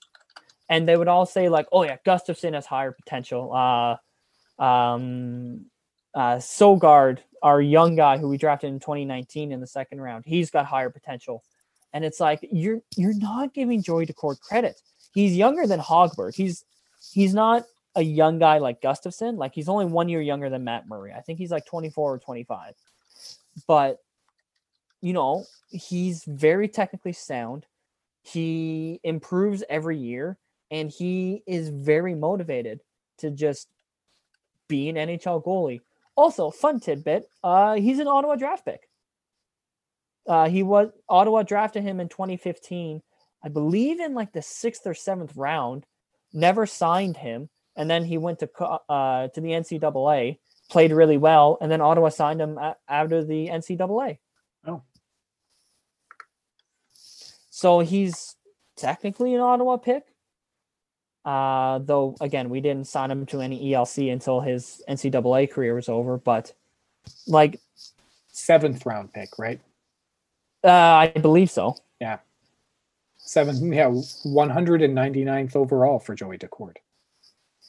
[0.68, 3.52] And they would all say like, oh yeah, Gustavsson has higher potential.
[3.52, 5.66] Uh, um,
[6.14, 10.50] uh, Sogaard, our young guy who we drafted in 2019 in the second round, he's
[10.50, 11.42] got higher potential.
[11.92, 14.80] And it's like you're you're not giving Joey Daccord credit.
[15.12, 16.34] He's younger than Hogberg.
[16.34, 16.64] He's
[17.12, 17.64] he's not
[17.96, 19.36] a young guy like Gustavsson.
[19.36, 21.12] Like he's only one year younger than Matt Murray.
[21.12, 22.74] I think he's like 24 or 25.
[23.66, 23.98] But
[25.00, 27.66] you know, he's very technically sound.
[28.22, 30.38] He improves every year
[30.70, 32.80] and he is very motivated
[33.18, 33.68] to just
[34.66, 35.80] be an NHL goalie.
[36.16, 38.88] Also, fun tidbit, uh he's an Ottawa draft pick.
[40.26, 43.02] Uh he was Ottawa drafted him in 2015,
[43.44, 45.84] I believe in like the 6th or 7th round,
[46.32, 48.48] never signed him and then he went to
[48.88, 50.38] uh to the NCAA,
[50.70, 54.18] played really well and then Ottawa signed him a- out of the NCAA.
[54.66, 54.82] Oh.
[57.50, 58.36] So he's
[58.76, 60.04] technically an Ottawa pick.
[61.24, 65.88] Uh, though again, we didn't sign him to any ELC until his NCAA career was
[65.88, 66.18] over.
[66.18, 66.52] But
[67.26, 67.60] like,
[68.28, 69.60] Seventh round pick, right?
[70.64, 71.76] uh, I believe so.
[72.00, 72.18] Yeah,
[73.18, 76.76] Seven, yeah, 199th overall for Joey Daccord.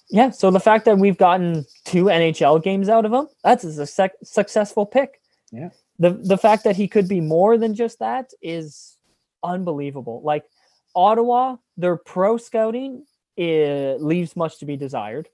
[0.10, 0.30] Yeah.
[0.30, 4.12] So the fact that we've gotten two NHL games out of him, that's a suc
[4.24, 5.20] successful pick.
[5.52, 5.70] Yeah.
[6.00, 8.98] The the fact that he could be more than just that is
[9.44, 10.22] unbelievable.
[10.24, 10.44] Like
[10.96, 13.06] Ottawa, their pro scouting
[13.38, 15.28] it leaves much to be desired.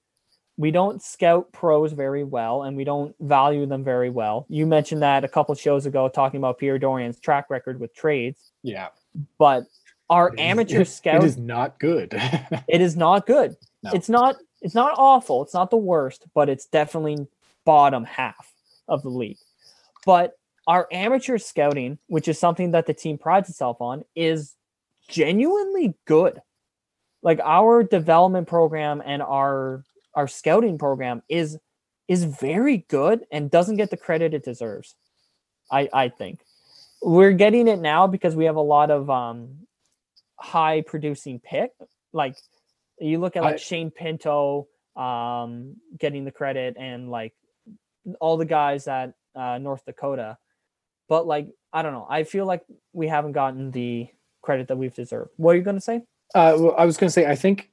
[0.57, 4.45] We don't scout pros very well, and we don't value them very well.
[4.49, 8.51] You mentioned that a couple shows ago, talking about Pierre Dorion's track record with trades,
[8.63, 8.87] Yeah.
[9.37, 9.63] but
[10.09, 12.13] our It is- amateur it- scout It is not good.
[12.67, 13.55] it is not good.
[13.83, 13.91] No.
[13.93, 15.41] It's not it's not awful.
[15.43, 17.27] It's not the worst, but it's definitely
[17.65, 18.53] bottom half
[18.87, 19.37] of the league.
[20.05, 20.37] But
[20.67, 24.55] our amateur scouting, which is something that the team prides itself on, is
[25.07, 26.41] genuinely good.
[27.23, 29.83] Like our development program and our
[30.13, 31.57] our scouting program is
[32.07, 34.95] is very good and doesn't get the credit it deserves.
[35.71, 36.41] I I think
[37.01, 39.67] we're getting it now because we have a lot of um
[40.35, 41.71] high producing pick
[42.13, 42.35] like
[43.01, 47.33] you look at like I- Shane Pinto um getting the credit and like
[48.19, 50.37] all the guys at uh, North Dakota.
[51.07, 52.07] But like I don't know.
[52.09, 54.09] I feel like we haven't gotten the
[54.41, 55.31] credit that we've deserved.
[55.37, 56.01] What are you going to say?
[56.33, 57.69] Uh, well, I was going to say, I think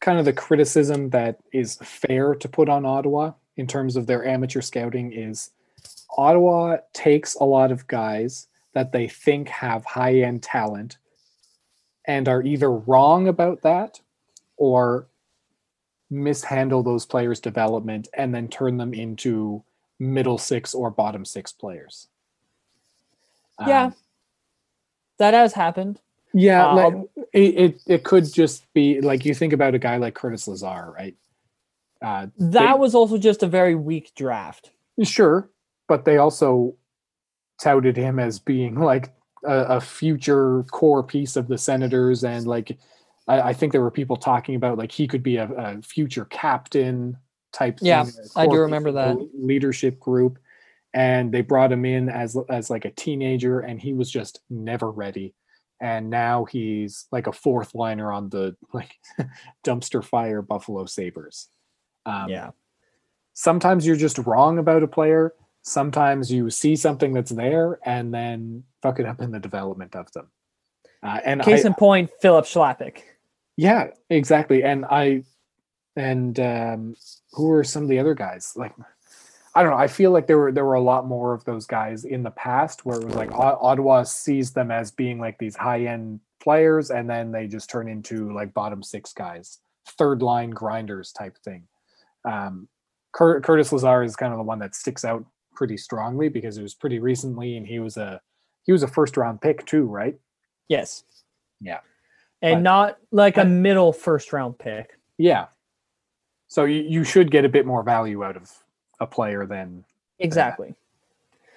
[0.00, 4.26] kind of the criticism that is fair to put on Ottawa in terms of their
[4.26, 5.50] amateur scouting is
[6.16, 10.98] Ottawa takes a lot of guys that they think have high end talent
[12.06, 14.00] and are either wrong about that
[14.56, 15.06] or
[16.10, 19.62] mishandle those players' development and then turn them into
[19.98, 22.08] middle six or bottom six players.
[23.66, 23.94] yeah Um,
[25.18, 26.00] that has happened
[26.34, 26.94] yeah, Uh, like,
[27.34, 30.90] it, it it could just be like you think about a guy like Curtis Lazar,
[30.96, 31.14] right?
[32.00, 34.70] Uh, that they- was also just a very weak draft
[35.02, 35.50] sure,
[35.88, 36.74] but they also
[37.60, 39.12] touted him as being like
[39.44, 42.78] a, a future core piece of the Senators, and like
[43.28, 46.24] I, I think there were people talking about like he could be a, a future
[46.26, 47.16] captain
[47.52, 47.78] type.
[47.80, 49.16] Yeah, thing, I do remember that.
[49.34, 50.38] leadership group,
[50.94, 54.90] and they brought him in as as like a teenager, and he was just never
[54.90, 55.34] ready.
[55.80, 58.92] And now he's like a fourth liner on the like
[59.64, 61.48] dumpster fire Buffalo Sabres.
[62.06, 62.50] Um, yeah
[63.34, 65.34] sometimes you're just wrong about a player.
[65.62, 70.10] Sometimes you see something that's there and then fuck it up in the development of
[70.12, 70.28] them.
[71.02, 73.02] Uh, and case I, in point Filip Chlapik
[73.56, 74.62] yeah, exactly.
[74.62, 75.24] And I,
[75.96, 76.96] and um,
[77.32, 78.52] who are some of the other guys?
[78.56, 78.72] Like,
[79.54, 79.78] I don't know.
[79.78, 82.30] I feel like there were there were a lot more of those guys in the
[82.30, 86.90] past where it was like Ottawa sees them as being like these high end players,
[86.90, 91.64] and then they just turn into like bottom six guys, third line grinders type thing.
[92.24, 92.68] Um,
[93.12, 95.24] Cur- Curtis Lazar is kind of the one that sticks out
[95.54, 98.22] pretty strongly because it was pretty recently, and he was a
[98.64, 100.18] he was a first round pick too, right?
[100.68, 101.04] yes
[101.60, 101.80] Yeah.
[102.42, 104.98] And But- not like a middle first round pick.
[105.16, 105.46] Yeah.
[106.48, 108.50] So you, you should get a bit more value out of
[109.00, 109.84] a player than
[110.18, 110.74] exactly.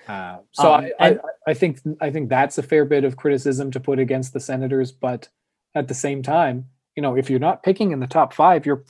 [0.07, 1.17] uh, so Um, I, I,
[1.47, 4.91] I think I think that's a fair bit of criticism to put against the Senators,
[4.91, 5.29] but
[5.73, 8.83] at the same time, you know, if you're not picking in the top five, you're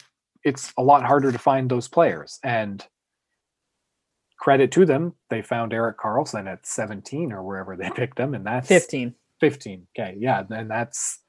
[0.43, 2.39] it's a lot harder to find those players.
[2.43, 2.85] And
[4.37, 8.45] credit to them, they found Erik Karlsson at 17 or wherever they picked him, and
[8.45, 11.19] that's 15 15 okay yeah and that's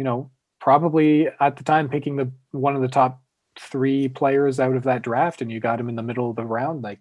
[0.00, 0.30] you know
[0.60, 3.20] probably at the time picking the one of the top
[3.58, 6.42] three players out of that draft and you got him in the middle of the
[6.42, 7.00] round like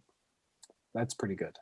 [0.94, 1.56] that's pretty good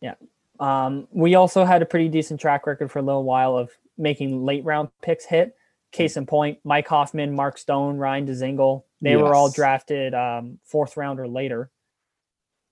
[0.00, 0.14] Yeah.
[0.58, 4.44] Um, we also had a pretty decent track record for a little while of making
[4.44, 5.54] late round picks hit.
[5.92, 8.82] Case in point, Mike Hoffman, Mark Stone, Ryan Dzingel.
[9.00, 11.70] They were all drafted um, fourth round or later.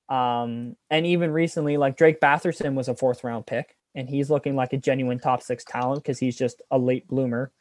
[0.09, 4.57] Um, and even recently, like Drake Batherson was a fourth round pick, and he's looking
[4.57, 7.53] like a genuine top six talent because he's just a late bloomer.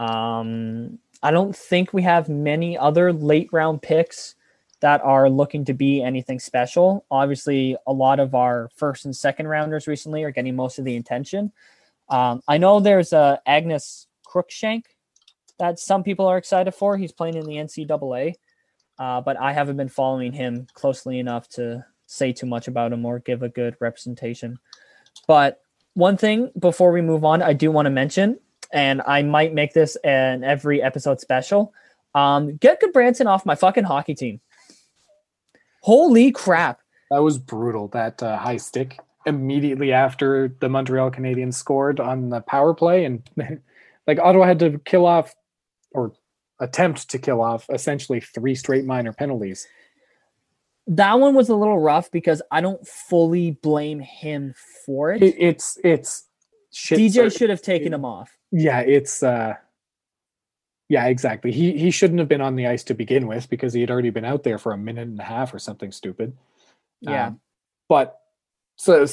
[0.00, 4.34] Um, I don't think we have many other late round picks
[4.80, 7.04] that are looking to be anything special.
[7.10, 10.96] Obviously, a lot of our first and second rounders recently are getting most of the
[10.96, 11.52] attention.
[12.08, 14.86] Um, I know there's a Angus Crookshank
[15.58, 16.96] that some people are excited for.
[16.96, 18.34] He's playing in the NCAA,
[18.98, 23.04] uh, but I haven't been following him closely enough to say too much about him
[23.04, 24.58] or give a good representation.
[25.26, 25.60] But
[25.92, 28.40] one thing before we move on, I do want to mention,
[28.72, 31.72] and I might make this an every episode special.
[32.14, 34.40] Um, get Branson off my fucking hockey team.
[35.82, 36.80] Holy crap.
[37.10, 42.40] that was brutal that uh, high stick immediately after the montreal canadiens scored on the
[42.40, 43.22] power play and
[44.06, 45.34] like ottawa had to kill off
[45.92, 46.12] or
[46.58, 49.66] attempt to kill off essentially three straight minor penalties
[50.86, 54.54] That one was a little rough because I don't fully blame him
[54.84, 55.22] for it.
[55.22, 56.24] it, it's it's
[56.98, 58.36] DJ should have taken him off.
[58.52, 59.54] yeah it's uh
[60.88, 63.80] yeah exactly he he shouldn't have been on the ice to begin with because he
[63.80, 66.36] had already been out there for a minute and a half or something stupid
[67.00, 67.28] Yeah.
[67.28, 67.40] Um,
[67.88, 68.20] but
[68.76, 69.06] so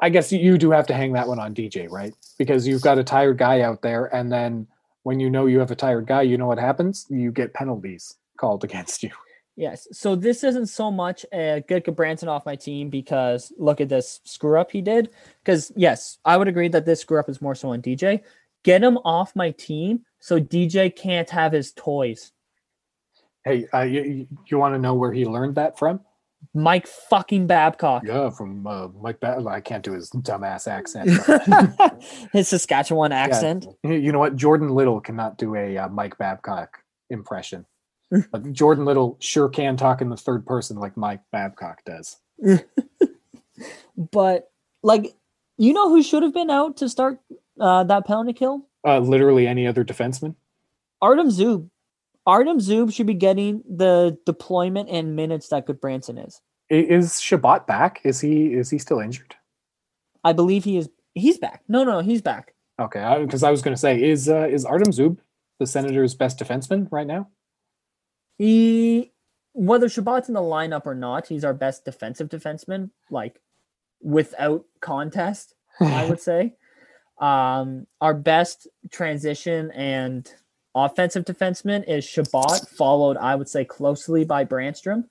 [0.00, 2.12] I guess you do have to hang that one on DJ, right?
[2.38, 4.66] Because you've got a tired guy out there, and then
[5.04, 7.06] when you know you have a tired guy, you know what happens?
[7.08, 9.10] You get penalties called against you.
[9.56, 9.86] Yes.
[9.92, 14.20] So this isn't so much a get Branson off my team because look at this
[14.24, 15.10] screw up he did.
[15.42, 18.22] Because yes, I would agree that this screw up is more so on DJ.
[18.64, 22.32] Get him off my team so DJ can't have his toys.
[23.44, 26.00] Hey, uh, you, you want to know where he learned that from?
[26.52, 28.02] Mike fucking Babcock.
[28.04, 29.20] Yeah, from uh, Mike.
[29.20, 31.10] Ba- I can't do his dumbass accent.
[32.32, 33.66] his Saskatchewan accent.
[33.82, 33.92] Yeah.
[33.92, 34.36] You know what?
[34.36, 36.78] Jordan Little cannot do a uh, Mike Babcock
[37.10, 37.64] impression.
[38.30, 42.18] But Jordan Little sure can talk in the third person like Mike Babcock does.
[43.96, 44.50] but
[44.82, 45.14] like,
[45.56, 47.18] you know who should have been out to start
[47.60, 48.66] uh, that penalty kill?
[48.84, 50.34] Uh, literally any other defenseman.
[51.00, 51.68] Artem Zub.
[52.26, 56.40] Artem Zub should be getting the deployment and minutes that Gudbranson is.
[56.70, 58.00] Is Chabot back?
[58.04, 59.34] Is he is he still injured?
[60.24, 60.88] I believe he is.
[61.14, 61.62] He's back.
[61.68, 62.54] No, no, he's back.
[62.80, 65.18] Okay, because I, I, was going to say, is uh, is Artem Zub
[65.60, 67.28] the Senators' best defenseman right now?
[68.38, 69.12] He,
[69.52, 73.40] whether Chabot's in the lineup or not, he's our best defensive defenseman, like
[74.00, 75.54] without contest.
[75.80, 76.54] I would say.
[77.18, 80.30] Um, our best transition and
[80.74, 85.04] offensive defenseman is Chabot, followed, I would say, closely by Brannstrom.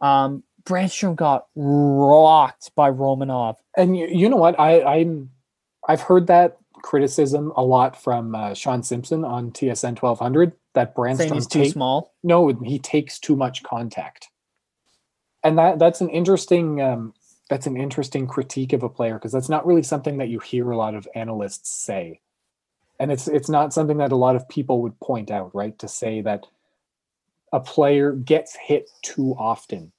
[0.00, 3.56] Um, Brannstrom got rocked by Romanov.
[3.76, 4.60] And you, you know what?
[4.60, 5.30] I, I'm
[5.88, 11.34] I've heard that criticism a lot from uh, Sean Simpson on TSN 1200 that Brannstrom
[11.34, 12.14] he's too small.
[12.22, 14.28] No, he takes too much contact,
[15.42, 17.14] and that that's an interesting um,
[17.48, 20.70] that's an interesting critique of a player because that's not really something that you hear
[20.70, 22.20] a lot of analysts say.
[23.00, 25.78] And it's it's not something that a lot of people would point out right?
[25.78, 26.46] To say that
[27.52, 29.92] a player gets hit too often.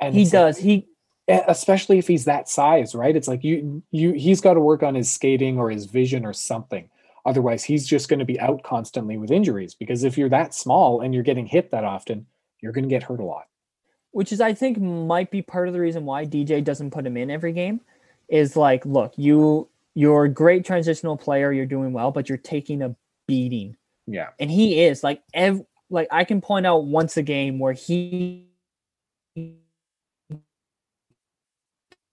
[0.00, 0.87] And he does like, he
[1.28, 4.94] especially if he's that size right it's like you you he's got to work on
[4.94, 6.88] his skating or his vision or something
[7.26, 11.00] otherwise he's just going to be out constantly with injuries because if you're that small
[11.00, 12.26] and you're getting hit that often
[12.60, 13.48] you're going to get hurt a lot
[14.12, 17.16] which is I think might be part of the reason why DJ doesn't put him
[17.16, 17.80] in every game.
[18.28, 22.82] Is like, look, you you're a great transitional player, you're doing well, but you're taking
[22.82, 22.94] a
[23.26, 23.76] beating.
[24.06, 27.72] Yeah, and he is like ev- like I can point out once a game where
[27.72, 28.48] he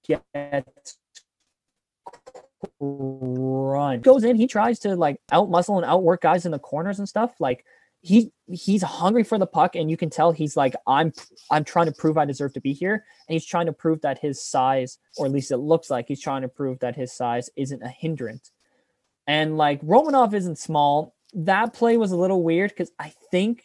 [0.07, 0.97] gets
[2.79, 6.99] run goes in he tries to like out muscle and outwork guys in the corners
[6.99, 7.33] and stuff.
[7.39, 7.65] Like
[8.01, 11.11] he he's hungry for the puck and you can tell he's like i'm
[11.49, 13.05] i'm trying to prove i deserve to be here.
[13.27, 16.21] And he's trying to prove that his size or at least it looks like he's
[16.21, 18.51] trying to prove that his size isn't a hindrance.
[19.27, 21.15] And like romanov isn't small.
[21.33, 23.63] That play was a little weird because i think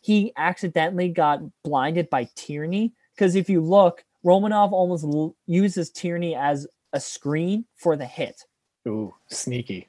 [0.00, 2.94] he accidentally got blinded by tierney.
[3.14, 8.44] Because if you look romanov almost l- uses tierney as a screen for the hit
[8.86, 9.88] ooh sneaky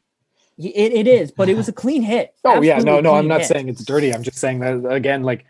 [0.58, 2.36] it, it is, but it was a clean hit.
[2.46, 3.48] oh Absolutely yeah, no, no, I'm not hit.
[3.48, 4.14] saying it's dirty.
[4.14, 5.46] I'm just saying that again, like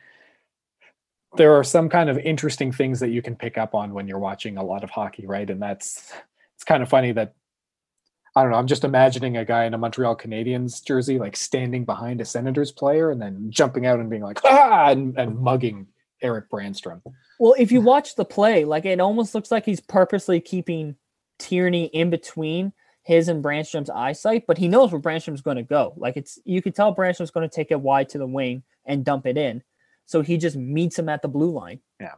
[1.38, 4.20] there are some kind of interesting things that you can pick up on when you're
[4.20, 5.50] watching a lot of hockey, right?
[5.50, 6.14] And that's
[6.56, 7.34] it's kind of funny that
[8.36, 8.58] I don't know.
[8.58, 12.72] I'm just imagining a guy in a Montreal Canadiens jersey, like standing behind a Senators
[12.72, 15.88] player and then jumping out and being like, ah, and, and mugging
[16.22, 17.02] Erik Brannstrom.
[17.40, 20.96] Well, if you watch the play, like it almost looks like he's purposely keeping
[21.40, 25.94] Tierney in between his and Brannstrom's eyesight, but he knows where Brannstrom's going to go.
[25.98, 29.04] Like it's you could tell Brannstrom's going to take it wide to the wing and
[29.04, 29.64] dump it in.
[30.06, 31.80] So he just meets him at the blue line.
[32.00, 32.14] Yeah.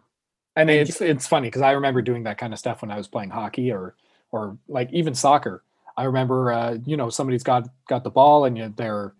[0.56, 2.92] And, and it's just, it's funny because I remember doing that kind of stuff when
[2.92, 3.96] I was playing hockey or
[4.32, 5.64] or like even soccer.
[5.96, 9.14] I remember uh, you know somebody's got got the ball and you, they're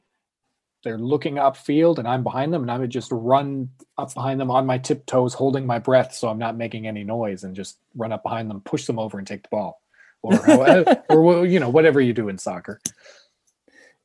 [0.84, 4.52] they're looking upfield and I'm behind them and I would just run up behind them
[4.52, 8.12] on my tiptoes holding my breath so I'm not making any noise and just run
[8.12, 9.82] up behind them, push them over and take the ball
[10.24, 12.80] or however, or you know whatever you do in soccer.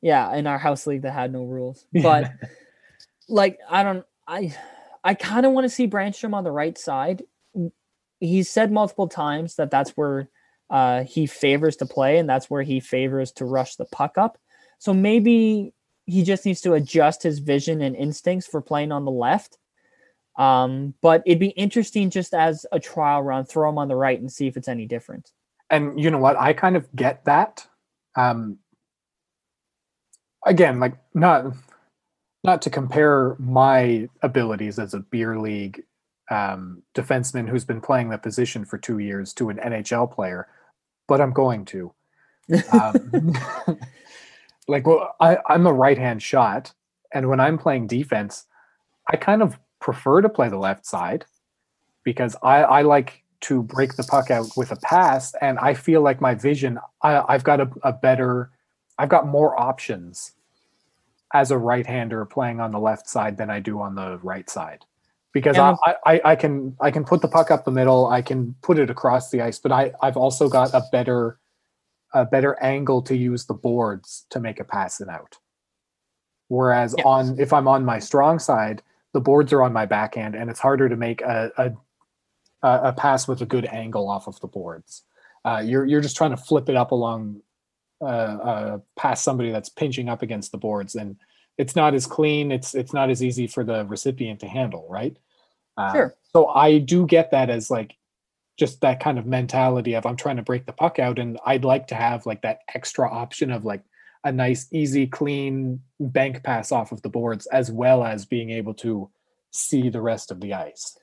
[0.01, 2.31] Yeah, in our house league that had no rules, but
[3.29, 4.53] like I don't, I,
[5.01, 7.23] I kind of want to see Brannstrom on the right side.
[8.19, 10.29] He's said multiple times that that's where
[10.69, 14.37] uh, he favors to play, and that's where he favors to rush the puck up.
[14.77, 15.73] So maybe
[16.09, 19.57] he just needs to adjust his vision and instincts for playing on the left.
[20.37, 24.19] Um, but it'd be interesting just as a trial run, throw him on the right
[24.19, 25.31] and see if it's any different.
[25.69, 26.39] And you know what?
[26.39, 27.67] I kind of get that.
[28.15, 28.59] Um
[30.45, 31.53] again like not
[32.43, 35.83] not to compare my abilities as a beer league
[36.31, 40.47] um, defenseman who's been playing the position for two years to an nhl player
[41.07, 41.93] but i'm going to.
[42.73, 43.33] Um,
[44.69, 46.73] like well I, i'm a right hand shot
[47.13, 48.45] and when i'm playing defense
[49.09, 51.25] i kind of prefer to play the left side
[52.03, 56.01] because i i like to break the puck out with a pass, and I feel
[56.01, 58.51] like my vision, I, I've got a, a better,
[58.97, 60.33] I've got more options
[61.33, 64.83] as a right-hander playing on the left side than I do on the right side
[65.31, 65.75] because Yeah.
[65.85, 68.79] I, I, I can I can put the puck up the middle, I can put
[68.79, 71.38] it across the ice, but I I've also got a better
[72.13, 75.37] a better angle to use the boards to make a pass and out.
[76.47, 77.03] Whereas Yeah.
[77.05, 78.81] on if I'm on my strong side,
[79.13, 82.93] the boards are on my backhand, and it's harder to make a a, a a
[82.93, 85.03] pass with a good angle off of the boards.
[85.45, 87.41] Uh, you're you're just trying to flip it up along
[88.01, 91.17] uh, uh, past somebody that's pinching up against the boards, and
[91.57, 92.51] it's not as clean.
[92.51, 95.15] It's it's not as easy for the recipient to handle, right?
[95.77, 96.15] Uh, Sure.
[96.33, 97.95] So I do get that as like
[98.59, 101.65] just that kind of mentality of I'm trying to break the puck out, and I'd
[101.65, 103.83] like to have like that extra option of like
[104.23, 108.73] a nice, easy, clean bank pass off of the boards, as well as being able
[108.75, 109.09] to
[109.51, 110.97] see the rest of the ice.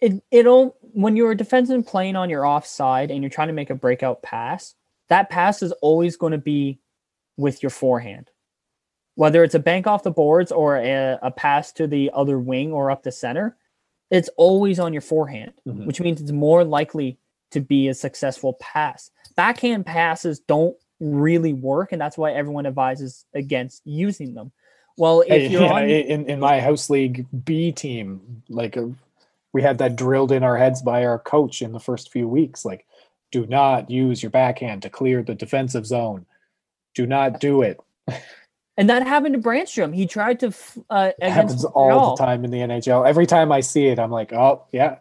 [0.00, 3.70] it it'll when you're a defenseman playing on your offside and you're trying to make
[3.70, 4.74] a breakout pass,
[5.08, 6.78] that pass is always going to be
[7.36, 8.30] with your forehand.
[9.14, 12.72] Whether it's a bank off the boards or a, a pass to the other wing
[12.72, 13.56] or up the center,
[14.10, 15.86] it's always on your forehand, Mhm.
[15.86, 17.18] which means it's more likely
[17.50, 19.10] to be a successful pass.
[19.36, 24.52] Backhand passes don't really work, and that's why everyone advises against using them.
[24.96, 28.86] Well, if you're yeah, on in in my house league B team, like uh,
[29.52, 32.64] we had that drilled in our heads by our coach in the first few weeks.
[32.64, 32.84] Like,
[33.30, 36.26] do not use your backhand to clear the defensive zone.
[36.94, 37.80] Do not do it.
[38.78, 39.94] and that happened to Brännström.
[39.94, 40.54] He tried to
[40.88, 43.06] uh, It happens against all the time in the NHL.
[43.06, 44.98] Every time I see it, I'm like, oh yeah,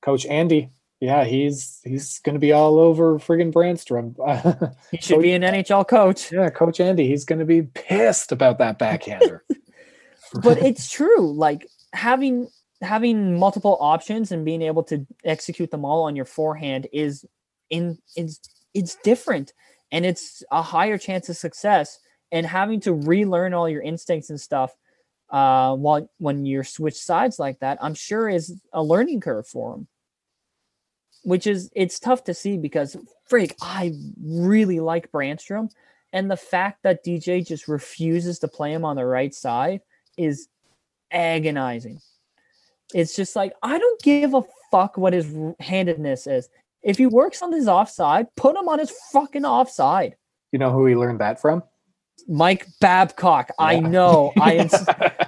[0.00, 0.70] Coach Andy.
[1.00, 4.74] Yeah, he's he's gonna be all over friggin' Brännström.
[4.90, 6.32] He should be an NHL coach.
[6.32, 7.06] yeah, Coach Andy.
[7.08, 9.44] He's gonna be pissed about that backhander.
[10.42, 11.32] But it's true.
[11.32, 12.48] Like having
[12.82, 17.24] having multiple options and being able to execute them all on your forehand is
[17.70, 18.40] in is
[18.74, 19.52] it's different
[19.92, 21.98] and it's a higher chance of success.
[22.32, 24.74] And having to relearn all your instincts and stuff
[25.28, 29.74] uh while when you're switch sides like that, I'm sure is a learning curve for
[29.74, 29.88] him.
[31.22, 32.96] Which is it's tough to see because
[33.26, 35.70] freak, I really like Brännström.
[36.12, 39.80] And the fact that DJ just refuses to play him on the right side
[40.16, 40.48] is
[41.10, 42.00] agonizing.
[42.94, 46.48] It's just like I don't give a fuck what his handedness is.
[46.82, 50.16] If he works on his offside, put him on his fucking offside.
[50.52, 51.62] you know who he learned that from?
[52.28, 53.50] Mike Babcock.
[53.58, 54.32] I know.
[54.40, 54.68] I am.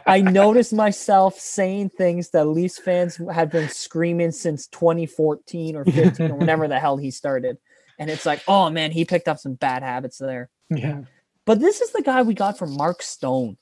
[0.06, 6.30] I noticed myself saying things that Leafs fans have been screaming since 2014 or 15
[6.30, 7.58] or whenever the hell he started.
[7.98, 10.50] And it's like, oh man, he picked up some bad habits there.
[10.70, 11.02] yeah.
[11.44, 13.56] But this is the guy we got from Mark Stone.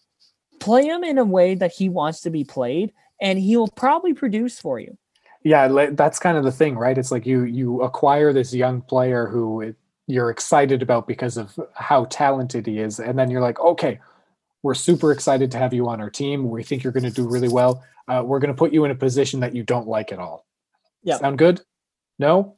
[0.58, 4.58] Play him in a way that he wants to be played, and he'll probably produce
[4.58, 4.96] for you.
[5.44, 9.28] yeah that's kind of the thing right it's like you you acquire this young player
[9.28, 9.76] who it,
[10.06, 13.00] you're excited about because of how talented he is.
[13.00, 14.00] And then you're like okay
[14.66, 16.50] we're super excited to have you on our team.
[16.50, 17.84] We think you're going to do really well.
[18.08, 20.44] Uh, we're going to put you in a position that you don't like at all.
[21.04, 21.18] Yeah.
[21.18, 21.60] sound good?
[22.18, 22.56] No?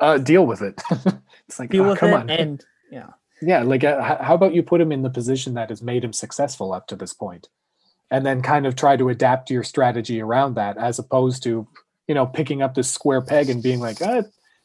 [0.00, 0.82] Uh, deal with it.
[1.48, 2.30] It's like Deal "Oh, come on.
[2.30, 3.08] and yeah,
[3.42, 6.12] yeah like uh, how about you put him in the position that has made him
[6.12, 7.48] successful up to this point?
[8.08, 11.66] And then kind of try to adapt your strategy around that as opposed to
[12.06, 14.22] you know picking up this square peg and being like uh,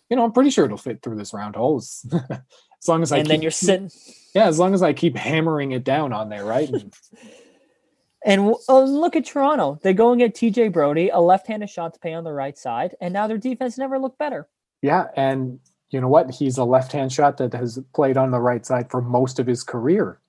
[0.09, 3.11] you know i'm pretty sure it'll fit through this round hole as as long as
[3.11, 3.89] i and then keep- you're sitting.
[4.33, 6.93] yeah as long as i keep hammering it down on there right And-
[8.27, 9.77] And w- uh, look at Toronto.
[9.83, 12.95] They go and get TJ Brodie, a left-handed shot to pay on the right side,
[12.99, 14.47] and now their defense never looked better.
[14.81, 15.59] yeah and
[15.91, 18.89] you know what he's a left hand shot that has played on the right side
[18.89, 20.19] for most of his career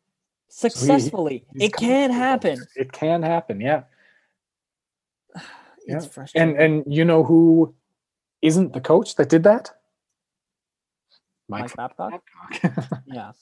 [0.49, 2.59] Successfully, he's it can happen.
[2.77, 3.85] it can happen yeah
[5.87, 6.11] It's Yeah.
[6.11, 6.57] frustrating.
[6.57, 7.75] and and you know who
[8.43, 9.71] isn't the coach that did that
[11.49, 12.23] Mike Babcock.
[12.63, 13.03] Babcock.
[13.07, 13.33] Yeah.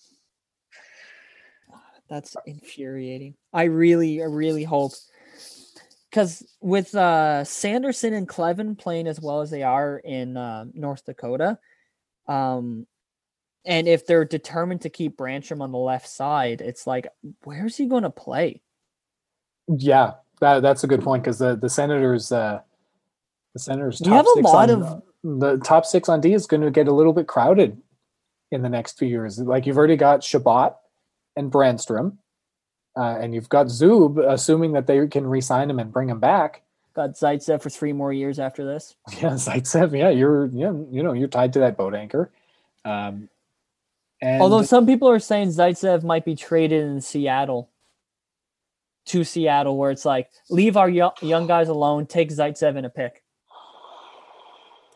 [2.09, 3.35] That's infuriating.
[3.53, 4.93] I really, I really hope
[6.11, 11.05] because with uh Sanderson and Kleven playing as well as they are in uh, North
[11.07, 11.59] Dakota,
[12.29, 12.87] um,
[13.65, 17.09] and if they're determined to keep Brännström on the left side, it's like,
[17.43, 18.61] where's he going to play?
[19.67, 22.61] Yeah, that, that's a good point because the the Senators, uh,
[23.55, 26.47] the Senators, We have a six lot on- of- the top six on D is
[26.47, 27.81] going to get a little bit crowded
[28.51, 29.39] in the next few years.
[29.39, 30.75] Like you've already got Chabot
[31.35, 32.19] and Brännström,
[32.97, 36.61] uh, and you've got Zub, assuming that they can re-sign him and bring him back.
[36.95, 38.97] Got Zaitsev for three more years after this.
[39.19, 39.99] Yeah, Zaitsev.
[39.99, 42.31] Yeah, you're yeah, you know, you're tied to that boat anchor.
[42.85, 43.31] Um,
[44.21, 47.71] and Although some people are saying Zaitsev might be traded in Seattle
[49.07, 52.91] to Seattle, where it's like leave our yo- young guys alone, take Zaitsev in a
[52.91, 53.23] pick.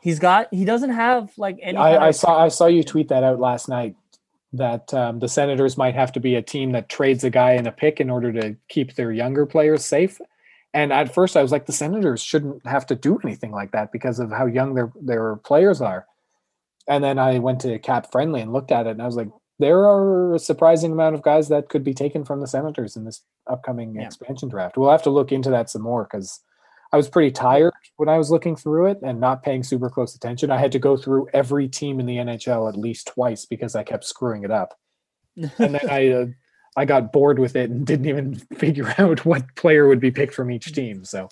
[0.01, 1.77] He's got he doesn't have like any.
[1.77, 3.97] I, I saw I saw you tweet that out last night
[4.53, 7.67] that um, the Senators might have to be a team that trades a guy in
[7.67, 10.19] a pick in order to keep their younger players safe.
[10.73, 13.91] And at first, I was like, the Senators shouldn't have to do anything like that
[13.93, 16.07] because of how young their their players are.
[16.87, 19.29] And then I went to Cap Friendly and looked at it, and I was like,
[19.59, 23.05] there are a surprising amount of guys that could be taken from the Senators in
[23.05, 24.07] this upcoming Yeah.
[24.07, 24.77] expansion draft.
[24.79, 26.41] We'll have to look into that some more because
[26.93, 30.15] I was pretty tired when I was looking through it and not paying super close
[30.15, 30.51] attention.
[30.51, 33.83] I had to go through every team in the NHL at least twice because I
[33.83, 34.79] kept screwing it up.
[35.37, 36.27] And then I uh,
[36.77, 40.35] I got bored with it and didn't even figure out what player would be picked
[40.35, 41.05] from each team.
[41.05, 41.29] So,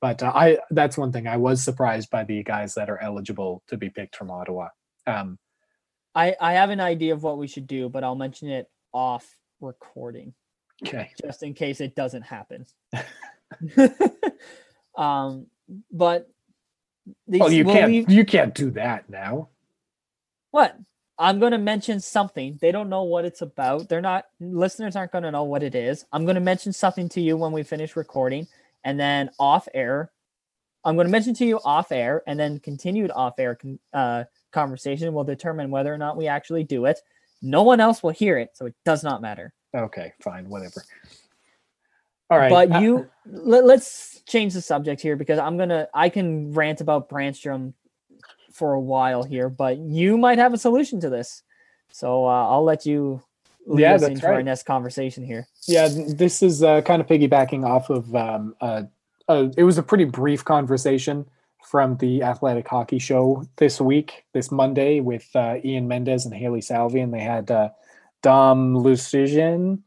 [0.00, 3.62] but uh, I that's one thing I was surprised by the guys that are eligible
[3.68, 4.68] to be picked from Ottawa.
[5.06, 5.38] Um,
[6.14, 9.36] I I have an idea of what we should do, but I'll mention it off
[9.60, 10.34] recording
[10.84, 12.66] okay, just in case it doesn't happen.
[14.96, 15.46] um,
[15.92, 16.28] but
[17.26, 19.48] these, well you can't you can't do that now.
[20.50, 20.76] what
[21.18, 22.58] I'm going to mention something.
[22.62, 23.90] They don't know what it's about.
[23.90, 26.06] They're not listeners aren't going to know what it is.
[26.12, 28.48] I'm going to mention something to you when we finish recording,
[28.84, 30.10] and then off air.
[30.82, 33.58] I'm going to mention to you off air, and then continued off air
[33.92, 37.00] uh, conversation will determine whether or not we actually do it.
[37.42, 39.52] No one else will hear it, so it does not matter.
[39.74, 40.82] Okay, fine, whatever.
[42.30, 46.08] All right, But uh, you let, let's change the subject here because I'm gonna I
[46.08, 47.74] can rant about Brännström
[48.52, 51.42] for a while here, but you might have a solution to this.
[51.92, 53.22] So uh, I'll let you
[53.66, 55.48] lead Yeah, us into our next conversation here.
[55.66, 58.82] yeah this is uh, kind of piggybacking off of um, uh,
[59.28, 61.26] uh, it was a pretty brief conversation
[61.64, 66.60] from the athletic hockey show this week this monday with uh, ian mendes and haley
[66.60, 67.68] salvi and they had uh,
[68.22, 69.82] dom lucian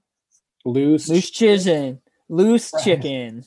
[0.66, 1.10] loose
[2.34, 3.44] Loose chicken,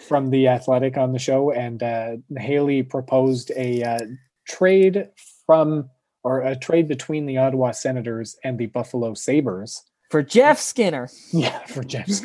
[0.00, 3.98] from the athletic on the show and uh, haley proposed a uh,
[4.46, 5.08] trade
[5.46, 5.88] from
[6.24, 11.08] or a trade between the ottawa senators and the buffalo sabres For Jeff Skinner.
[11.32, 12.24] Yeah, for Jeff's.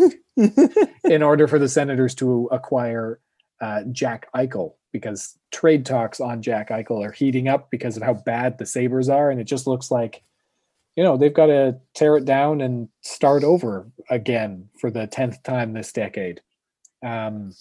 [1.03, 3.19] in order for the Senators to acquire
[3.61, 8.13] uh, Jack Eichel, because trade talks on Jack Eichel are heating up because of how
[8.13, 10.23] bad the Sabres are, and it just looks like,
[10.95, 15.41] you know, they've got to tear it down and start over again for the tenth
[15.43, 16.41] time this decade.
[17.03, 17.53] Um,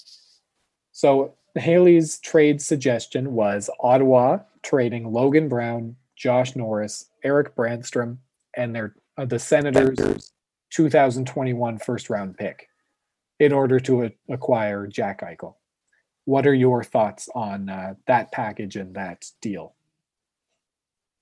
[0.92, 8.18] so Haley's trade suggestion was Ottawa trading Logan Brown, Josh Norris, Erik Brännström,
[8.56, 10.32] and their uh, the Senators
[10.70, 12.68] 2021 first round pick
[13.40, 15.54] in order to a- acquire Jack Eichel.
[16.24, 19.74] What are your thoughts on uh, that package and that deal?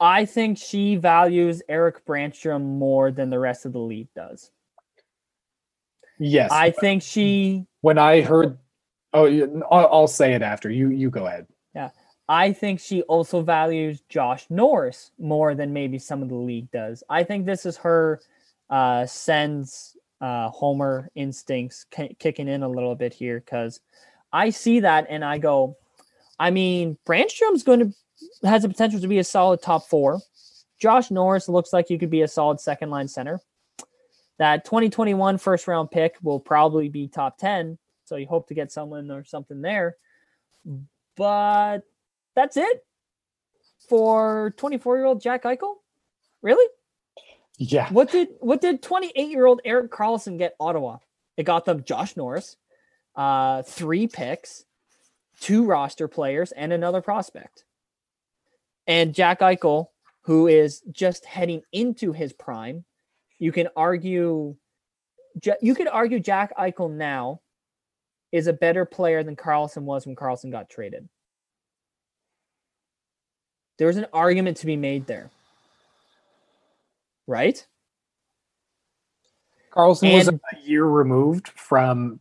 [0.01, 4.51] I think she values Erik Brännström more than the rest of the league does.
[6.19, 8.59] Yes, I think she when I heard,
[9.13, 10.91] oh, I'll, say it after you.
[10.91, 11.47] You go ahead.
[11.75, 11.91] Yeah.
[12.29, 17.03] I think she also values Josh Norris more than maybe some of the league does.
[17.09, 18.21] I think this is her
[18.69, 23.81] uh, Sens uh, Homer instincts ki- kicking in a little bit here because
[24.33, 25.77] I see that and I go,
[26.39, 27.95] I mean, Brännström's going to
[28.43, 30.21] has the potential to be a solid top four.
[30.79, 33.41] Josh Norris looks like he could be a solid second line center.
[34.39, 37.79] That 2021 first round pick will probably be top 10.
[38.05, 39.97] So you hope to get someone or something there.
[41.17, 41.81] But
[42.35, 42.85] that's it
[43.89, 45.75] for 24 year old Jack Eichel.
[46.43, 46.67] Really?
[47.59, 50.97] Yeah, What did what did 28 year old Erik Karlsson get Ottawa?
[51.37, 52.57] It got them Josh Norris,
[53.15, 54.65] uh, three picks,
[55.41, 57.65] two roster players, and another prospect.
[58.91, 59.87] And Jack Eichel,
[60.23, 62.85] who is just heading into his prime,
[63.39, 64.57] you can argue,
[65.63, 67.41] you could argue Jack Eichel now
[68.33, 71.09] is a better player than Karlsson was when Karlsson got traded.
[73.79, 75.31] There's an argument to be made there.
[77.29, 77.65] Right?
[79.73, 82.19] Karlsson was a year removed from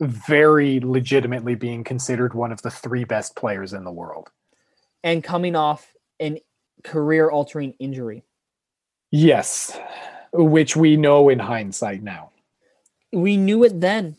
[0.00, 4.32] very legitimately being considered one of the three best players in the world.
[5.04, 6.38] And coming off an
[6.82, 8.24] career altering injury.
[9.10, 9.78] Yes,
[10.32, 12.30] which we know in hindsight now.
[13.12, 14.16] We knew it then.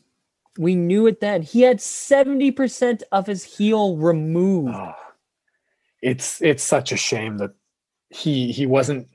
[0.57, 1.41] We knew it then.
[1.41, 4.73] He had 70% of his heel removed.
[4.73, 4.93] Oh,
[6.01, 7.51] it's it's such a shame that
[8.09, 9.07] he he wasn't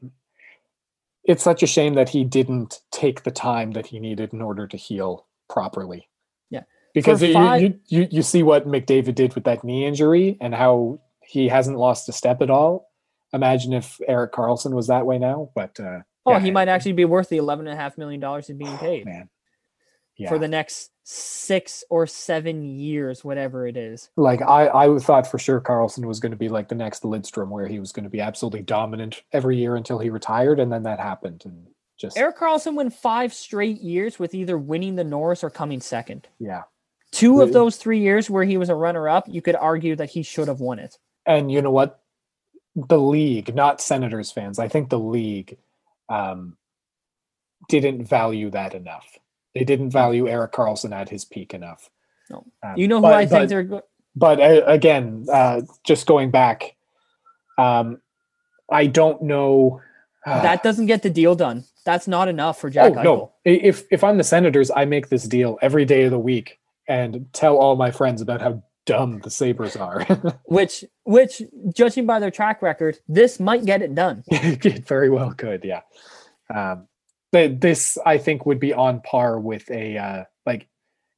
[1.24, 4.66] it's such a shame that he didn't take the time that he needed in order
[4.66, 6.09] to heal properly.
[6.51, 6.62] Yeah.
[6.92, 10.36] Because For you, five- you you you see what McDavid did with that knee injury
[10.40, 11.01] and how
[11.31, 12.90] he hasn't lost a step at all.
[13.32, 16.93] Imagine if Erik Karlsson was that way now, but uh oh, yeah, he might actually
[16.93, 19.07] be worth the $11.5 million he's being oh, paid.
[19.07, 19.28] man.
[20.16, 20.28] Yeah.
[20.28, 24.11] for the next six or seven years, whatever it is.
[24.19, 27.48] like I, I thought for sure Karlsson was going to be like the next Lidstrom,
[27.48, 30.82] where he was going to be absolutely dominant every year until he retired, and then
[30.82, 35.43] that happened, and just Erik Karlsson went five straight years with either winning the Norris
[35.43, 36.28] or coming second.
[36.39, 36.65] yeah.
[37.12, 40.11] Two of those three years where he was a runner up, you could argue that
[40.11, 40.97] he should have won it.
[41.26, 42.01] And you know what?
[42.74, 45.59] The league, not Senators fans, I think the league
[46.09, 46.56] um,
[47.68, 49.18] didn't value that enough.
[49.55, 51.90] They didn't value Erik Karlsson at his peak enough.
[52.30, 52.44] No.
[52.62, 53.82] Um, You know who but- I think but- they're go-
[54.16, 56.74] but uh, again, uh, just going back,
[57.59, 58.01] um,
[58.70, 59.80] I don't know.
[60.26, 61.64] uh, that doesn't get the deal done.
[61.84, 63.05] That's not enough for Jack oh Eichel.
[63.05, 63.32] no!
[63.44, 67.26] If if I'm the Senators, I make this deal every day of the week and
[67.32, 70.05] tell all my friends about how dumb the Sabres are.
[70.47, 71.43] Which, which,
[71.75, 74.25] judging by their track record, this might get it done.
[74.31, 75.81] it very well could, yeah.
[76.55, 76.87] Um,
[77.33, 80.67] but this, I think, would be on par with a uh, like.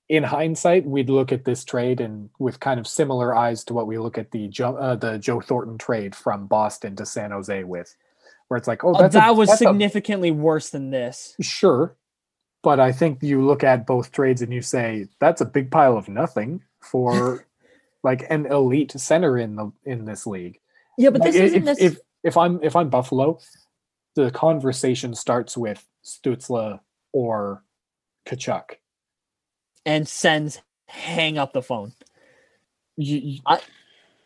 [0.09, 3.87] In hindsight, we'd look at this trade and with kind of similar eyes to what
[3.87, 7.65] we look at the Joe, uh, the Joe Thornton trade from Boston to San Jose
[7.65, 7.97] with,
[8.49, 11.35] where it's like, oh, Uh, that's a- that was that's a- significantly worse than this.
[11.41, 11.97] sure,
[12.63, 15.97] but I think you look at both trades and you say that's a big pile
[15.97, 17.47] of nothing for
[18.03, 20.59] like an elite center in the in this league.
[20.99, 21.79] Yeah, but this Like, isn't if, this.
[21.81, 23.39] if if I'm if I'm Buffalo,
[24.15, 26.81] the conversation starts with Stützle
[27.13, 27.63] or
[28.27, 28.77] Tkachuk.
[29.87, 31.93] and Sens hang up the phone.
[32.97, 33.41] You, you-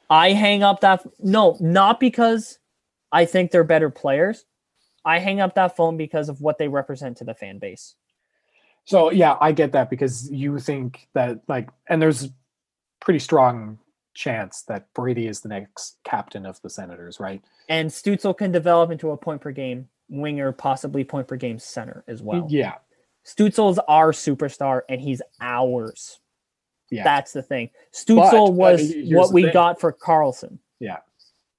[0.09, 2.59] I hang up that no, not because
[3.11, 4.45] I think they're better players.
[5.05, 7.95] I hang up that phone because of what they represent to the fan base.
[8.85, 12.29] so yeah, I get that because you think that like, and there's
[13.01, 13.79] pretty strong
[14.15, 17.43] chance that Brady is the next captain of the Senators, right?
[17.69, 22.05] And Stützle can develop into a point per game winger, possibly point per game center
[22.09, 22.47] as well.
[22.49, 22.75] Yeah,
[23.25, 26.21] Stützle's our superstar and he's ours.
[26.91, 27.05] yeah.
[27.05, 27.71] That's the thing.
[27.95, 29.53] Stützle but was here's what we thing.
[29.53, 30.99] got for Karlsson yeah.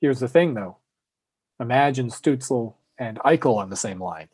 [0.01, 0.77] Here's the thing, though.
[1.59, 4.29] Imagine Stützle and Eichel on the same line.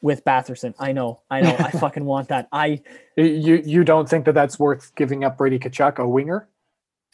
[0.00, 0.74] With Batherson.
[0.78, 1.56] I know, I know.
[1.58, 2.48] I fucking want that.
[2.52, 2.80] I
[3.16, 6.48] You you don't think that that's worth giving up Brady Tkachuk, a winger?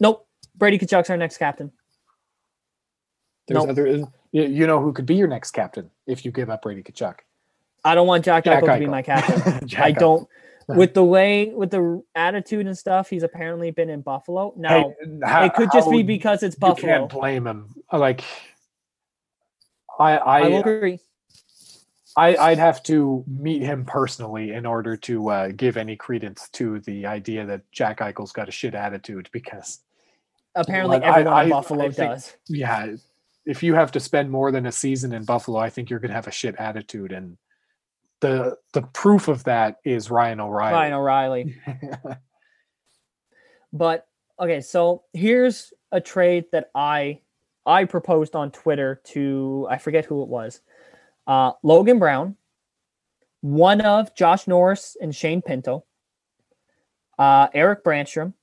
[0.01, 0.27] nope.
[0.57, 1.73] Brady Tkachuk's our next captain.
[3.49, 3.71] There's Nope.
[3.71, 3.87] other.
[3.87, 4.09] You,
[4.45, 7.17] you know who could be your next captain if you give up Brady Tkachuk?
[7.85, 9.69] I don't want Jack, Jack Eichel to be my captain.
[9.79, 10.29] I don't.
[10.67, 14.55] With the way, with the attitude and stuff, he's apparently been in Buffalo.
[14.57, 16.93] Now, Hey, how- it could just be because it's you Buffalo.
[17.01, 17.75] can't blame him.
[17.93, 18.25] Like,
[19.99, 21.01] I I, I agree.
[22.17, 26.79] I I'd have to meet him personally in order to uh, give any credence to
[26.81, 29.81] the idea that Jack Eichel's got a shit attitude because
[30.57, 32.37] Apparently, Like, I- everyone in I- Buffalo I think- does.
[32.49, 32.95] yeah,
[33.45, 36.15] if you have to spend more than a season in Buffalo, I think you're gonna
[36.15, 37.37] have a shit attitude and.
[38.21, 40.73] The, the proof of that is Ryan O'Reilly.
[40.73, 41.57] Ryan O'Reilly.
[43.73, 44.07] But
[44.41, 47.21] okay, so here's a trade that I
[47.67, 50.61] I proposed on Twitter to I forget who it was.
[51.27, 52.37] Uh, Logan Brown,
[53.41, 55.85] one of Josh Norris and Shane Pinto,
[57.19, 58.35] uh, Erik Brännström,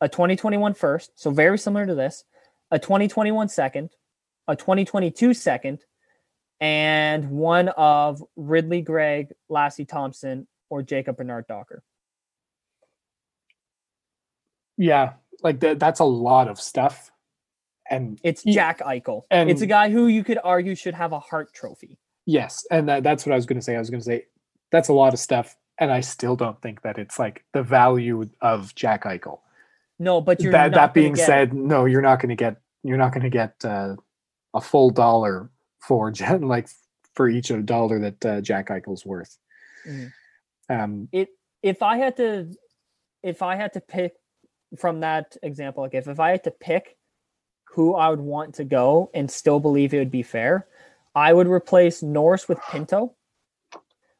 [0.00, 2.24] a 2021 first, so very similar to this,
[2.70, 3.90] a 2021 second,
[4.46, 5.84] a 2022 second,
[6.60, 11.82] and one of Ridly Greig, Lassi Thomson, or Jacob Bernard Docker.
[14.78, 17.10] yeah, like that, that's a lot of stuff.
[17.90, 19.22] And It's Jack Eichel.
[19.30, 21.98] and- it's a guy who you could argue should have a Hart Trophy.
[22.26, 23.74] yes, and that, that's what I was going to say.
[23.76, 24.26] I was going to say
[24.70, 25.56] that's a lot of stuff.
[25.80, 29.38] And I still don't think that it's like the value of Jack Eichel.
[30.00, 32.98] No, but you're That, not that being said, no, you're not going to get you're
[32.98, 33.94] not going to get uh,
[34.54, 35.50] a full dollar
[35.80, 36.68] for like
[37.14, 39.38] for each a dollar that uh, Jack Eichel's worth.
[39.86, 40.12] Mhm.
[40.68, 41.28] Um, it
[41.62, 42.52] if I had to
[43.22, 44.12] if I had to pick
[44.76, 46.97] from that example, like if, if I had to pick
[47.78, 50.66] who I would want to go and still believe it would be fair,
[51.14, 53.14] I would replace Norris with Pinto,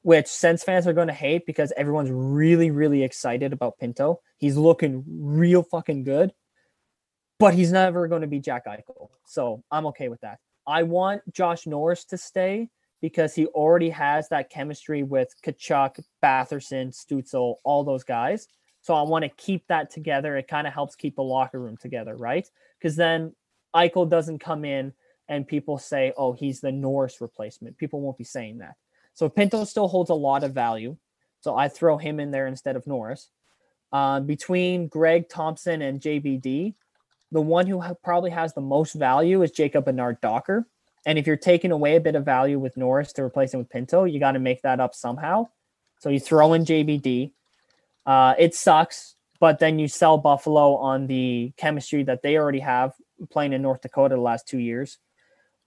[0.03, 4.21] which Sens fans are going to hate because everyone's really, really excited about Pinto.
[4.37, 6.33] He's looking real fucking good,
[7.41, 9.09] but he's never going to be Jack Eichel.
[9.27, 10.39] So I'm okay with that.
[10.65, 12.69] I want Josh Norris to stay
[13.01, 18.47] because he already has that chemistry with Tkachuk, Batherson, Stützle, all those guys.
[18.83, 20.37] So I want to keep that together.
[20.37, 22.49] It kind of helps keep the locker room together, right?
[22.79, 23.35] Because then
[23.75, 24.93] Eichel doesn't come in
[25.29, 27.77] and people say, oh, he's the Norris replacement.
[27.77, 28.77] People won't be saying that.
[29.15, 30.97] So Pinto still holds a lot of value.
[31.41, 33.29] So I throw him in there instead of Norris.
[33.93, 36.75] Um, between Greig Thomson and JBD,
[37.33, 40.67] the one who ha- probably has the most value is Jacob Bernard Docker.
[41.07, 43.71] And if you're taking away a bit of value with Norris to replace him with
[43.71, 45.49] Pinto, you got to make that up somehow.
[46.01, 47.33] So you throw in JBD,
[48.07, 52.95] Uh, it sucks, but then you sell Buffalo on the chemistry that they already have
[53.31, 54.99] playing in North Dakota the last two years.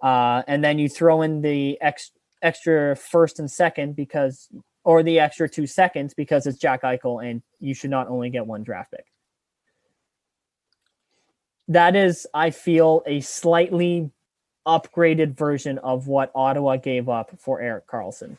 [0.02, 2.11] Uh, and then you throw in the ex-
[2.41, 4.49] extra first and second because,
[4.84, 8.45] or the extra two seconds because it's Jack Eichel and you should not only get
[8.45, 9.06] one draft pick.
[11.68, 14.11] That is, I feel, a slightly
[14.65, 18.38] upgraded version of what Ottawa gave up for Erik Karlsson.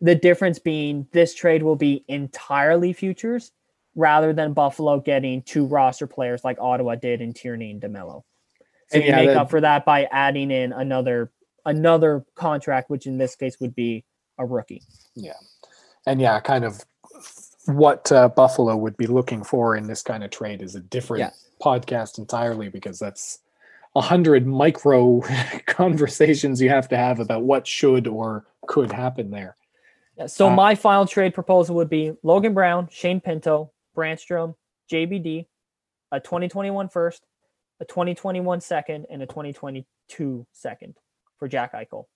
[0.00, 3.52] The difference being this trade will be entirely futures
[4.00, 8.22] rather than Buffalo getting two roster players like Ottawa did in Tierney and DeMelo.
[8.88, 11.30] So And you yeah, make that- up for that by adding in another
[11.66, 14.04] another contract, which in this case would be
[14.38, 14.82] a rookie.
[15.14, 15.34] Yeah,
[16.06, 16.80] and yeah, kind of
[17.66, 21.20] what uh, Buffalo would be looking for in this kind of trade is a different
[21.20, 21.30] Yeah.
[21.62, 23.40] podcast entirely because that's
[23.94, 25.20] a hundred micro
[25.66, 29.56] conversations you have to have about what should or could happen there.
[30.26, 34.54] So Uh, my final trade proposal would be Logan Brown, Shane Pinto, Brännström,
[34.90, 35.46] JBD,
[36.12, 37.24] a 2021 first,
[37.80, 40.96] a 2021 second, and a 2022 second
[41.38, 42.06] for Jack Eichel.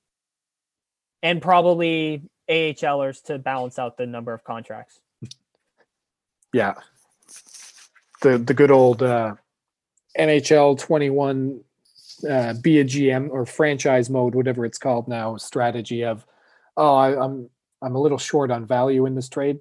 [1.22, 5.00] And probably AHLers to balance out the number of contracts.
[6.52, 6.74] Yeah,
[8.22, 9.34] the the good old uh,
[10.16, 11.62] NHL twenty one
[12.30, 16.24] uh, be a GM or franchise mode, whatever it's called now, strategy of
[16.76, 17.50] oh I, I'm
[17.82, 19.58] I'm a little short on value in this trade.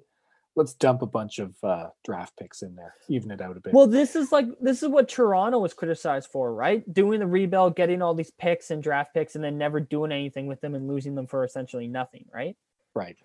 [0.56, 3.74] Let's dump a bunch of uh, draft picks in there, even it out a bit.
[3.74, 6.84] Well, this is like this is what Toronto was criticized for, right?
[6.92, 10.46] Doing the rebuild, getting all these picks and draft picks, and then never doing anything
[10.46, 12.56] with them and losing them for essentially nothing, right?
[12.94, 13.16] right.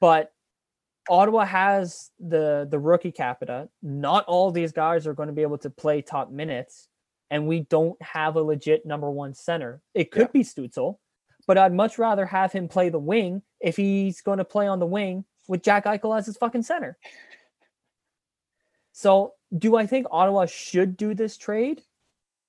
[0.00, 0.32] but
[1.08, 3.68] Ottawa has the the rookie capita.
[3.82, 6.88] Not all these guys are going to be able to play top minutes,
[7.30, 9.82] and we don't have a legit number one center.
[9.92, 10.96] It could be Stützle,
[11.46, 14.78] but I'd much rather have him play the wing if he's going to play on
[14.78, 16.96] the wing with Jack Eichel as his fucking center.
[18.92, 21.82] So, do I think Ottawa should do this trade?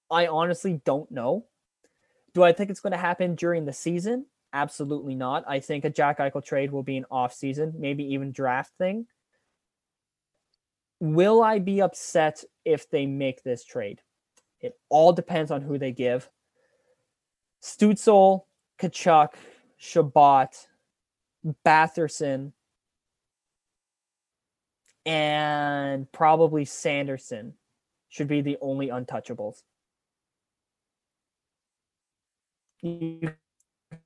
[0.09, 1.45] I honestly don't know.
[2.33, 4.25] Do I think it's going to happen during the season?
[4.53, 5.43] Absolutely not.
[5.47, 9.07] I think a Jack Eichel trade will be an off season, maybe even draft thing.
[10.99, 14.01] Will I be upset if they make this trade?
[14.61, 16.29] It all depends on who they give.
[17.61, 18.43] Stützle,
[18.79, 19.29] Tkachuk,
[19.77, 20.67] Chabot,
[21.65, 22.53] Batherson,
[25.05, 27.53] and probably Sanderson
[28.09, 29.61] should be the only untouchables.
[32.81, 33.33] You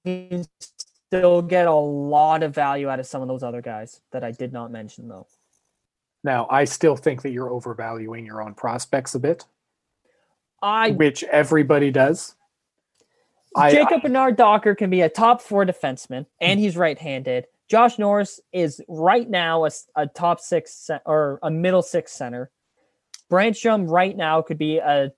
[0.06, 0.46] can
[1.10, 4.32] still get a lot of value out of some of those other guys that I
[4.32, 5.28] did not mention, though.
[6.24, 9.46] Now, I still think that you're overvaluing your own prospects a bit,
[10.62, 12.36] I which everybody does.
[13.56, 17.48] I- Jacob Bernard Docker can be a top four defenseman, and he's right-handed.
[17.70, 22.50] Josh Norris is right now a top six or a middle six center.
[23.32, 25.12] Brännström right now could be a,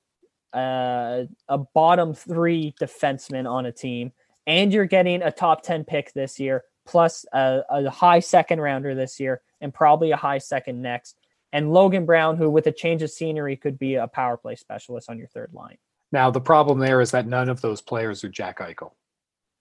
[0.53, 4.11] a a bottom three defenseman on a team,
[4.45, 8.93] and you're getting a top ten pick this year, plus a, a high second rounder
[8.95, 11.15] this year, and probably a high second next.
[11.53, 15.09] And Logan Brown, who with a change of scenery could be a power play specialist
[15.09, 15.77] on your third line.
[16.11, 18.91] Now, the problem there is that none of those players are Jack Eichel.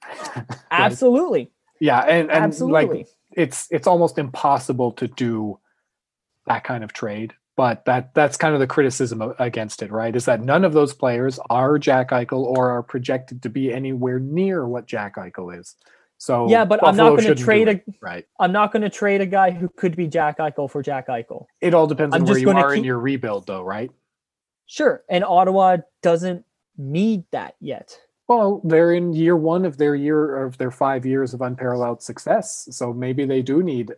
[0.70, 1.52] Absolutely.
[1.80, 2.98] Yeah, and, and Absolutely.
[2.98, 5.58] like it's it's almost impossible to do
[6.46, 7.34] that kind of trade.
[7.56, 10.14] But that that's kind of the criticism against it, right?
[10.14, 14.18] Is that none of those players are Jack Eichel or are projected to be anywhere
[14.18, 15.74] near what Jack Eichel is.
[16.16, 18.26] So Yeah, but I'm not going to trade a right.
[18.38, 21.46] I'm not going to trade a guy who could be Jack Eichel for Jack Eichel.
[21.60, 23.90] It all depends I'm on where you are in your rebuild, though, right?
[24.66, 26.44] Sure, and Ottawa doesn't
[26.76, 27.98] need that yet.
[28.30, 32.68] Well, they're in year one of their year of their five years of unparalleled success.
[32.70, 33.90] So maybe they do need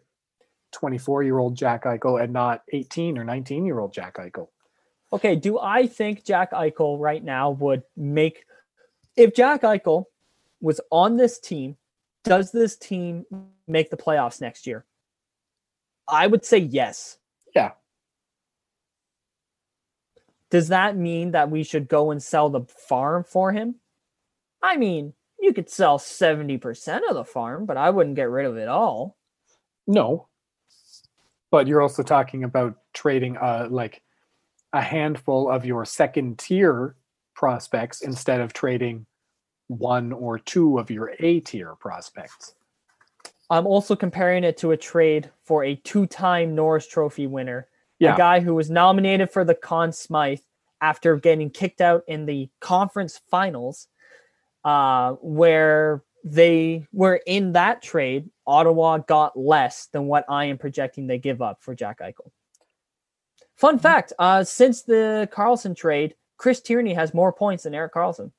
[0.70, 4.48] 24 year old Jack Eichel and not 18 or 19 year old Jack Eichel.
[5.12, 8.46] Okay, do I think Jack Eichel right now would make
[9.16, 10.06] if Jack Eichel
[10.62, 11.76] was on this team,
[12.24, 13.26] does this team
[13.68, 14.86] make the playoffs next year?
[16.09, 17.18] I would say yes.
[17.54, 17.72] Yeah.
[20.48, 23.74] Does that mean that we should go and sell the farm for him?
[24.62, 28.56] I mean, you could sell 70% of the farm, but I wouldn't get rid of
[28.56, 29.16] it all.
[29.86, 30.28] No.
[31.51, 34.02] But you're also talking about trading uh like
[34.72, 36.97] a handful of your second tier
[37.34, 39.05] prospects instead of trading
[39.68, 42.55] one or two of your A tier prospects.
[43.51, 47.68] I'm also comparing it to a trade for a two-time Norris Trophy winner,
[47.98, 48.14] Yeah.
[48.14, 50.40] a guy who was nominated for the Conn Smythe
[50.80, 53.89] after getting kicked out in the conference finals,
[54.64, 58.30] uh, where they were in that trade.
[58.47, 62.30] Ottawa got less than what I am projecting they give up for Jack Eichel.
[63.56, 68.32] Fun fact: uh, since the Karlsson trade, Chris Tierney has more points than Erik Karlsson.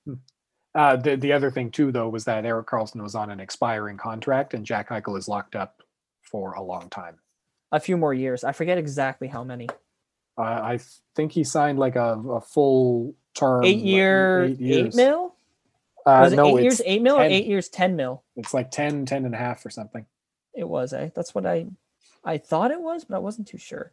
[0.76, 3.98] Uh, the the other thing too, though, was that Erik Karlsson was on an expiring
[3.98, 5.84] contract, and Jack Eichel is locked up
[6.22, 7.20] for a long time.
[7.72, 8.44] A few more years.
[8.44, 9.70] I forget exactly how many.
[10.38, 10.80] Uh, I
[11.16, 15.33] think he signed like a, a full term, Eight like, year, eight, mil.
[16.06, 18.24] Uh, Was it no, eight years, eight mil, or eight years, ten mil?
[18.36, 20.06] it's like 10, 10 and a half or something.
[20.54, 21.10] It was, eh?
[21.16, 21.68] That's what I
[22.24, 23.92] I thought it was, but I wasn't too sure.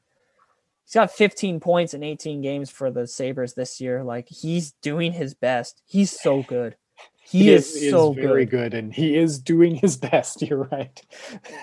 [0.85, 4.03] He's got 15 points in 18 games for the Sabres this year.
[4.03, 5.83] Like he's doing his best.
[5.87, 6.77] He's so good.
[7.23, 8.73] He, is, so very good.
[8.73, 10.43] good, and he is doing his best.
[10.49, 11.01] You're right.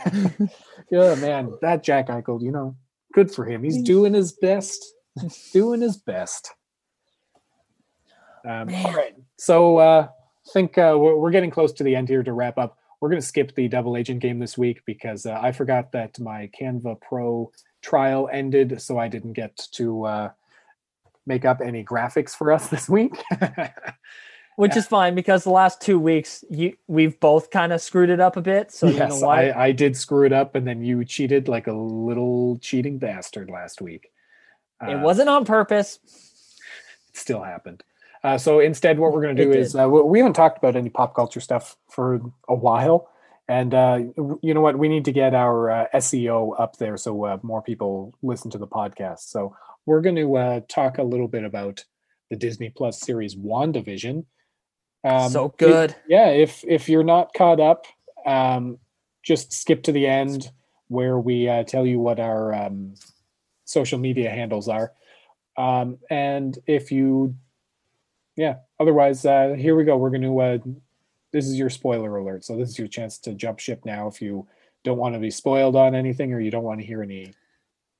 [0.91, 2.77] yeah, man, that Jack Eichel, you know,
[3.13, 3.63] good for him.
[3.63, 4.85] He's doing his best.
[5.53, 6.53] doing his best.
[8.45, 10.07] Um, all right, so uh,
[10.53, 12.77] think uh, we're, we're getting close to the end here to wrap up.
[12.99, 16.19] We're going to skip the double agent game this week because uh, I forgot that
[16.19, 17.51] my Canva Pro
[17.81, 20.29] trial ended, so I didn't get to uh,
[21.25, 23.13] make up any graphics for us this week.
[24.55, 28.19] Which is fine because the last two weeks you we've both kind of screwed it
[28.19, 28.71] up a bit.
[28.71, 29.21] So you know yes.
[29.21, 33.51] I, I did screw it up, and then you cheated like a little cheating bastard
[33.51, 34.09] last week.
[34.81, 35.99] it Uh, wasn't on purpose.
[37.09, 37.83] It still happened.
[38.23, 39.59] Uh, so instead, what we're going to do did.
[39.59, 43.09] is uh, we haven't talked about any pop culture stuff for a while,
[43.47, 43.99] and uh,
[44.41, 44.77] you know what?
[44.77, 48.57] We need to get our uh, SEO up there so uh, more people listen to
[48.57, 49.19] the podcast.
[49.19, 51.85] So we're going to uh, talk a little bit about
[52.29, 54.25] the Disney Plus series WandaVision.
[55.03, 55.95] Um, so it- good.
[56.07, 57.85] yeah if if you're not caught up
[58.25, 58.79] um
[59.23, 60.49] just skip to the end
[60.87, 62.95] where we uh, tell you what our um
[63.63, 64.91] social media handles are
[65.55, 67.35] um and if you
[68.37, 70.57] yeah otherwise uh here we go we're going to uh
[71.33, 74.21] this is your spoiler alert so this is your chance to jump ship now if
[74.21, 74.47] you
[74.83, 77.33] don't want to be spoiled on anything or you don't want to hear any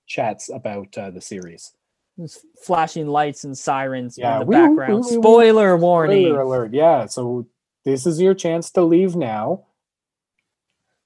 [0.05, 1.73] chats about uh, the series
[2.17, 4.93] There's flashing lights and sirens Yeah, in the wee, background.
[4.93, 5.21] wee, wee, wee.
[5.23, 6.25] Spoiler warning.
[6.27, 6.73] Spoiler alert.
[6.73, 7.07] Yeah.
[7.07, 7.45] So
[7.83, 9.65] this is your chance to leave now.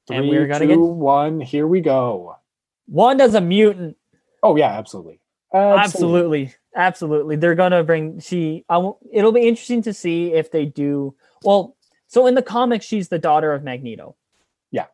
[0.09, 2.35] And we're gonna two, get- one, Here we go.
[2.87, 3.97] Wanda's a mutant.
[4.43, 5.19] Oh yeah, absolutely.
[5.53, 6.53] Absolutely.
[6.75, 7.35] Absolutely.
[7.35, 11.75] They're gonna bring she I won't, it'll be interesting to see if they do well,
[12.07, 14.15] so in the comics, she's the daughter of Magneto.
[14.71, 14.87] Yeah.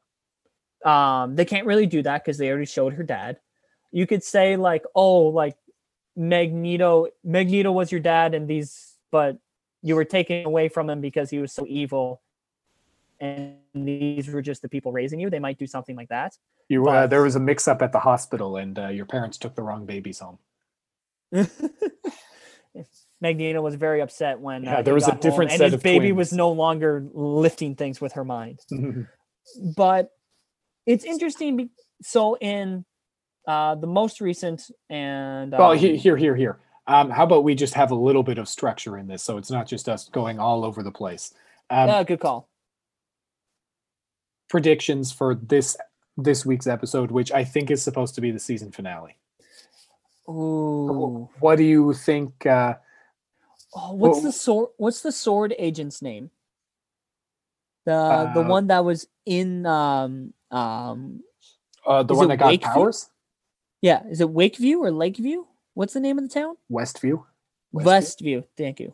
[0.85, 3.39] Um, they can't really do that because they already showed her dad.
[3.91, 5.55] You could say like, oh, like
[6.15, 9.37] Magneto, Magneto was your dad, and these, but
[9.81, 12.21] you were taken away from him because he was so evil,
[13.19, 15.29] and these were just the people raising you.
[15.29, 16.37] They might do something like that.
[16.69, 19.61] You, uh, there was a mix-up at the hospital, and uh, your parents took the
[19.61, 20.39] wrong babies home.
[23.21, 25.73] Magneto was very upset when Yeah, uh, there was a home, different and set his
[25.75, 28.59] of baby was no longer lifting things with her mind.
[29.77, 30.11] But
[30.85, 31.55] it's interesting.
[31.55, 31.69] Be-
[32.01, 32.83] so in
[33.47, 36.59] uh, the most recent and well, um, he- here, here, here.
[36.85, 39.49] Um, how about we just have a little bit of structure in this, so it's
[39.49, 41.33] not just us going all over the place.
[41.69, 42.49] Um, yeah, good call.
[44.49, 45.77] predictions for this
[46.17, 49.17] this week's episode, which I think is supposed to be the season finale.
[50.29, 52.45] Ooh, What do you think?
[52.45, 52.75] Uh,
[53.75, 54.69] oh, what's well- the sword?
[54.77, 56.29] What's the sword agent's name?
[57.85, 61.23] The the Uh, one that was in um um
[61.85, 62.61] uh, the one that got Wakeview?
[62.61, 63.09] powers?
[63.81, 65.45] yeah is it Wakeview or Lakeview?
[65.73, 66.57] What's the name of the town?
[66.71, 67.23] Westview.
[67.73, 67.83] Westview?
[67.85, 68.43] Westview.
[68.57, 68.93] Thank you.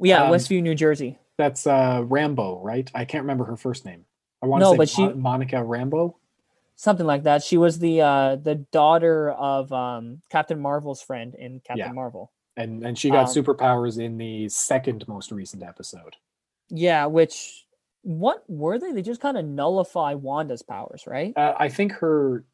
[0.00, 1.18] Yeah, Um, Westview, New Jersey.
[1.38, 2.90] That's uh Rambeau, right?
[2.94, 4.04] I can't remember her first name.
[4.42, 6.14] I want to No, say but she- Monica Rambeau.
[6.76, 7.42] Something like that.
[7.42, 11.92] She was the uh the daughter of um Captain Marvel's friend in Captain Yeah.
[11.92, 12.32] Marvel.
[12.56, 16.16] And and she got Um, superpowers in the second most recent episode.
[16.68, 17.66] Yeah, which
[18.02, 18.92] what were they?
[18.92, 21.32] They just kind of nullify Wanda's powers, right?
[21.36, 22.44] Uh, I think her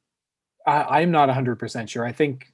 [0.66, 2.04] I, I'm not 100% sure.
[2.04, 2.52] I think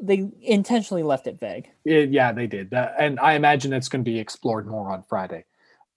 [0.00, 1.68] They intentionally left it vague.
[1.84, 2.72] it, yeah, they did.
[2.72, 5.44] Uh, and I imagine it's going to be explored more on Friday.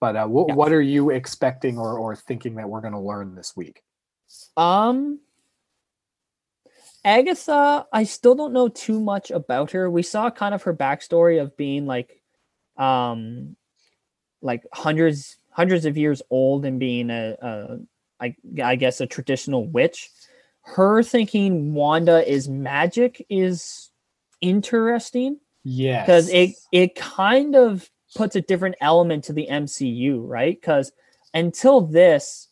[0.00, 0.54] But uh, Yeah.
[0.54, 3.82] what are you expecting or, or thinking that we're going to learn this week?
[4.56, 5.20] Um
[7.04, 9.90] Agatha, I still don't know too much about her.
[9.90, 12.22] We saw kind of her backstory of being like
[12.76, 13.56] um
[14.40, 17.78] like hundreds hundreds of years old and being a, a
[18.20, 20.10] I, I guess a traditional witch.
[20.62, 23.90] Her thinking Wanda is magic is
[24.40, 30.58] interesting Yeah, because it it kind of puts a different element to the MCU, right?
[30.60, 30.92] Because
[31.34, 32.48] until this,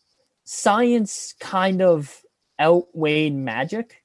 [0.54, 2.22] science kind of
[2.60, 4.02] outweighed magic.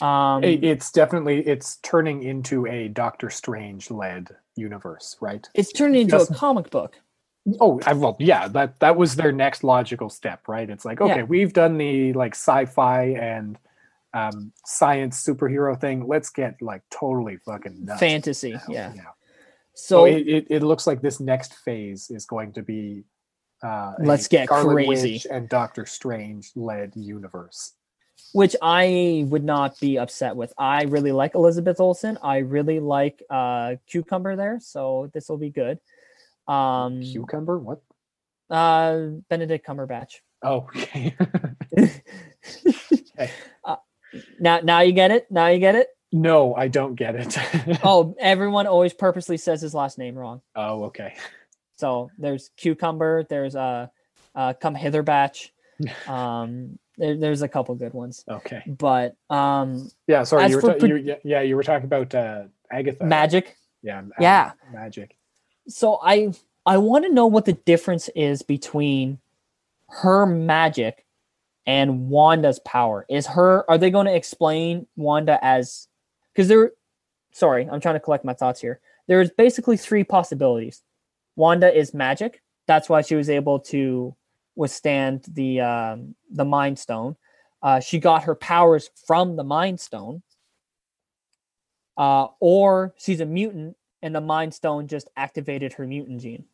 [0.00, 5.48] Um, It- it's definitely it's turning into a Doctor Strange led universe, right?
[5.54, 6.96] it's turning into just- a comic book.
[7.60, 10.68] Oh, I, well, yeah, that that was their next logical step, right?
[10.68, 11.22] It's like, okay, Yeah.
[11.24, 13.56] we've done the like sci-fi and
[14.14, 16.06] um, science superhero thing.
[16.06, 18.00] Let's get like totally fucking nuts.
[18.00, 18.92] Fantasy, yeah.
[18.94, 19.02] yeah.
[19.74, 23.04] So So it, it, it looks like this next phase is going to be
[23.62, 25.12] uh, Let's get Scarlet crazy.
[25.14, 27.72] Witch and Doctor Strange led universe.
[28.32, 30.52] which I would not be upset with.
[30.58, 32.18] I really like Elizabeth Olsen.
[32.22, 35.78] I really like uh Cucumber there, so this will be good.
[36.48, 37.58] Um Cucumber?
[37.58, 37.82] What?
[38.50, 40.20] uh Benedict Cumberbatch.
[40.42, 41.14] Oh, okay.
[43.64, 43.76] Uh,
[44.40, 45.30] now now you get it?
[45.30, 45.88] Now you get it?
[46.14, 47.36] no, I don't get it.
[47.84, 50.42] Oh, everyone always purposely says his last name wrong.
[50.56, 51.14] oh, okay.
[51.76, 53.90] So there's Cucumber, there's a,
[54.34, 55.52] uh Come Hither Batch.
[56.06, 58.24] Um there, there's a couple good ones.
[58.28, 58.62] Okay.
[58.66, 60.48] But um Yeah, sorry.
[60.50, 63.04] You were ta- pro- you, yeah, yeah, you were talking about uh, Agatha.
[63.04, 63.56] Magic.
[63.82, 64.02] Yeah.
[64.20, 64.52] Yeah.
[64.72, 65.16] Magic.
[65.68, 66.32] so i
[66.66, 69.18] i want to know what the difference is between
[69.88, 71.04] her magic
[71.66, 75.86] and wanda's power is her are they going to explain wanda as
[76.32, 76.72] because there
[77.32, 80.82] sorry i'm trying to collect my thoughts here there's basically three possibilities
[81.36, 82.42] wanda is magic.
[82.66, 84.14] That's why she was able to
[84.54, 87.16] withstand the um the mind stone.
[87.62, 90.22] Uh she got her powers from the mind stone.
[91.96, 96.44] Uh or she's a mutant and the mind stone just activated her mutant gene.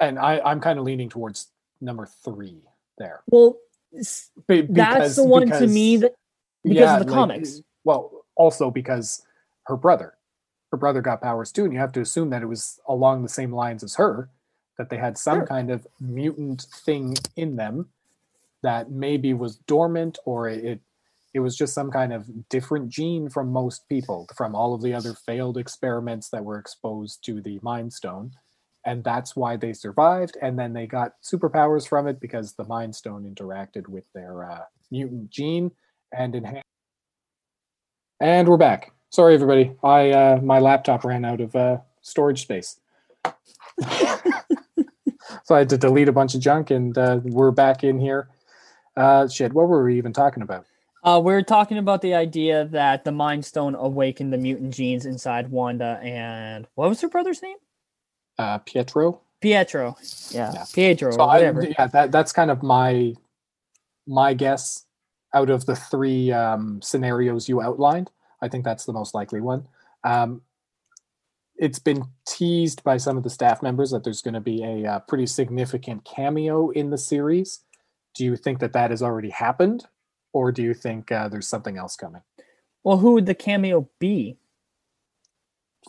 [0.00, 1.48] And I, I'm kind of leaning towards
[1.80, 2.62] number three
[2.98, 3.20] there.
[3.26, 3.56] well
[4.46, 6.14] Be- that's the one to me that
[6.62, 7.62] because yeah, of the like, comics.
[7.84, 9.22] Well, also because
[9.64, 10.15] her brother,
[10.76, 13.28] her brother got powers too, and you have to assume that it was along the
[13.30, 14.28] same lines as her,
[14.76, 15.46] that they had some Sure.
[15.46, 17.88] kind of mutant thing in them
[18.62, 20.80] that maybe was dormant or it
[21.34, 24.94] it was just some kind of different gene from most people from all of the
[24.94, 28.30] other failed experiments that were exposed to the mind stone
[28.84, 32.94] and that's why they survived and then they got superpowers from it because the mind
[32.94, 35.70] stone interacted with their uh, mutant gene
[36.12, 36.64] and enhanced
[38.20, 39.72] and we're back sorry everybody.
[39.82, 42.78] I uh, my laptop ran out of uh, storage space.
[45.44, 48.28] So i had to delete a bunch of junk and uh, we're back in here.
[48.96, 50.66] Uh, shit what were we even talking about?
[51.04, 55.50] Uh we're talking about the idea that the mind stone awakened the mutant genes inside
[55.50, 57.56] wanda and what was her brother's name?
[58.38, 59.20] Uh, pietro?
[59.40, 59.96] Pietro.
[60.30, 60.64] Yeah, Yeah.
[60.72, 63.14] pietro so or I, yeah that, that's kind of my
[64.06, 64.84] my guess
[65.34, 68.10] out of the three um, scenarios you outlined
[68.42, 69.66] i think that's the most likely one.
[70.04, 70.42] Um,
[71.56, 74.86] it's been teased by some of the staff members that there's going to be a
[74.86, 77.60] uh, pretty significant cameo in the series.
[78.14, 79.86] Do you think that that has already happened
[80.32, 82.22] or do you think uh, there's something else coming?
[82.84, 84.36] Well who would the cameo be?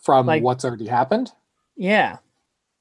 [0.03, 1.31] From Like- what's already happened?
[1.75, 2.17] Yeah.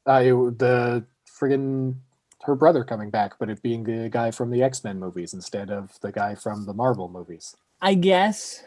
[0.07, 1.97] Uh, it, the friggin'
[2.43, 5.71] her brother coming back, but it being the guy from the X Men movies instead
[5.71, 7.57] of the guy from the Marvel movies.
[7.83, 8.63] I guess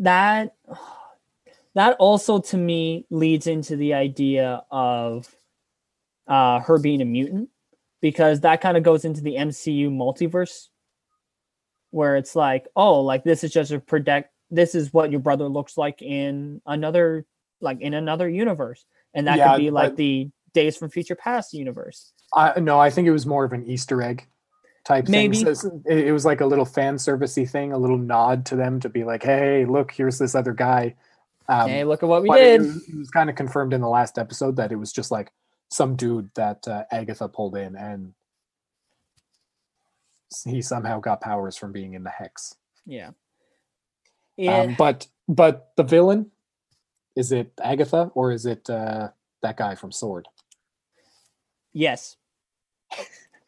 [0.00, 0.54] that
[1.74, 5.34] that also to me leads into the idea of
[6.26, 7.48] uh her being a mutant
[8.00, 10.68] because that kind of goes into the MCU multiverse
[11.90, 15.48] where it's like, oh, like this is just a predict this is what your brother
[15.48, 17.26] looks like in another
[17.60, 18.84] like in another universe.
[19.14, 22.12] And that Yeah, could be like the Days from Future Past universe.
[22.34, 24.26] I no, I think it was more of an Easter egg
[24.88, 25.36] type Maybe.
[25.44, 25.54] thing.
[25.54, 28.88] So it, was like a little fan servicey thing, a little nod to them to
[28.88, 30.94] be like, "Hey, look, here's this other guy."
[31.46, 32.62] Um, hey, look at what we did.
[32.62, 35.30] It was, was kind of confirmed in the last episode that it was just like
[35.70, 38.14] some dude that uh, Agatha pulled in, and
[40.46, 42.54] he somehow got powers from being in the hex.
[42.86, 43.08] yeah.
[43.08, 43.14] Um,
[44.38, 44.74] Yeah.
[44.78, 46.30] but but the villain
[47.16, 49.08] is it Agatha or is it uh,
[49.42, 50.28] that guy from Sword?
[51.72, 52.16] Yes.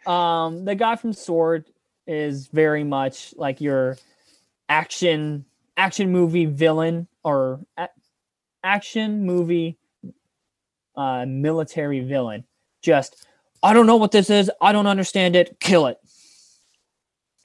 [0.07, 1.67] Um, the guy from Sword
[2.07, 3.97] is very much like your
[4.69, 5.45] action
[5.77, 7.89] action movie villain or a-
[8.63, 9.79] action movie
[10.97, 12.45] uh military villain.
[12.83, 13.27] Just
[13.63, 14.51] I don't know what this is.
[14.61, 15.59] I don't understand it.
[15.61, 15.99] Kill it.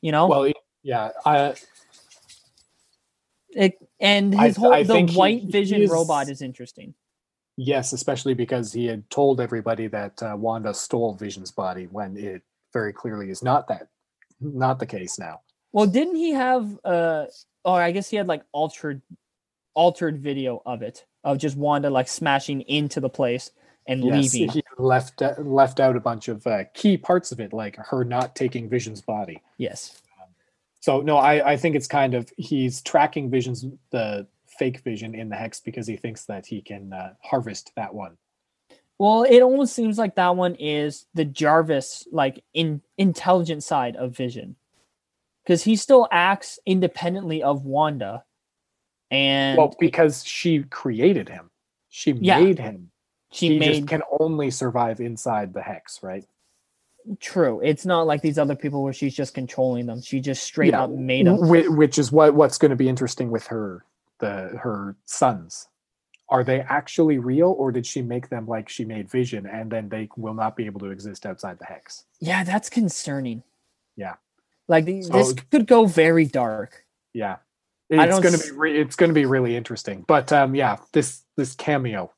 [0.01, 0.27] You know?
[0.27, 0.51] Well,
[0.83, 1.55] yeah, I
[3.49, 6.93] it, and I- his whole I the white he vision is- robot is interesting.
[7.57, 12.41] Yes, especially because he had told everybody that uh, Wanda stole Vision's body when it
[12.73, 13.87] very clearly is not that
[14.41, 15.41] not the case now.
[15.71, 17.25] Well, didn't he have uh
[17.63, 19.01] or I guess he had like altered
[19.73, 23.51] altered video of it of just Wanda like smashing into the place
[23.87, 24.49] and Yes, leaving.
[24.49, 28.03] he left uh, left out a bunch of uh, key parts of it, like her
[28.03, 29.41] not taking Vision's body.
[29.57, 30.01] yes.
[30.81, 34.27] So no, I, I think it's kind of he's tracking Vision's the
[34.57, 38.17] fake Vision in the hex because he thinks that he can uh, harvest that one.
[38.97, 44.15] Well, it almost seems like that one is the Jarvis like in intelligent side of
[44.15, 44.55] Vision.
[45.45, 48.23] Cuz he still acts independently of Wanda.
[49.11, 51.51] And well, because she created him.
[51.89, 52.39] She Yeah.
[52.39, 52.91] made him.
[53.31, 56.25] she he made just can only survive inside the hex, right?
[57.19, 57.61] true.
[57.63, 60.01] It's not like these other people where she's just controlling them.
[60.01, 61.37] She just straight Yeah, up made them.
[61.39, 63.85] Which is what what's going to be interesting with her
[64.19, 65.67] the her sons
[66.29, 69.87] are they actually real or did she make them like she made vision and then
[69.89, 73.43] they will not be able to exist outside the hex Yeah, that's concerning.
[73.95, 74.15] Yeah.
[74.67, 76.85] Like the, this could go very dark.
[77.13, 77.37] yeah
[77.91, 80.77] I it's going to be re- it's going to be really interesting but um yeah
[80.93, 82.11] this this cameo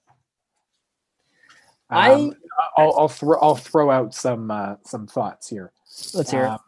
[1.89, 2.33] I- Um,
[2.77, 5.71] I'll, I'll throw I'll throw out some uh, some thoughts here.
[6.13, 6.49] Let's hear it.
[6.49, 6.59] Um,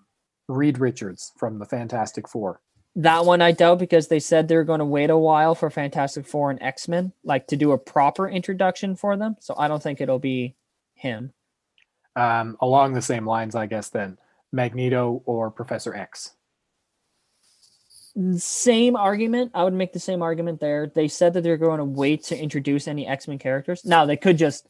[0.48, 2.62] Reed Richards from the Fantastic Four.
[2.96, 6.26] That one I doubt because they said they're going to wait a while for Fantastic
[6.26, 9.38] Four and X Men, like to do a proper introduction for them.
[9.40, 10.56] So I don't think it'll be
[10.96, 11.34] him.
[12.16, 13.90] Um, along the same lines, I guess.
[13.90, 14.18] Then
[14.52, 16.32] Magneto or Professor X.
[18.36, 19.52] Same argument.
[19.54, 20.92] I would make the same argument there.
[20.94, 23.86] They said that they're going to wait to introduce any X Men characters.
[23.86, 24.68] Now they could just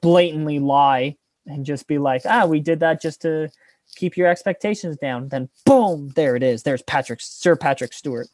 [0.00, 1.16] blatantly lie
[1.46, 3.50] and just be like, "Ah, we did that just to
[3.94, 6.62] keep your expectations down." Then boom, there it is.
[6.62, 8.28] There's Patrick Sir Patrick Stewart.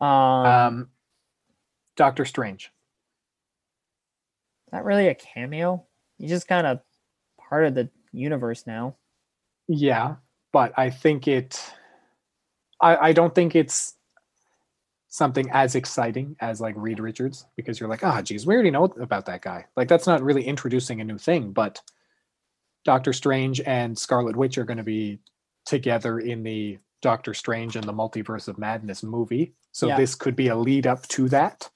[0.00, 0.90] Um, Um,
[1.96, 2.72] Doctor Strange.
[4.72, 5.84] not really a cameo.
[6.18, 6.80] He's just kind of
[7.38, 8.96] part of the universe now.
[9.68, 10.16] Yeah,
[10.52, 11.60] but I think it.
[12.80, 13.94] I I don't think it's
[15.08, 18.84] something as exciting as like Reed Richards because you're like, ah, geez, we already know
[18.84, 19.66] about that guy.
[19.76, 21.80] Like that's not really introducing a new thing, but
[22.84, 25.18] Doctor Strange and Scarlet Witch are going to be
[25.66, 29.54] together in the Doctor Strange and the Multiverse of Madness movie.
[29.72, 29.96] So Yeah.
[29.96, 31.70] this could be a lead up to that.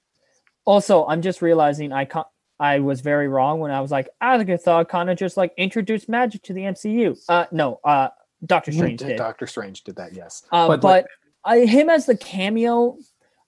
[0.64, 2.28] Also, I'm just realizing I ca-
[2.58, 5.36] I was very wrong when I was like, I think I thought kind of just
[5.36, 7.16] like introduced magic to the MCU.
[7.28, 8.08] Uh, no, uh,
[8.46, 9.16] Doctor Strange did.
[9.16, 10.44] Doctor Strange did that, yes.
[10.52, 11.06] Uh, but like,
[11.44, 12.96] I, him as the cameo,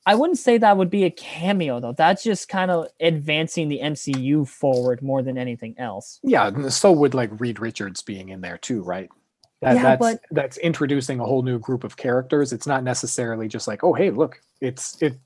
[0.08, 1.92] I wouldn't say that would be a cameo though.
[1.92, 6.20] That's just kind of advancing the MCU forward more than anything else.
[6.22, 9.10] yeah, so would like Reed Richards being in there too, right?
[9.62, 12.52] That, Yeah, that's but- that's introducing a whole new group of characters.
[12.52, 15.18] It's not necessarily just like, oh, hey, look, it's it.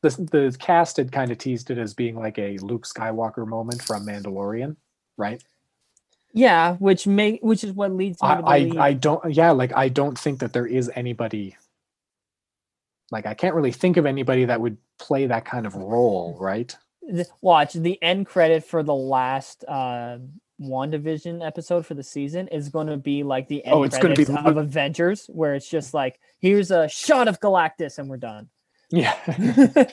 [0.00, 3.82] The the cast had kind of teased it as being like a Luke Skywalker moment
[3.82, 4.76] from Mandalorian,
[5.16, 5.42] right?
[6.32, 8.78] Yeah, which may which is what leads me to I, believe.
[8.78, 11.56] I I don't yeah, like I don't think that there is anybody.
[13.10, 16.74] Like I can't really think of anybody that would play that kind of role, right?
[17.40, 20.18] watch the end credit for the last uh
[20.60, 24.14] WandaVision episode for the season is going to be like the end Oh, it's gonna
[24.14, 28.48] be of Avengers, where it's just like here's a shot of Galactus and we're done.
[28.90, 29.14] Yeah.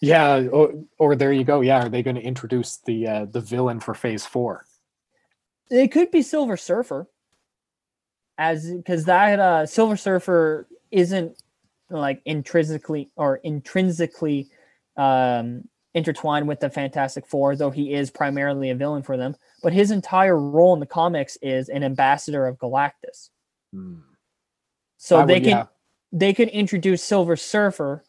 [0.00, 1.60] Yeah, or, or there you go.
[1.60, 4.64] Yeah, are they going to introduce the uh, the villain for Phase Four?
[5.70, 7.08] it could be Silver Surfer,
[8.38, 11.36] as because that uh, Silver Surfer isn't
[11.90, 14.48] like intrinsically or intrinsically
[14.96, 19.36] um, intertwined with the Fantastic Four, though he is primarily a villain for them.
[19.62, 23.30] But his entire role in the comics is an ambassador of Galactus.
[23.72, 23.96] Hmm.
[24.96, 25.66] So I they would- can yeah.
[26.12, 28.04] they could introduce Silver Surfer,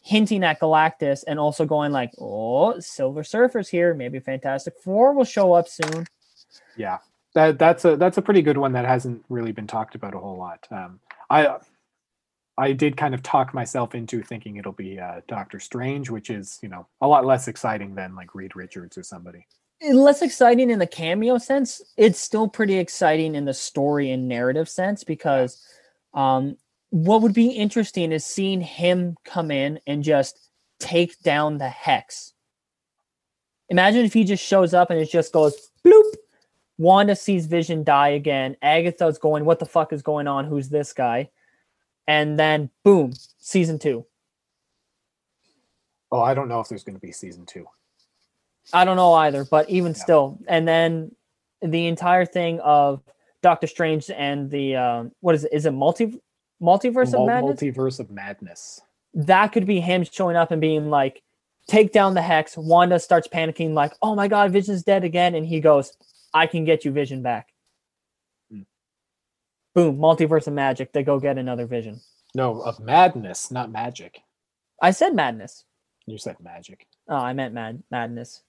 [0.00, 3.94] hinting at Galactus, and also going like, "Oh, Silver Surfer's here.
[3.94, 6.06] Maybe Fantastic Four will show up soon."
[6.76, 6.98] Yeah,
[7.34, 10.18] that that's a that's a pretty good one that hasn't really been talked about a
[10.18, 10.66] whole lot.
[10.70, 11.56] Um, I
[12.58, 16.58] I did kind of talk myself into thinking it'll be uh, Doctor Strange, which is
[16.60, 19.46] you know a lot less exciting than like Reed Richards or somebody.
[19.92, 21.80] less exciting in the cameo sense.
[21.96, 25.64] It's still pretty exciting in the story and narrative sense because
[26.14, 26.56] um
[26.90, 32.32] what would be interesting is seeing him come in and just take down the hex.
[33.68, 36.12] Imagine if he just shows up and it just goes bloop
[36.76, 40.44] wanda sees vision die again agatha's going what the fuck is going on?
[40.44, 41.30] Who's this guy
[42.08, 44.04] and then boom season two
[46.10, 47.66] Oh, I don't know if there's going to be season two.
[48.72, 49.98] I don't know either, but even Yeah.
[49.98, 51.14] still, and then
[51.60, 53.02] the entire thing of
[53.42, 55.52] Doctor Strange and the um, what is it?
[55.52, 56.18] Is it multi
[56.62, 57.60] multiverse Mul- of madness?
[57.60, 58.80] Multiverse of Madness.
[59.14, 61.22] that could be him showing up and being like,
[61.66, 65.46] "Take down the hex." Wanda starts panicking, like, "Oh my God, Vision's dead again," and
[65.46, 65.92] he goes,
[66.32, 67.48] "I can get you Vision back."
[69.78, 69.98] Boom!
[69.98, 70.92] Multiverse of magic.
[70.92, 72.00] They go get another Vision.
[72.34, 74.20] No, of Madness, not magic.
[74.80, 75.64] I said madness.
[76.06, 76.86] You said magic.
[77.08, 78.42] Oh, I meant mad madness.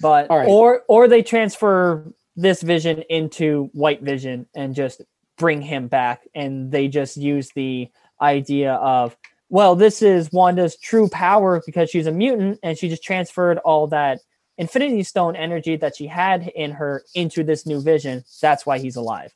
[0.00, 0.48] But right.
[0.48, 5.02] or or they transfer this vision into white vision and just
[5.38, 7.90] bring him back and they just use the
[8.20, 9.16] idea of
[9.48, 13.86] well this is Wanda's true power because she's a mutant and she just transferred all
[13.88, 14.20] that
[14.58, 18.24] Infinity Stone energy that she had in her into this new vision.
[18.40, 19.32] That's why he's alive.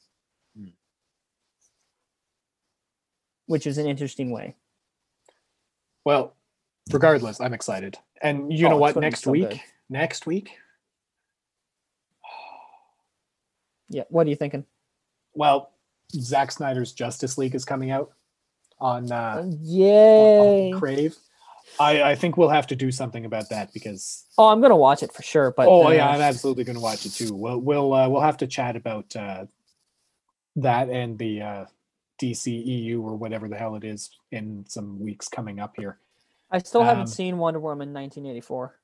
[3.51, 4.55] Which is an interesting way.
[6.05, 6.35] Well,
[6.93, 7.99] regardless, I'm excited.
[8.23, 8.95] And you Oh, know what?
[8.95, 9.61] Next so week, good.
[9.89, 10.53] next week,
[13.89, 14.05] Yeah.
[14.09, 14.65] What are you thinking?
[15.35, 15.71] well,
[16.13, 18.13] Zack Snyder's Justice League is coming out
[18.79, 20.71] on uh, on- Yay!
[20.73, 21.17] on Crave.
[21.81, 25.03] I, I think we'll have to do something about that because Oh, I'm gonna watch
[25.03, 25.51] it for sure.
[25.51, 27.35] But oh uh, yeah, I'm absolutely going to watch it too.
[27.35, 29.47] We'll we'll uh, we'll have to chat about uh,
[30.57, 31.43] that and the
[32.21, 35.99] uh, DC EU or whatever the hell it is in some weeks coming up here.
[36.51, 38.77] I still haven't um, seen Wonder Woman 1984.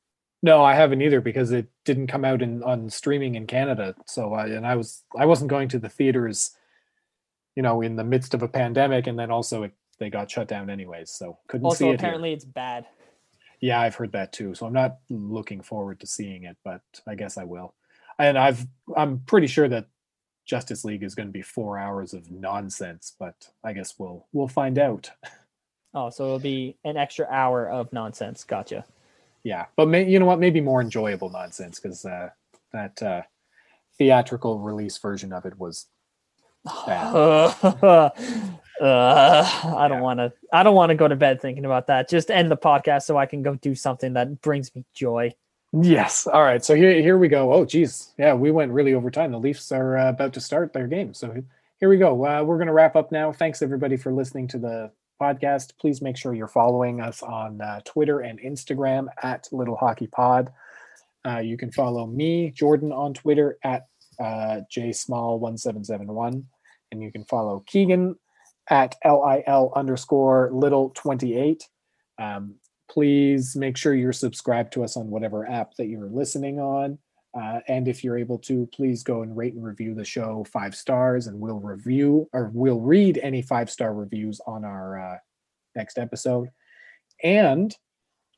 [0.42, 3.94] No, I haven't either because it didn't come out in on streaming in Canada.
[4.06, 6.52] So I and I was I wasn't going to the theaters,
[7.56, 10.46] you know, in the midst of a pandemic, and then also it, they got shut
[10.46, 11.10] down anyways.
[11.10, 11.88] So couldn't see Also, it.
[11.88, 11.94] here.
[11.96, 12.86] apparently, it's bad.
[13.60, 14.54] Yeah, I've heard that too.
[14.54, 17.74] So I'm not looking forward to seeing it, but I guess I will.
[18.18, 18.64] And I've
[18.96, 19.86] I'm pretty sure that
[20.46, 24.48] Justice League is going to be four hours of nonsense, but I guess we'll we'll
[24.48, 25.10] find out.
[25.92, 28.44] Oh, so it'll be an extra hour of nonsense.
[28.44, 28.84] Gotcha.
[29.42, 30.38] Yeah, but may, you know what?
[30.40, 32.30] Maybe more enjoyable nonsense because uh,
[32.72, 33.22] that uh,
[33.98, 35.86] theatrical release version of it was
[36.86, 37.52] bad.
[38.78, 40.00] Uh, I don't Yeah.
[40.02, 40.32] want to.
[40.52, 42.10] I don't want to go to bed thinking about that.
[42.10, 45.32] Just end the podcast so I can go do something that brings me joy.
[45.72, 46.26] Yes.
[46.26, 46.64] All right.
[46.64, 47.52] So here, here we go.
[47.52, 48.12] Oh, geez.
[48.18, 49.32] Yeah, we went really over time.
[49.32, 51.12] The Leafs are uh, about to start their game.
[51.12, 51.42] So
[51.80, 52.12] here we go.
[52.24, 53.32] Uh, we're going to wrap up now.
[53.32, 54.90] Thanks everybody for listening to the
[55.20, 55.72] podcast.
[55.78, 60.52] Please make sure you're following us on uh, Twitter and Instagram at Little Hockey Pod.
[61.26, 63.86] Uh, you can follow me, Jordan, on Twitter at
[64.20, 66.44] uh, jsmall1771,
[66.92, 68.14] and you can follow Keegan
[68.70, 71.68] at lil underscore little 28.
[72.18, 72.54] Um,
[72.88, 76.98] please make sure you're subscribed to us on whatever app that you're listening on.
[77.38, 80.74] Uh, and if you're able to, please go and rate and review the show five
[80.74, 85.18] stars, and we'll review or we'll read any five star reviews on our uh,
[85.74, 86.48] next episode.
[87.22, 87.76] And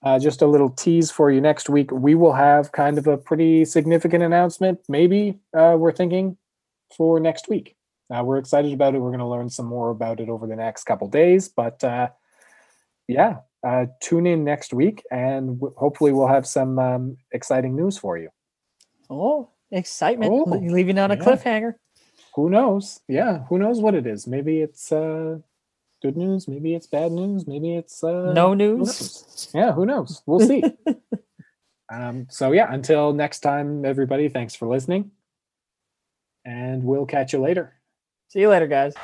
[0.03, 3.17] uh, just a little tease for you next week, we will have kind of a
[3.17, 4.81] pretty significant announcement.
[4.89, 6.37] Maybe uh, we're thinking
[6.97, 7.77] for next week.
[8.13, 9.01] Uh, we're excited about it.
[9.01, 12.09] We're going to learn some more about it over the next couple days, but uh,
[13.07, 17.99] yeah, uh, tune in next week, and w- hopefully we'll have some um, exciting news
[17.99, 18.31] for you.
[19.11, 20.33] Oh, excitement!
[20.33, 21.23] Oh, Le- leaving on a yeah.
[21.23, 21.75] cliffhanger.
[22.35, 23.01] Who knows?
[23.09, 24.27] Yeah, who knows what it is?
[24.27, 25.39] Maybe it's uh,
[26.03, 26.47] good news.
[26.47, 27.47] Maybe it's bad news.
[27.47, 28.79] Maybe it's uh, no who news.
[28.79, 29.49] knows?
[29.55, 30.23] Yeah, who knows?
[30.27, 30.63] We'll see.
[31.93, 34.29] um, so yeah, until next time, everybody.
[34.29, 35.11] Thanks for listening,
[36.45, 37.75] and we'll catch you later.
[38.29, 38.95] See you later, guys.